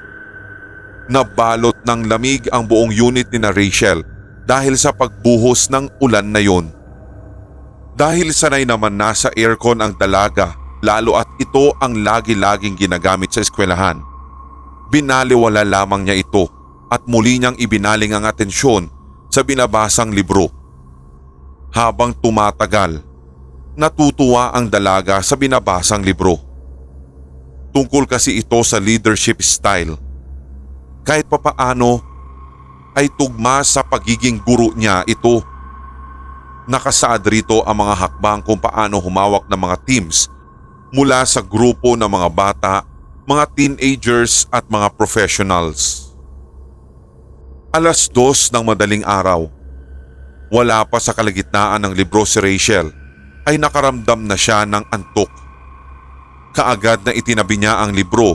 Nabalot 1.13 1.85
ng 1.85 2.01
lamig 2.09 2.49
ang 2.49 2.65
buong 2.65 2.89
unit 2.89 3.29
ni 3.29 3.45
na 3.45 3.53
Rachel 3.53 4.01
dahil 4.49 4.73
sa 4.81 4.97
pagbuhos 4.97 5.69
ng 5.69 6.01
ulan 6.01 6.33
na 6.33 6.41
yon. 6.41 6.73
Dahil 7.93 8.33
sanay 8.33 8.65
naman 8.65 8.97
nasa 8.97 9.29
aircon 9.37 9.85
ang 9.85 9.93
dalaga 10.01 10.57
lalo 10.81 11.21
at 11.21 11.29
ito 11.37 11.77
ang 11.77 12.01
lagi-laging 12.01 12.73
ginagamit 12.79 13.37
sa 13.37 13.45
eskwelahan. 13.45 14.08
Binaliwala 14.89 15.65
lamang 15.69 16.09
niya 16.09 16.17
ito 16.17 16.49
at 16.89 17.05
muli 17.05 17.37
niyang 17.37 17.61
ibinaling 17.61 18.17
ang 18.17 18.25
atensyon 18.25 18.89
sa 19.29 19.45
binabasang 19.45 20.09
libro 20.09 20.49
habang 21.69 22.17
tumatagal, 22.17 23.05
natutuwa 23.77 24.57
ang 24.57 24.73
dalaga 24.73 25.21
sa 25.21 25.37
binabasang 25.37 26.01
libro. 26.01 26.41
Tungkol 27.77 28.09
kasi 28.09 28.41
ito 28.41 28.57
sa 28.65 28.81
leadership 28.81 29.45
style. 29.45 30.01
Kahit 31.05 31.29
papaano 31.29 32.01
ay 32.97 33.13
tugma 33.13 33.61
sa 33.63 33.85
pagiging 33.85 34.41
guro 34.41 34.73
niya 34.73 35.05
ito. 35.05 35.45
Nakasaad 36.69 37.23
rito 37.29 37.65
ang 37.65 37.85
mga 37.85 37.95
hakbang 37.97 38.41
kung 38.45 38.61
paano 38.61 39.01
humawak 39.01 39.45
ng 39.49 39.61
mga 39.61 39.77
teams 39.85 40.29
mula 40.89 41.21
sa 41.29 41.45
grupo 41.45 41.97
ng 41.97 42.09
mga 42.09 42.29
bata, 42.33 42.75
mga 43.29 43.45
teenagers 43.53 44.49
at 44.49 44.65
mga 44.73 44.89
professionals. 44.97 46.17
Alas 47.77 48.09
dos 48.09 48.49
ng 48.49 48.65
madaling 48.65 49.05
araw, 49.05 49.53
wala 50.49 50.81
pa 50.89 50.97
sa 50.97 51.13
kalagitnaan 51.13 51.85
ng 51.85 51.93
libro 51.93 52.25
si 52.25 52.41
Rachel 52.41 52.89
ay 53.45 53.61
nakaramdam 53.61 54.25
na 54.25 54.33
siya 54.33 54.65
ng 54.65 54.81
antok. 54.89 55.29
Kaagad 56.57 57.05
na 57.05 57.13
itinabi 57.13 57.61
niya 57.61 57.85
ang 57.85 57.93
libro 57.93 58.33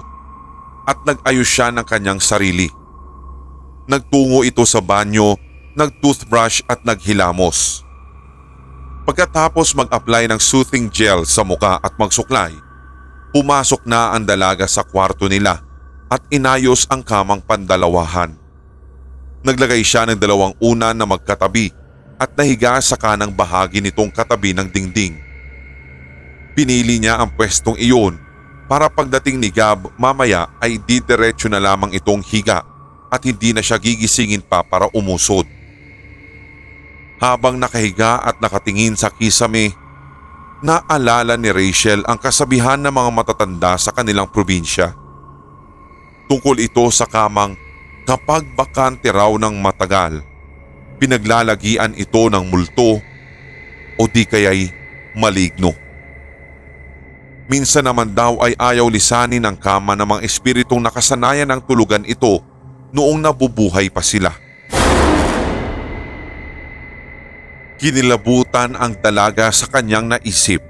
at 0.86 1.02
nag-ayos 1.10 1.50
siya 1.50 1.74
ng 1.74 1.86
kanyang 1.90 2.22
sarili. 2.22 2.70
Nagtungo 3.90 4.46
ito 4.46 4.62
sa 4.62 4.78
banyo, 4.78 5.34
nag-toothbrush 5.74 6.70
at 6.70 6.86
naghilamos. 6.86 7.82
Pagkatapos 9.10 9.74
mag-apply 9.74 10.30
ng 10.30 10.38
soothing 10.38 10.94
gel 10.94 11.26
sa 11.26 11.42
muka 11.42 11.82
at 11.82 11.98
magsuklay, 11.98 12.54
pumasok 13.34 13.90
na 13.90 14.14
ang 14.14 14.24
dalaga 14.24 14.70
sa 14.70 14.86
kwarto 14.86 15.26
nila 15.26 15.66
at 16.06 16.22
inayos 16.30 16.86
ang 16.94 17.02
kamang 17.02 17.42
pandalawahan. 17.42 18.38
Naglagay 19.42 19.82
siya 19.82 20.06
ng 20.06 20.22
dalawang 20.22 20.54
unan 20.62 20.94
na 20.94 21.10
magkatabi 21.10 21.74
at 22.22 22.30
nahiga 22.38 22.78
sa 22.80 22.94
kanang 22.96 23.34
bahagi 23.34 23.82
nitong 23.82 24.14
katabi 24.14 24.54
ng 24.54 24.70
dingding. 24.70 25.18
Pinili 26.54 27.02
niya 27.02 27.18
ang 27.18 27.34
pwestong 27.34 27.76
iyon 27.82 28.22
para 28.70 28.88
pagdating 28.88 29.42
ni 29.42 29.50
Gab 29.50 29.90
mamaya 29.98 30.48
ay 30.62 30.78
didiretso 30.78 31.50
na 31.50 31.58
lamang 31.58 31.92
itong 31.98 32.22
higa 32.22 32.62
at 33.10 33.22
hindi 33.26 33.52
na 33.52 33.66
siya 33.66 33.82
gigisingin 33.82 34.46
pa 34.46 34.62
para 34.62 34.86
umusod. 34.94 35.50
Habang 37.18 37.58
nakahiga 37.58 38.22
at 38.22 38.38
nakatingin 38.38 38.94
sa 38.94 39.10
kisame, 39.10 39.74
naalala 40.64 41.36
ni 41.36 41.52
Rachel 41.52 42.08
ang 42.08 42.16
kasabihan 42.16 42.80
ng 42.80 42.96
mga 42.96 43.12
matatanda 43.12 43.76
sa 43.76 43.92
kanilang 43.92 44.32
probinsya. 44.32 44.96
Tungkol 46.32 46.64
ito 46.64 46.88
sa 46.88 47.04
kamang 47.04 47.60
kapag 48.08 48.48
bakante 48.56 49.12
raw 49.12 49.30
ng 49.36 49.60
matagal, 49.60 50.24
pinaglalagian 51.04 51.92
ito 52.00 52.32
ng 52.32 52.48
multo 52.48 53.04
o 54.00 54.02
di 54.08 54.24
kaya'y 54.24 54.72
maligno. 55.20 55.76
Minsan 57.52 57.84
naman 57.84 58.16
daw 58.16 58.40
ay 58.40 58.56
ayaw 58.56 58.88
lisanin 58.88 59.44
ang 59.44 59.60
kama 59.60 60.00
ng 60.00 60.08
mga 60.16 60.22
espiritong 60.24 60.80
nakasanayan 60.80 61.52
ng 61.52 61.62
tulugan 61.68 62.08
ito 62.08 62.40
noong 62.96 63.20
nabubuhay 63.20 63.92
pa 63.92 64.00
sila. 64.00 64.32
Kinilabutan 67.84 68.80
ang 68.80 68.96
dalaga 68.96 69.52
sa 69.52 69.68
kanyang 69.68 70.08
naisip. 70.08 70.64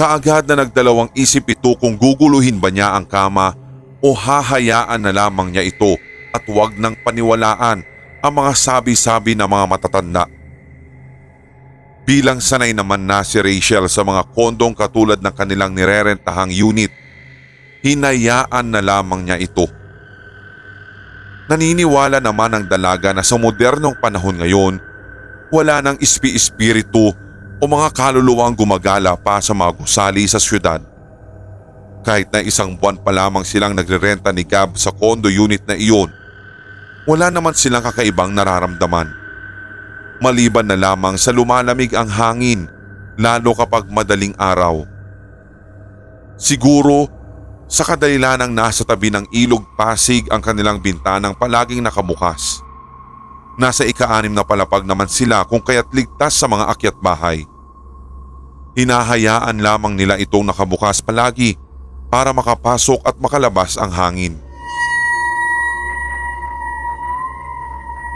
Kaagad 0.00 0.48
na 0.48 0.64
nagdalawang 0.64 1.12
isip 1.12 1.52
ito 1.52 1.76
kung 1.76 2.00
guguluhin 2.00 2.56
ba 2.56 2.72
niya 2.72 2.96
ang 2.96 3.04
kama 3.04 3.52
o 4.00 4.16
hahayaan 4.16 4.96
na 4.96 5.12
lamang 5.12 5.52
niya 5.52 5.60
ito 5.60 6.00
at 6.32 6.40
huwag 6.48 6.72
nang 6.80 6.96
paniwalaan 7.04 7.84
ang 8.24 8.32
mga 8.32 8.52
sabi-sabi 8.56 9.36
ng 9.36 9.44
mga 9.44 9.66
matatanda. 9.68 10.24
Bilang 12.08 12.40
sanay 12.40 12.72
naman 12.72 13.04
na 13.04 13.20
si 13.20 13.36
Rachel 13.36 13.84
sa 13.92 14.00
mga 14.00 14.24
kondong 14.32 14.72
katulad 14.72 15.20
ng 15.20 15.34
kanilang 15.36 15.76
nirerentahang 15.76 16.48
unit, 16.48 16.88
hinayaan 17.84 18.72
na 18.72 18.80
lamang 18.80 19.28
niya 19.28 19.36
ito. 19.36 19.68
Naniniwala 21.52 22.24
naman 22.24 22.56
ang 22.56 22.64
dalaga 22.64 23.12
na 23.12 23.20
sa 23.20 23.36
modernong 23.36 24.00
panahon 24.00 24.40
ngayon 24.40 24.88
wala 25.50 25.82
nang 25.82 25.98
ispi-espiritu 25.98 27.10
o 27.60 27.64
mga 27.66 27.92
kaluluwang 27.92 28.56
gumagala 28.56 29.18
pa 29.18 29.42
sa 29.42 29.52
mga 29.52 29.74
gusali 29.76 30.24
sa 30.24 30.40
syudad. 30.40 30.80
Kahit 32.00 32.32
na 32.32 32.40
isang 32.40 32.72
buwan 32.78 32.96
pa 32.96 33.12
lamang 33.12 33.44
silang 33.44 33.76
nagrerenta 33.76 34.32
ni 34.32 34.46
Gab 34.46 34.80
sa 34.80 34.88
condo 34.88 35.28
unit 35.28 35.60
na 35.68 35.76
iyon, 35.76 36.08
wala 37.04 37.28
naman 37.28 37.52
silang 37.52 37.84
kakaibang 37.84 38.32
nararamdaman. 38.32 39.12
Maliban 40.24 40.64
na 40.64 40.80
lamang 40.80 41.20
sa 41.20 41.34
lumalamig 41.34 41.92
ang 41.92 42.08
hangin 42.08 42.64
lalo 43.20 43.52
kapag 43.52 43.84
madaling 43.92 44.32
araw. 44.40 44.88
Siguro 46.40 47.12
sa 47.68 47.84
kadahilanang 47.84 48.50
nasa 48.56 48.82
tabi 48.82 49.12
ng 49.12 49.28
ilog 49.36 49.62
pasig 49.76 50.24
ang 50.32 50.40
kanilang 50.40 50.80
bintanang 50.80 51.36
palaging 51.36 51.84
nakabukas. 51.84 52.64
Nasa 53.60 53.84
ika-anim 53.84 54.32
na 54.32 54.40
palapag 54.40 54.88
naman 54.88 55.04
sila 55.04 55.44
kung 55.44 55.60
kaya't 55.60 55.92
ligtas 55.92 56.32
sa 56.32 56.48
mga 56.48 56.72
akyat 56.72 56.96
bahay. 56.96 57.44
Hinahayaan 58.72 59.60
lamang 59.60 60.00
nila 60.00 60.16
itong 60.16 60.48
nakabukas 60.48 61.04
palagi 61.04 61.60
para 62.08 62.32
makapasok 62.32 63.04
at 63.04 63.20
makalabas 63.20 63.76
ang 63.76 63.92
hangin. 63.92 64.40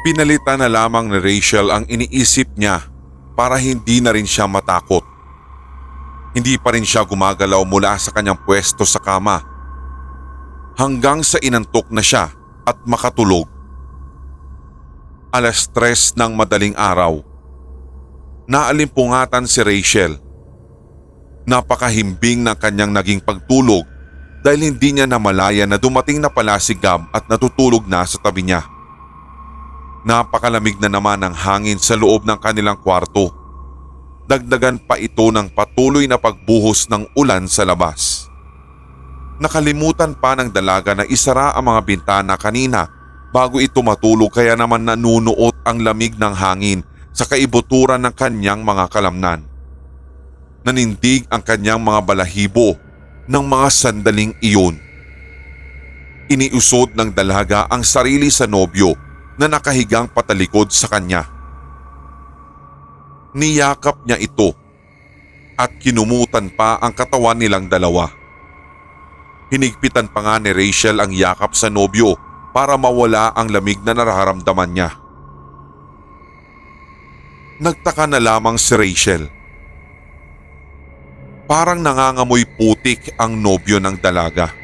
Pinalitan 0.01 0.65
na 0.65 0.69
lamang 0.73 1.13
ni 1.13 1.21
Rachel 1.21 1.69
ang 1.69 1.85
iniisip 1.93 2.57
niya 2.57 2.81
para 3.37 3.61
hindi 3.61 4.01
na 4.01 4.17
rin 4.17 4.25
siya 4.25 4.49
matakot. 4.49 5.05
Hindi 6.33 6.57
pa 6.57 6.73
rin 6.73 6.89
siya 6.89 7.05
gumagalaw 7.05 7.61
mula 7.69 8.01
sa 8.01 8.17
kanyang 8.17 8.41
pwesto 8.49 8.89
sa 8.89 8.97
kama. 8.97 9.45
Hanggang 10.81 11.21
sa 11.21 11.37
inantok 11.45 11.93
na 11.93 12.01
siya 12.01 12.33
at 12.65 12.81
makatulog. 12.89 13.54
Alas 15.35 15.67
tres 15.67 16.15
ng 16.15 16.31
madaling 16.31 16.79
araw. 16.79 17.19
Naalimpungatan 18.47 19.51
si 19.51 19.67
Rachel. 19.67 20.15
Napakahimbing 21.43 22.47
ng 22.47 22.55
kanyang 22.55 22.95
naging 22.95 23.19
pagtulog 23.19 23.83
dahil 24.47 24.71
hindi 24.71 24.95
niya 24.95 25.11
namalaya 25.11 25.67
na 25.67 25.75
dumating 25.75 26.23
na 26.23 26.31
pala 26.31 26.55
si 26.63 26.79
Gab 26.79 27.11
at 27.11 27.27
natutulog 27.27 27.83
na 27.91 28.07
sa 28.07 28.23
tabi 28.23 28.47
niya. 28.47 28.63
Napakalamig 30.07 30.79
na 30.79 30.87
naman 30.87 31.19
ang 31.27 31.35
hangin 31.35 31.83
sa 31.83 31.99
loob 31.99 32.23
ng 32.23 32.39
kanilang 32.39 32.79
kwarto. 32.79 33.35
Dagdagan 34.31 34.87
pa 34.87 35.03
ito 35.03 35.35
ng 35.35 35.51
patuloy 35.51 36.07
na 36.07 36.15
pagbuhos 36.15 36.87
ng 36.87 37.11
ulan 37.19 37.51
sa 37.51 37.67
labas. 37.67 38.31
Nakalimutan 39.43 40.15
pa 40.15 40.39
ng 40.39 40.55
dalaga 40.55 40.95
na 40.95 41.03
isara 41.11 41.59
ang 41.59 41.75
mga 41.75 41.81
bintana 41.83 42.39
kanina 42.39 42.94
bago 43.35 43.59
ito 43.59 43.83
matulog 43.83 44.31
kaya 44.31 44.55
naman 44.55 44.87
nanunuot 44.87 45.67
ang 45.67 45.83
lamig 45.83 46.15
ng 46.15 46.35
hangin 46.39 46.87
sa 47.11 47.27
kaibuturan 47.27 47.99
ng 48.07 48.15
kanyang 48.15 48.63
mga 48.63 48.87
kalamnan. 48.87 49.43
Nanindig 50.63 51.27
ang 51.35 51.43
kanyang 51.43 51.83
mga 51.83 52.01
balahibo 52.07 52.79
ng 53.27 53.43
mga 53.43 53.69
sandaling 53.75 54.39
iyon. 54.39 54.79
Iniusod 56.31 56.95
ng 56.95 57.11
dalaga 57.11 57.67
ang 57.67 57.83
sarili 57.83 58.31
sa 58.31 58.47
nobyo 58.47 58.95
na 59.35 59.51
nakahigang 59.51 60.07
patalikod 60.15 60.71
sa 60.71 60.87
kanya. 60.87 61.27
Niyakap 63.35 64.07
niya 64.07 64.15
ito 64.23 64.55
at 65.59 65.75
kinumutan 65.83 66.55
pa 66.55 66.79
ang 66.79 66.95
katawan 66.95 67.35
nilang 67.35 67.67
dalawa. 67.67 68.09
Hinigpitan 69.51 70.07
pa 70.07 70.23
nga 70.23 70.35
ni 70.39 70.55
Rachel 70.55 71.03
ang 71.03 71.11
yakap 71.11 71.53
sa 71.53 71.67
nobyo 71.67 72.15
para 72.55 72.79
mawala 72.79 73.35
ang 73.35 73.51
lamig 73.51 73.83
na 73.83 73.99
nararamdaman 73.99 74.71
niya. 74.71 74.91
Nagtaka 77.59 78.07
na 78.07 78.23
lamang 78.23 78.55
si 78.55 78.79
Rachel. 78.79 79.27
Parang 81.51 81.83
nangangamoy 81.83 82.47
putik 82.55 83.11
ang 83.19 83.43
nobyo 83.43 83.83
ng 83.83 83.99
dalaga. 83.99 84.55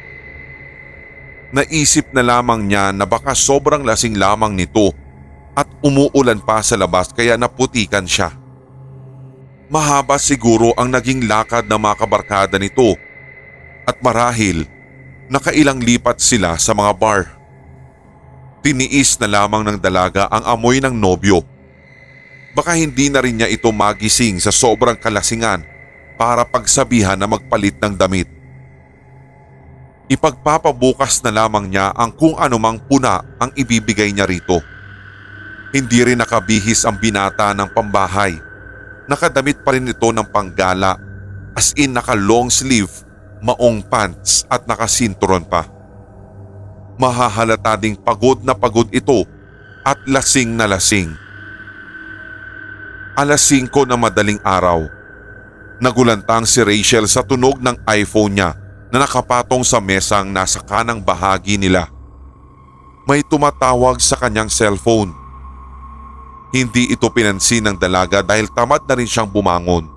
Naisip 1.51 2.15
na 2.15 2.23
lamang 2.23 2.63
niya 2.63 2.95
na 2.95 3.03
baka 3.03 3.35
sobrang 3.35 3.83
lasing 3.83 4.15
lamang 4.15 4.55
nito 4.55 4.95
at 5.51 5.67
umuulan 5.83 6.39
pa 6.39 6.63
sa 6.63 6.79
labas 6.79 7.11
kaya 7.11 7.35
naputikan 7.35 8.07
siya. 8.07 8.31
Mahaba 9.67 10.15
siguro 10.15 10.71
ang 10.79 10.95
naging 10.95 11.27
lakad 11.27 11.67
ng 11.67 11.79
mga 11.79 11.95
kabarkada 11.99 12.55
nito 12.55 12.95
at 13.83 13.99
marahil 13.99 14.63
nakailang 15.31 15.79
lipat 15.79 16.19
sila 16.23 16.55
sa 16.55 16.71
mga 16.71 16.91
bar. 16.95 17.40
Tiniis 18.61 19.17
na 19.17 19.25
lamang 19.25 19.65
ng 19.65 19.77
dalaga 19.81 20.29
ang 20.29 20.45
amoy 20.45 20.77
ng 20.77 20.93
nobyo. 20.93 21.41
Baka 22.53 22.77
hindi 22.77 23.09
na 23.09 23.17
rin 23.17 23.41
niya 23.41 23.49
ito 23.49 23.73
magising 23.73 24.37
sa 24.37 24.53
sobrang 24.53 24.93
kalasingan 25.01 25.65
para 26.13 26.45
pagsabihan 26.45 27.17
na 27.17 27.25
magpalit 27.25 27.81
ng 27.81 27.97
damit. 27.97 28.29
Ipagpapabukas 30.13 31.25
na 31.25 31.33
lamang 31.41 31.73
niya 31.73 31.89
ang 31.97 32.13
kung 32.13 32.37
anumang 32.37 32.77
puna 32.85 33.25
ang 33.41 33.49
ibibigay 33.57 34.13
niya 34.13 34.29
rito. 34.29 34.61
Hindi 35.73 36.05
rin 36.05 36.21
nakabihis 36.21 36.85
ang 36.85 37.01
binata 37.01 37.57
ng 37.57 37.73
pambahay. 37.73 38.37
Nakadamit 39.09 39.65
pa 39.65 39.73
rin 39.73 39.89
ito 39.89 40.05
ng 40.13 40.27
panggala 40.29 41.01
as 41.57 41.73
in 41.81 41.97
naka 41.97 42.13
long 42.13 42.53
sleeve, 42.53 42.93
maong 43.41 43.81
pants 43.89 44.45
at 44.53 44.69
nakasinturon 44.69 45.49
pa. 45.49 45.80
Mahahalata 47.01 47.81
ding 47.81 47.97
pagod 47.97 48.45
na 48.45 48.53
pagod 48.53 48.85
ito 48.93 49.25
at 49.81 49.97
lasing 50.05 50.53
na 50.53 50.69
lasing. 50.69 51.09
Alas 53.17 53.41
5 53.49 53.73
na 53.89 53.97
madaling 53.97 54.37
araw. 54.45 54.85
Nagulantang 55.81 56.45
si 56.45 56.61
Rachel 56.61 57.09
sa 57.09 57.25
tunog 57.25 57.57
ng 57.57 57.73
iPhone 57.89 58.37
niya 58.37 58.53
na 58.93 59.01
nakapatong 59.01 59.65
sa 59.65 59.81
mesang 59.81 60.29
nasa 60.29 60.61
kanang 60.61 61.01
bahagi 61.01 61.57
nila. 61.57 61.89
May 63.09 63.25
tumatawag 63.25 63.97
sa 63.97 64.13
kanyang 64.21 64.53
cellphone. 64.53 65.09
Hindi 66.53 66.93
ito 66.93 67.09
pinansin 67.09 67.65
ng 67.65 67.81
dalaga 67.81 68.21
dahil 68.21 68.45
tamad 68.53 68.85
na 68.85 68.93
rin 68.93 69.09
siyang 69.09 69.25
bumangon. 69.25 69.89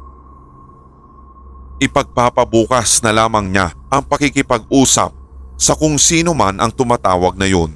Ipagpapabukas 1.85 3.05
na 3.05 3.13
lamang 3.13 3.53
niya 3.53 3.77
ang 3.93 4.01
pakikipag-usap 4.09 5.24
sa 5.55 5.79
kung 5.79 5.97
sino 5.99 6.35
man 6.35 6.59
ang 6.59 6.71
tumatawag 6.75 7.39
na 7.39 7.47
yun. 7.47 7.75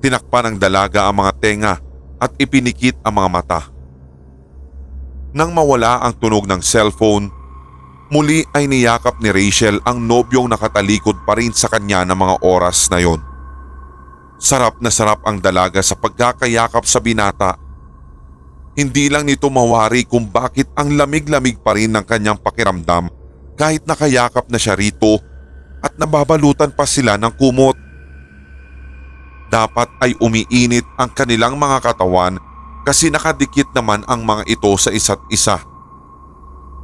Tinakpan 0.00 0.52
ng 0.52 0.56
dalaga 0.60 1.08
ang 1.08 1.20
mga 1.24 1.32
tenga 1.40 1.74
at 2.16 2.32
ipinikit 2.40 2.96
ang 3.04 3.20
mga 3.20 3.28
mata. 3.28 3.60
Nang 5.36 5.52
mawala 5.52 6.00
ang 6.00 6.16
tunog 6.16 6.48
ng 6.48 6.64
cellphone, 6.64 7.28
muli 8.08 8.44
ay 8.56 8.64
niyakap 8.64 9.20
ni 9.20 9.28
Rachel 9.28 9.82
ang 9.84 10.00
nobyong 10.00 10.48
nakatalikod 10.48 11.28
pa 11.28 11.36
rin 11.36 11.52
sa 11.52 11.68
kanya 11.68 12.08
ng 12.08 12.16
mga 12.16 12.34
oras 12.40 12.88
na 12.88 13.04
yon. 13.04 13.20
Sarap 14.36 14.80
na 14.80 14.92
sarap 14.92 15.24
ang 15.24 15.40
dalaga 15.40 15.80
sa 15.80 15.96
pagkakayakap 15.96 16.84
sa 16.84 17.00
binata. 17.00 17.56
Hindi 18.76 19.08
lang 19.08 19.24
nito 19.24 19.48
mawari 19.48 20.04
kung 20.04 20.28
bakit 20.28 20.68
ang 20.76 20.92
lamig-lamig 20.92 21.60
pa 21.64 21.72
rin 21.72 21.92
ng 21.96 22.04
kanyang 22.04 22.36
pakiramdam 22.36 23.08
kahit 23.56 23.88
nakayakap 23.88 24.52
na 24.52 24.60
siya 24.60 24.76
rito 24.76 25.16
at 25.86 25.94
nababalutan 25.94 26.74
pa 26.74 26.82
sila 26.82 27.14
ng 27.14 27.30
kumot. 27.38 27.78
Dapat 29.46 29.88
ay 30.02 30.18
umiinit 30.18 30.82
ang 30.98 31.14
kanilang 31.14 31.54
mga 31.54 31.78
katawan 31.78 32.42
kasi 32.82 33.06
nakadikit 33.06 33.70
naman 33.70 34.02
ang 34.10 34.26
mga 34.26 34.50
ito 34.50 34.74
sa 34.74 34.90
isa't 34.90 35.22
isa. 35.30 35.62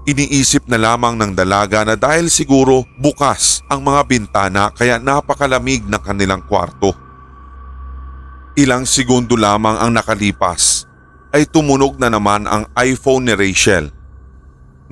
Iniisip 0.06 0.66
na 0.70 0.78
lamang 0.78 1.18
ng 1.18 1.34
dalaga 1.34 1.82
na 1.82 1.94
dahil 1.98 2.30
siguro 2.30 2.86
bukas 2.98 3.62
ang 3.66 3.86
mga 3.86 4.02
bintana 4.06 4.70
kaya 4.70 4.98
napakalamig 5.02 5.82
ng 5.86 6.02
kanilang 6.02 6.42
kwarto. 6.46 6.94
Ilang 8.54 8.86
segundo 8.86 9.34
lamang 9.34 9.78
ang 9.78 9.90
nakalipas 9.94 10.86
ay 11.34 11.46
tumunog 11.46 11.98
na 11.98 12.10
naman 12.10 12.46
ang 12.46 12.66
iPhone 12.78 13.26
ni 13.26 13.34
Rachel. 13.34 14.01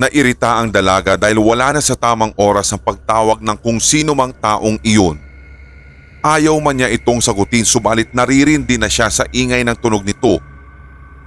Nairita 0.01 0.57
ang 0.57 0.73
dalaga 0.73 1.21
dahil 1.21 1.37
wala 1.37 1.77
na 1.77 1.85
sa 1.85 1.93
tamang 1.93 2.33
oras 2.41 2.73
ang 2.73 2.81
pagtawag 2.81 3.45
ng 3.45 3.59
kung 3.61 3.77
sino 3.77 4.17
mang 4.17 4.33
taong 4.33 4.81
iyon. 4.81 5.21
Ayaw 6.25 6.57
man 6.57 6.81
niya 6.81 6.89
itong 6.89 7.21
sagutin 7.21 7.69
subalit 7.69 8.09
naririndi 8.17 8.81
na 8.81 8.89
siya 8.89 9.13
sa 9.13 9.29
ingay 9.29 9.61
ng 9.61 9.77
tunog 9.77 10.01
nito. 10.01 10.41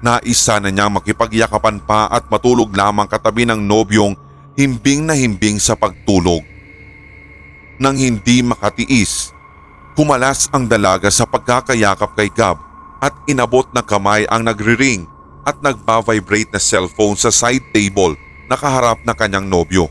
Naisa 0.02 0.58
na 0.58 0.74
niyang 0.74 0.90
makipagyakapan 0.90 1.86
pa 1.86 2.10
at 2.10 2.26
matulog 2.34 2.74
lamang 2.74 3.06
katabi 3.06 3.46
ng 3.46 3.62
nobyong 3.62 4.18
himbing 4.58 5.06
na 5.06 5.14
himbing 5.14 5.62
sa 5.62 5.78
pagtulog. 5.78 6.42
Nang 7.78 7.94
hindi 7.94 8.42
makatiis, 8.42 9.30
kumalas 9.94 10.50
ang 10.50 10.66
dalaga 10.66 11.14
sa 11.14 11.30
pagkakayakap 11.30 12.18
kay 12.18 12.34
Gab 12.34 12.58
at 13.06 13.14
inabot 13.30 13.70
ng 13.70 13.86
kamay 13.86 14.26
ang 14.34 14.42
nagri-ring 14.50 15.06
at 15.46 15.62
nagba-vibrate 15.62 16.50
na 16.50 16.58
cellphone 16.58 17.14
sa 17.14 17.30
side 17.30 17.70
table 17.70 18.18
nakaharap 18.48 19.04
na 19.08 19.16
kanyang 19.16 19.48
nobyo. 19.48 19.88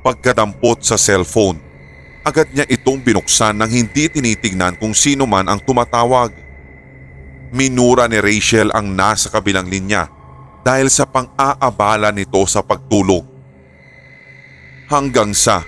Pagkadampot 0.00 0.80
sa 0.80 0.96
cellphone, 0.96 1.60
agad 2.24 2.48
niya 2.52 2.64
itong 2.68 3.04
binuksan 3.04 3.56
nang 3.56 3.68
hindi 3.68 4.08
tinitignan 4.08 4.76
kung 4.80 4.96
sino 4.96 5.28
man 5.28 5.48
ang 5.48 5.60
tumatawag. 5.60 6.32
Minura 7.50 8.06
ni 8.06 8.22
Rachel 8.22 8.70
ang 8.70 8.94
nasa 8.94 9.26
kabilang 9.26 9.66
linya 9.66 10.06
dahil 10.62 10.86
sa 10.86 11.02
pang-aabala 11.08 12.14
nito 12.14 12.38
sa 12.46 12.62
pagtulog. 12.62 13.26
Hanggang 14.86 15.34
sa 15.34 15.62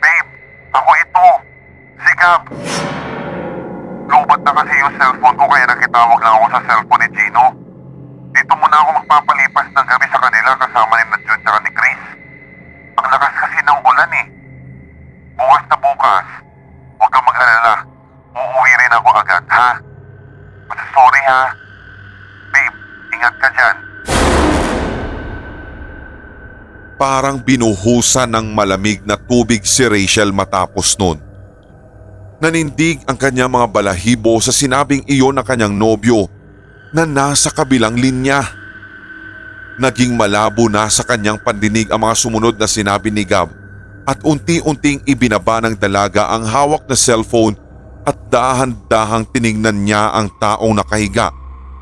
Babe, 0.00 0.30
ako 0.72 0.90
ito. 0.96 1.28
Si 2.00 2.12
Gab. 2.16 2.42
Lobat 4.10 4.40
na 4.42 4.52
kasi 4.56 4.74
yung 4.80 4.94
cellphone 4.96 5.36
ko 5.36 5.44
kaya 5.48 5.64
nakitawag 5.68 6.18
lang 6.20 6.34
ako 6.34 6.46
sa 6.50 6.60
cellphone 6.66 7.00
ni 7.04 7.08
Gino. 7.12 7.69
Dito 8.30 8.54
muna 8.54 8.76
ako 8.78 8.90
magpapalipas 9.02 9.66
ng 9.74 9.86
gabi 9.90 10.06
sa 10.06 10.22
kanila 10.22 10.54
kasama 10.54 10.92
ni 11.02 11.04
Jun 11.26 11.40
at 11.42 11.62
ni 11.66 11.70
Chris. 11.74 12.02
Ang 12.94 13.06
lakas 13.10 13.34
kasi 13.42 13.58
ng 13.58 13.80
ulan 13.82 14.10
eh. 14.14 14.26
Bukas 15.34 15.64
na 15.66 15.76
bukas, 15.82 16.26
huwag 17.00 17.10
kang 17.10 17.26
mag-alala. 17.26 17.74
Uuwi 18.30 18.72
rin 18.78 18.92
ako 18.94 19.08
agad, 19.18 19.44
ha? 19.50 19.70
Basta 20.70 20.84
sorry 20.94 21.22
ha. 21.26 21.42
Babe, 22.54 22.76
ingat 23.18 23.34
ka 23.42 23.48
dyan. 23.50 23.76
Parang 27.00 27.36
binuhusan 27.42 28.30
ng 28.30 28.46
malamig 28.54 29.02
na 29.02 29.18
tubig 29.18 29.66
si 29.66 29.82
Rachel 29.90 30.30
matapos 30.30 30.94
nun. 31.00 31.18
Nanindig 32.38 33.02
ang 33.10 33.18
kanyang 33.18 33.50
mga 33.50 33.66
balahibo 33.66 34.38
sa 34.38 34.54
sinabing 34.54 35.02
iyon 35.10 35.34
ng 35.34 35.44
kanyang 35.44 35.74
nobyo 35.74 36.30
na 36.90 37.06
nasa 37.06 37.50
kabilang 37.50 37.94
linya. 37.94 38.42
Naging 39.80 40.12
malabo 40.12 40.68
na 40.68 40.90
sa 40.92 41.06
kanyang 41.06 41.40
pandinig 41.40 41.88
ang 41.88 42.04
mga 42.04 42.14
sumunod 42.18 42.54
na 42.60 42.68
sinabi 42.68 43.08
ni 43.08 43.24
Gab 43.24 43.48
at 44.04 44.20
unti-unting 44.26 45.00
ibinaba 45.08 45.62
ng 45.64 45.78
dalaga 45.78 46.28
ang 46.28 46.44
hawak 46.44 46.84
na 46.84 46.96
cellphone 46.98 47.56
at 48.04 48.16
dahan-dahang 48.28 49.24
tiningnan 49.30 49.86
niya 49.86 50.12
ang 50.12 50.28
taong 50.36 50.76
nakahiga 50.76 51.32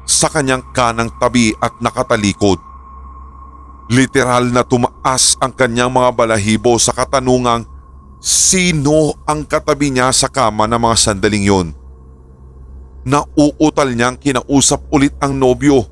sa 0.04 0.30
kanyang 0.30 0.62
kanang 0.70 1.10
tabi 1.18 1.56
at 1.58 1.74
nakatalikod. 1.82 2.60
Literal 3.88 4.52
na 4.52 4.62
tumaas 4.62 5.34
ang 5.40 5.56
kanyang 5.56 5.88
mga 5.88 6.10
balahibo 6.12 6.76
sa 6.76 6.92
katanungang 6.92 7.64
sino 8.18 9.14
ang 9.24 9.46
katabi 9.46 9.94
niya 9.94 10.10
sa 10.12 10.28
kama 10.28 10.66
ng 10.68 10.80
mga 10.80 10.96
sandaling 10.98 11.48
yon. 13.04 13.10
Nauutal 13.12 13.94
niyang 13.94 14.16
kinausap 14.18 14.88
ulit 14.90 15.14
ang 15.22 15.36
nobyo 15.36 15.86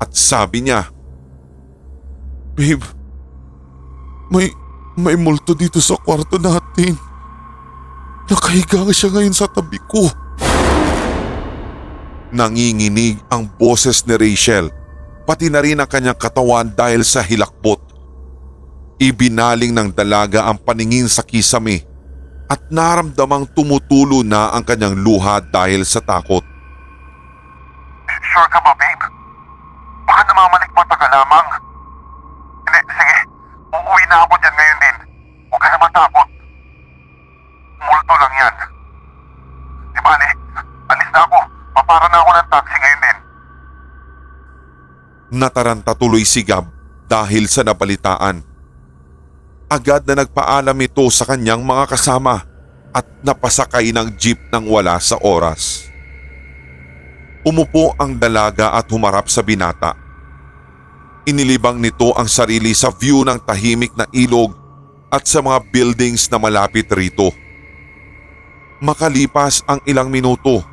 at 0.00 0.16
sabi 0.16 0.64
niya, 0.64 0.88
Babe, 2.56 2.84
may, 4.32 4.48
may 4.96 5.16
multo 5.16 5.52
dito 5.52 5.80
sa 5.80 5.96
kwarto 6.00 6.40
natin. 6.40 6.96
Nakahiga 8.30 8.86
siya 8.94 9.10
ngayon 9.10 9.34
sa 9.34 9.50
tabi 9.50 9.78
ko. 9.90 10.06
Nanginginig 12.30 13.18
ang 13.26 13.50
boses 13.58 14.06
ni 14.06 14.14
Rachel 14.14 14.70
pati 15.26 15.50
na 15.50 15.62
rin 15.62 15.78
ang 15.78 15.86
kanyang 15.86 16.18
katawan 16.18 16.70
dahil 16.70 17.02
sa 17.02 17.22
hilakbot. 17.22 17.78
Ibinaling 18.98 19.74
ng 19.74 19.88
dalaga 19.94 20.46
ang 20.46 20.58
paningin 20.58 21.06
sa 21.10 21.22
kisame 21.22 21.89
at 22.50 22.66
naramdamang 22.66 23.46
tumutulo 23.54 24.26
na 24.26 24.50
ang 24.50 24.66
kanyang 24.66 24.98
luha 24.98 25.38
dahil 25.38 25.86
sa 25.86 26.02
takot. 26.02 26.42
Sure 28.26 28.48
ka 28.50 28.58
ba, 28.58 28.74
babe? 28.74 29.06
Baka 30.02 30.22
namamalikmata 30.26 30.94
ka 30.98 31.06
lamang. 31.14 31.46
Hindi, 32.66 32.80
sige. 32.90 33.18
Uuwi 33.70 34.02
na 34.10 34.26
ako 34.26 34.34
dyan 34.42 34.54
ngayon 34.58 34.78
din. 34.82 34.96
Huwag 35.46 35.60
ka 35.62 35.68
na 35.70 35.78
matakot. 35.78 36.28
Multo 37.78 38.14
lang 38.18 38.34
yan. 38.34 38.54
Di 39.94 40.00
bale, 40.02 40.28
alis 40.90 41.10
na 41.14 41.20
ako. 41.22 41.38
Papara 41.70 42.06
na 42.10 42.18
ako 42.18 42.30
ng 42.34 42.48
taxi 42.50 42.76
ngayon 42.82 43.00
din. 43.06 43.18
Nataranta 45.38 45.94
tuloy 45.94 46.26
si 46.26 46.42
Gab 46.42 46.66
dahil 47.06 47.46
sa 47.46 47.62
nabalitaan. 47.62 48.49
Agad 49.70 50.02
na 50.02 50.26
nagpaalam 50.26 50.74
ito 50.82 51.06
sa 51.14 51.22
kanyang 51.22 51.62
mga 51.62 51.94
kasama 51.94 52.42
at 52.90 53.06
napasakay 53.22 53.94
ng 53.94 54.18
jeep 54.18 54.42
nang 54.50 54.66
wala 54.66 54.98
sa 54.98 55.14
oras. 55.22 55.86
Umupo 57.46 57.94
ang 57.94 58.18
dalaga 58.18 58.74
at 58.74 58.90
humarap 58.90 59.30
sa 59.30 59.46
binata. 59.46 59.94
Inilibang 61.22 61.78
nito 61.78 62.10
ang 62.18 62.26
sarili 62.26 62.74
sa 62.74 62.90
view 62.90 63.22
ng 63.22 63.38
tahimik 63.46 63.94
na 63.94 64.10
ilog 64.10 64.58
at 65.06 65.30
sa 65.30 65.38
mga 65.38 65.62
buildings 65.70 66.26
na 66.34 66.42
malapit 66.42 66.90
rito. 66.90 67.30
Makalipas 68.82 69.62
ang 69.70 69.78
ilang 69.86 70.10
minuto, 70.10 70.66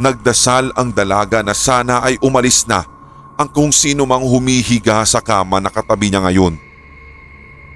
nagdasal 0.00 0.72
ang 0.72 0.88
dalaga 0.88 1.44
na 1.44 1.52
sana 1.52 2.00
ay 2.00 2.16
umalis 2.24 2.64
na 2.64 2.80
ang 3.36 3.52
kung 3.52 3.68
sino 3.68 4.08
mang 4.08 4.24
humihiga 4.24 5.04
sa 5.04 5.20
kama 5.20 5.60
na 5.60 5.68
katabi 5.68 6.08
niya 6.08 6.24
ngayon. 6.24 6.71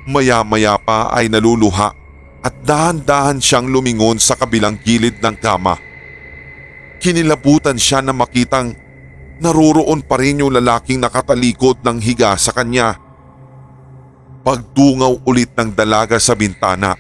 Maya-maya 0.07 0.79
pa 0.79 1.11
ay 1.11 1.27
naluluha 1.27 1.91
at 2.47 2.55
dahan-dahan 2.63 3.43
siyang 3.43 3.67
lumingon 3.67 4.23
sa 4.23 4.39
kabilang 4.39 4.79
gilid 4.79 5.19
ng 5.19 5.35
kama. 5.35 5.75
Kinilabutan 7.03 7.75
siya 7.75 7.99
na 8.07 8.15
makitang 8.15 8.79
naroroon 9.43 10.07
pa 10.07 10.23
rin 10.23 10.47
yung 10.47 10.55
lalaking 10.55 11.03
nakatalikod 11.03 11.83
ng 11.83 11.99
higa 11.99 12.39
sa 12.39 12.55
kanya. 12.55 12.95
Pagdungaw 14.47 15.27
ulit 15.27 15.51
ng 15.59 15.75
dalaga 15.75 16.23
sa 16.23 16.39
bintana, 16.39 16.95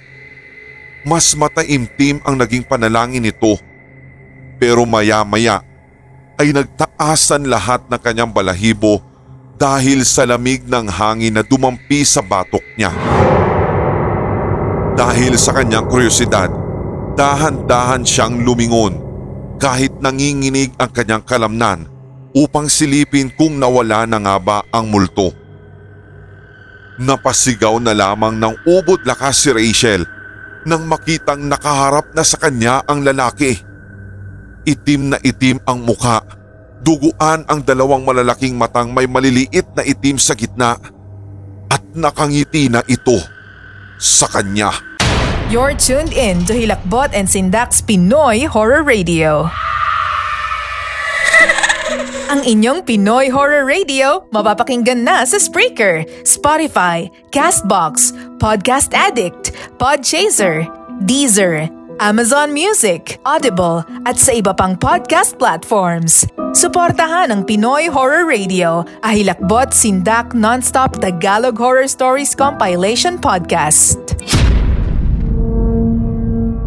mas 1.07 1.30
mataimtim 1.38 2.18
ang 2.26 2.34
naging 2.34 2.66
panalangin 2.66 3.22
nito. 3.22 3.54
Pero 4.59 4.82
maya-maya 4.82 5.62
ay 6.42 6.50
nagtaasan 6.50 7.46
lahat 7.46 7.86
ng 7.86 8.00
kanyang 8.02 8.34
balahibo 8.34 8.98
dahil 9.57 10.04
sa 10.04 10.28
lamig 10.28 10.68
ng 10.68 10.86
hangin 10.88 11.40
na 11.40 11.42
dumampi 11.42 12.04
sa 12.04 12.20
batok 12.20 12.62
niya. 12.76 12.92
Dahil 14.96 15.36
sa 15.36 15.57
kanyang 15.57 15.88
kuryosidad, 15.88 16.48
dahan-dahan 17.16 18.04
siyang 18.04 18.44
lumingon 18.44 19.00
kahit 19.57 19.92
nanginginig 20.04 20.76
ang 20.76 20.92
kanyang 20.92 21.24
kalamnan 21.24 21.88
upang 22.36 22.68
silipin 22.68 23.32
kung 23.32 23.57
nawala 23.57 24.04
na 24.04 24.20
nga 24.20 24.36
ba 24.36 24.59
ang 24.68 24.92
multo. 24.92 25.32
Napasigaw 27.00 27.80
na 27.80 27.96
lamang 27.96 28.36
ng 28.36 28.54
ubod 28.68 29.04
lakas 29.04 29.48
si 29.48 29.50
Rachel 29.52 30.04
nang 30.68 30.84
makitang 30.84 31.44
nakaharap 31.48 32.12
na 32.12 32.24
sa 32.24 32.36
kanya 32.40 32.84
ang 32.84 33.04
lalaki. 33.04 33.57
Itim 34.68 35.12
na 35.12 35.18
itim 35.20 35.62
ang 35.64 35.84
mukha, 35.84 36.24
Duguan 36.87 37.43
ang 37.51 37.66
dalawang 37.66 38.07
malalaking 38.07 38.55
matang 38.55 38.95
may 38.95 39.11
maliliit 39.11 39.66
na 39.74 39.82
itim 39.82 40.22
sa 40.22 40.39
gitna 40.39 40.78
at 41.66 41.82
nakangiti 41.99 42.70
na 42.70 42.78
ito 42.87 43.18
sa 43.99 44.30
kanya. 44.30 44.70
You're 45.51 45.74
tuned 45.74 46.14
in 46.14 46.47
to 46.47 46.55
Hilakbot 46.55 47.11
and 47.11 47.26
Sindak's 47.26 47.82
Pinoy 47.82 48.47
Horror 48.47 48.87
Radio. 48.87 49.51
Ang 52.30 52.47
inyong 52.47 52.87
Pinoy 52.87 53.34
Horror 53.34 53.66
Radio 53.66 54.30
mapapakinggan 54.30 55.03
na 55.03 55.26
sa 55.26 55.43
Spreaker, 55.43 56.07
Spotify, 56.22 57.11
Castbox, 57.34 58.14
Podcast 58.39 58.95
Addict, 58.95 59.55
Podchaser, 59.82 60.66
Deezer, 61.03 61.66
Amazon 61.97 62.53
Music, 62.53 63.16
Audible 63.24 63.80
at 64.05 64.20
sa 64.20 64.28
iba 64.36 64.53
pang 64.53 64.76
podcast 64.76 65.40
platforms. 65.40 66.28
Suportahan 66.53 67.32
ang 67.32 67.49
Pinoy 67.49 67.88
Horror 67.88 68.28
Radio, 68.28 68.84
ahilakbot 69.01 69.72
sindak 69.72 70.36
non-stop 70.36 71.01
Tagalog 71.01 71.57
Horror 71.57 71.88
Stories 71.88 72.36
Compilation 72.36 73.16
Podcast. 73.16 74.12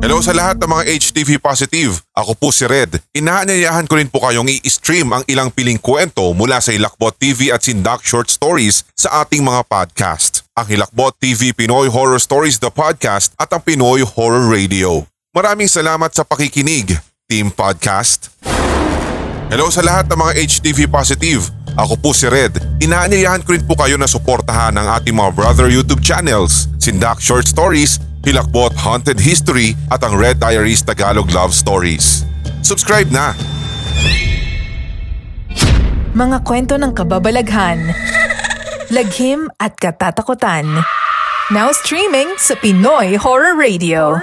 Hello 0.02 0.18
sa 0.18 0.34
lahat 0.34 0.58
ng 0.58 0.66
mga 0.66 0.84
HTV 0.98 1.30
positive. 1.38 2.02
Ako 2.18 2.34
po 2.34 2.50
si 2.50 2.66
Red. 2.66 2.98
Inaanyayahan 3.14 3.86
ko 3.86 4.02
rin 4.02 4.10
po 4.10 4.26
kayong 4.26 4.50
i-stream 4.50 5.14
ang 5.14 5.22
ilang 5.30 5.54
piling 5.54 5.78
kwento 5.78 6.34
mula 6.34 6.58
sa 6.58 6.74
Hilakbot 6.74 7.14
TV 7.22 7.54
at 7.54 7.62
Sindak 7.62 8.02
Short 8.02 8.34
Stories 8.34 8.82
sa 8.98 9.22
ating 9.22 9.46
mga 9.46 9.62
podcast. 9.70 10.42
Ang 10.58 10.74
Hilakbot 10.74 11.14
TV 11.22 11.54
Pinoy 11.54 11.86
Horror 11.92 12.18
Stories 12.18 12.58
The 12.58 12.74
Podcast 12.74 13.38
at 13.38 13.54
ang 13.54 13.62
Pinoy 13.62 14.02
Horror 14.02 14.50
Radio. 14.50 15.06
Maraming 15.40 15.72
salamat 15.72 16.12
sa 16.12 16.28
pakikinig, 16.28 17.00
Team 17.24 17.48
Podcast. 17.48 18.28
Hello 19.48 19.72
sa 19.72 19.80
lahat 19.80 20.12
ng 20.12 20.20
mga 20.20 20.36
HTV 20.36 20.92
positive. 20.92 21.48
Ako 21.80 21.96
po 21.96 22.12
si 22.12 22.28
Red. 22.28 22.60
Inaanyayahan 22.84 23.48
ko 23.48 23.56
rin 23.56 23.64
po 23.64 23.80
kayo 23.80 23.96
na 23.96 24.04
suportahan 24.04 24.76
ang 24.76 25.00
ating 25.00 25.16
mga 25.16 25.32
brother 25.32 25.72
YouTube 25.72 26.04
channels, 26.04 26.68
Sindak 26.76 27.24
Short 27.24 27.48
Stories, 27.48 28.04
Hilakbot 28.28 28.76
Haunted 28.84 29.16
History 29.16 29.80
at 29.88 30.04
ang 30.04 30.20
Red 30.20 30.44
Diaries 30.44 30.84
Tagalog 30.84 31.32
Love 31.32 31.56
Stories. 31.56 32.28
Subscribe 32.60 33.08
na! 33.08 33.32
Mga 36.20 36.44
kwento 36.44 36.76
ng 36.76 36.92
kababalaghan, 36.92 37.96
laghim 38.92 39.48
at 39.56 39.80
katatakutan. 39.80 40.84
Now 41.50 41.74
streaming 41.74 42.38
sa 42.38 42.54
Pinoy 42.54 43.18
Horror 43.18 43.58
Radio. 43.58 44.14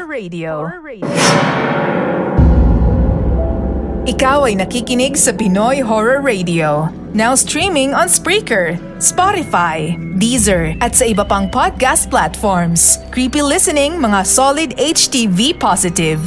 Ikaw 4.06 4.38
ay 4.46 4.54
nakikinig 4.54 5.18
sa 5.18 5.34
Pinoy 5.34 5.82
Horror 5.82 6.22
Radio. 6.22 6.86
Now 7.18 7.34
streaming 7.34 7.98
on 7.98 8.06
Spreaker, 8.06 8.78
Spotify, 9.02 9.98
Deezer 10.22 10.78
at 10.78 10.94
sa 10.94 11.02
iba 11.02 11.26
pang 11.26 11.50
podcast 11.50 12.14
platforms. 12.14 13.02
Creepy 13.10 13.42
listening 13.42 13.98
mga 13.98 14.22
solid 14.22 14.70
HTV 14.78 15.58
positive. 15.58 16.22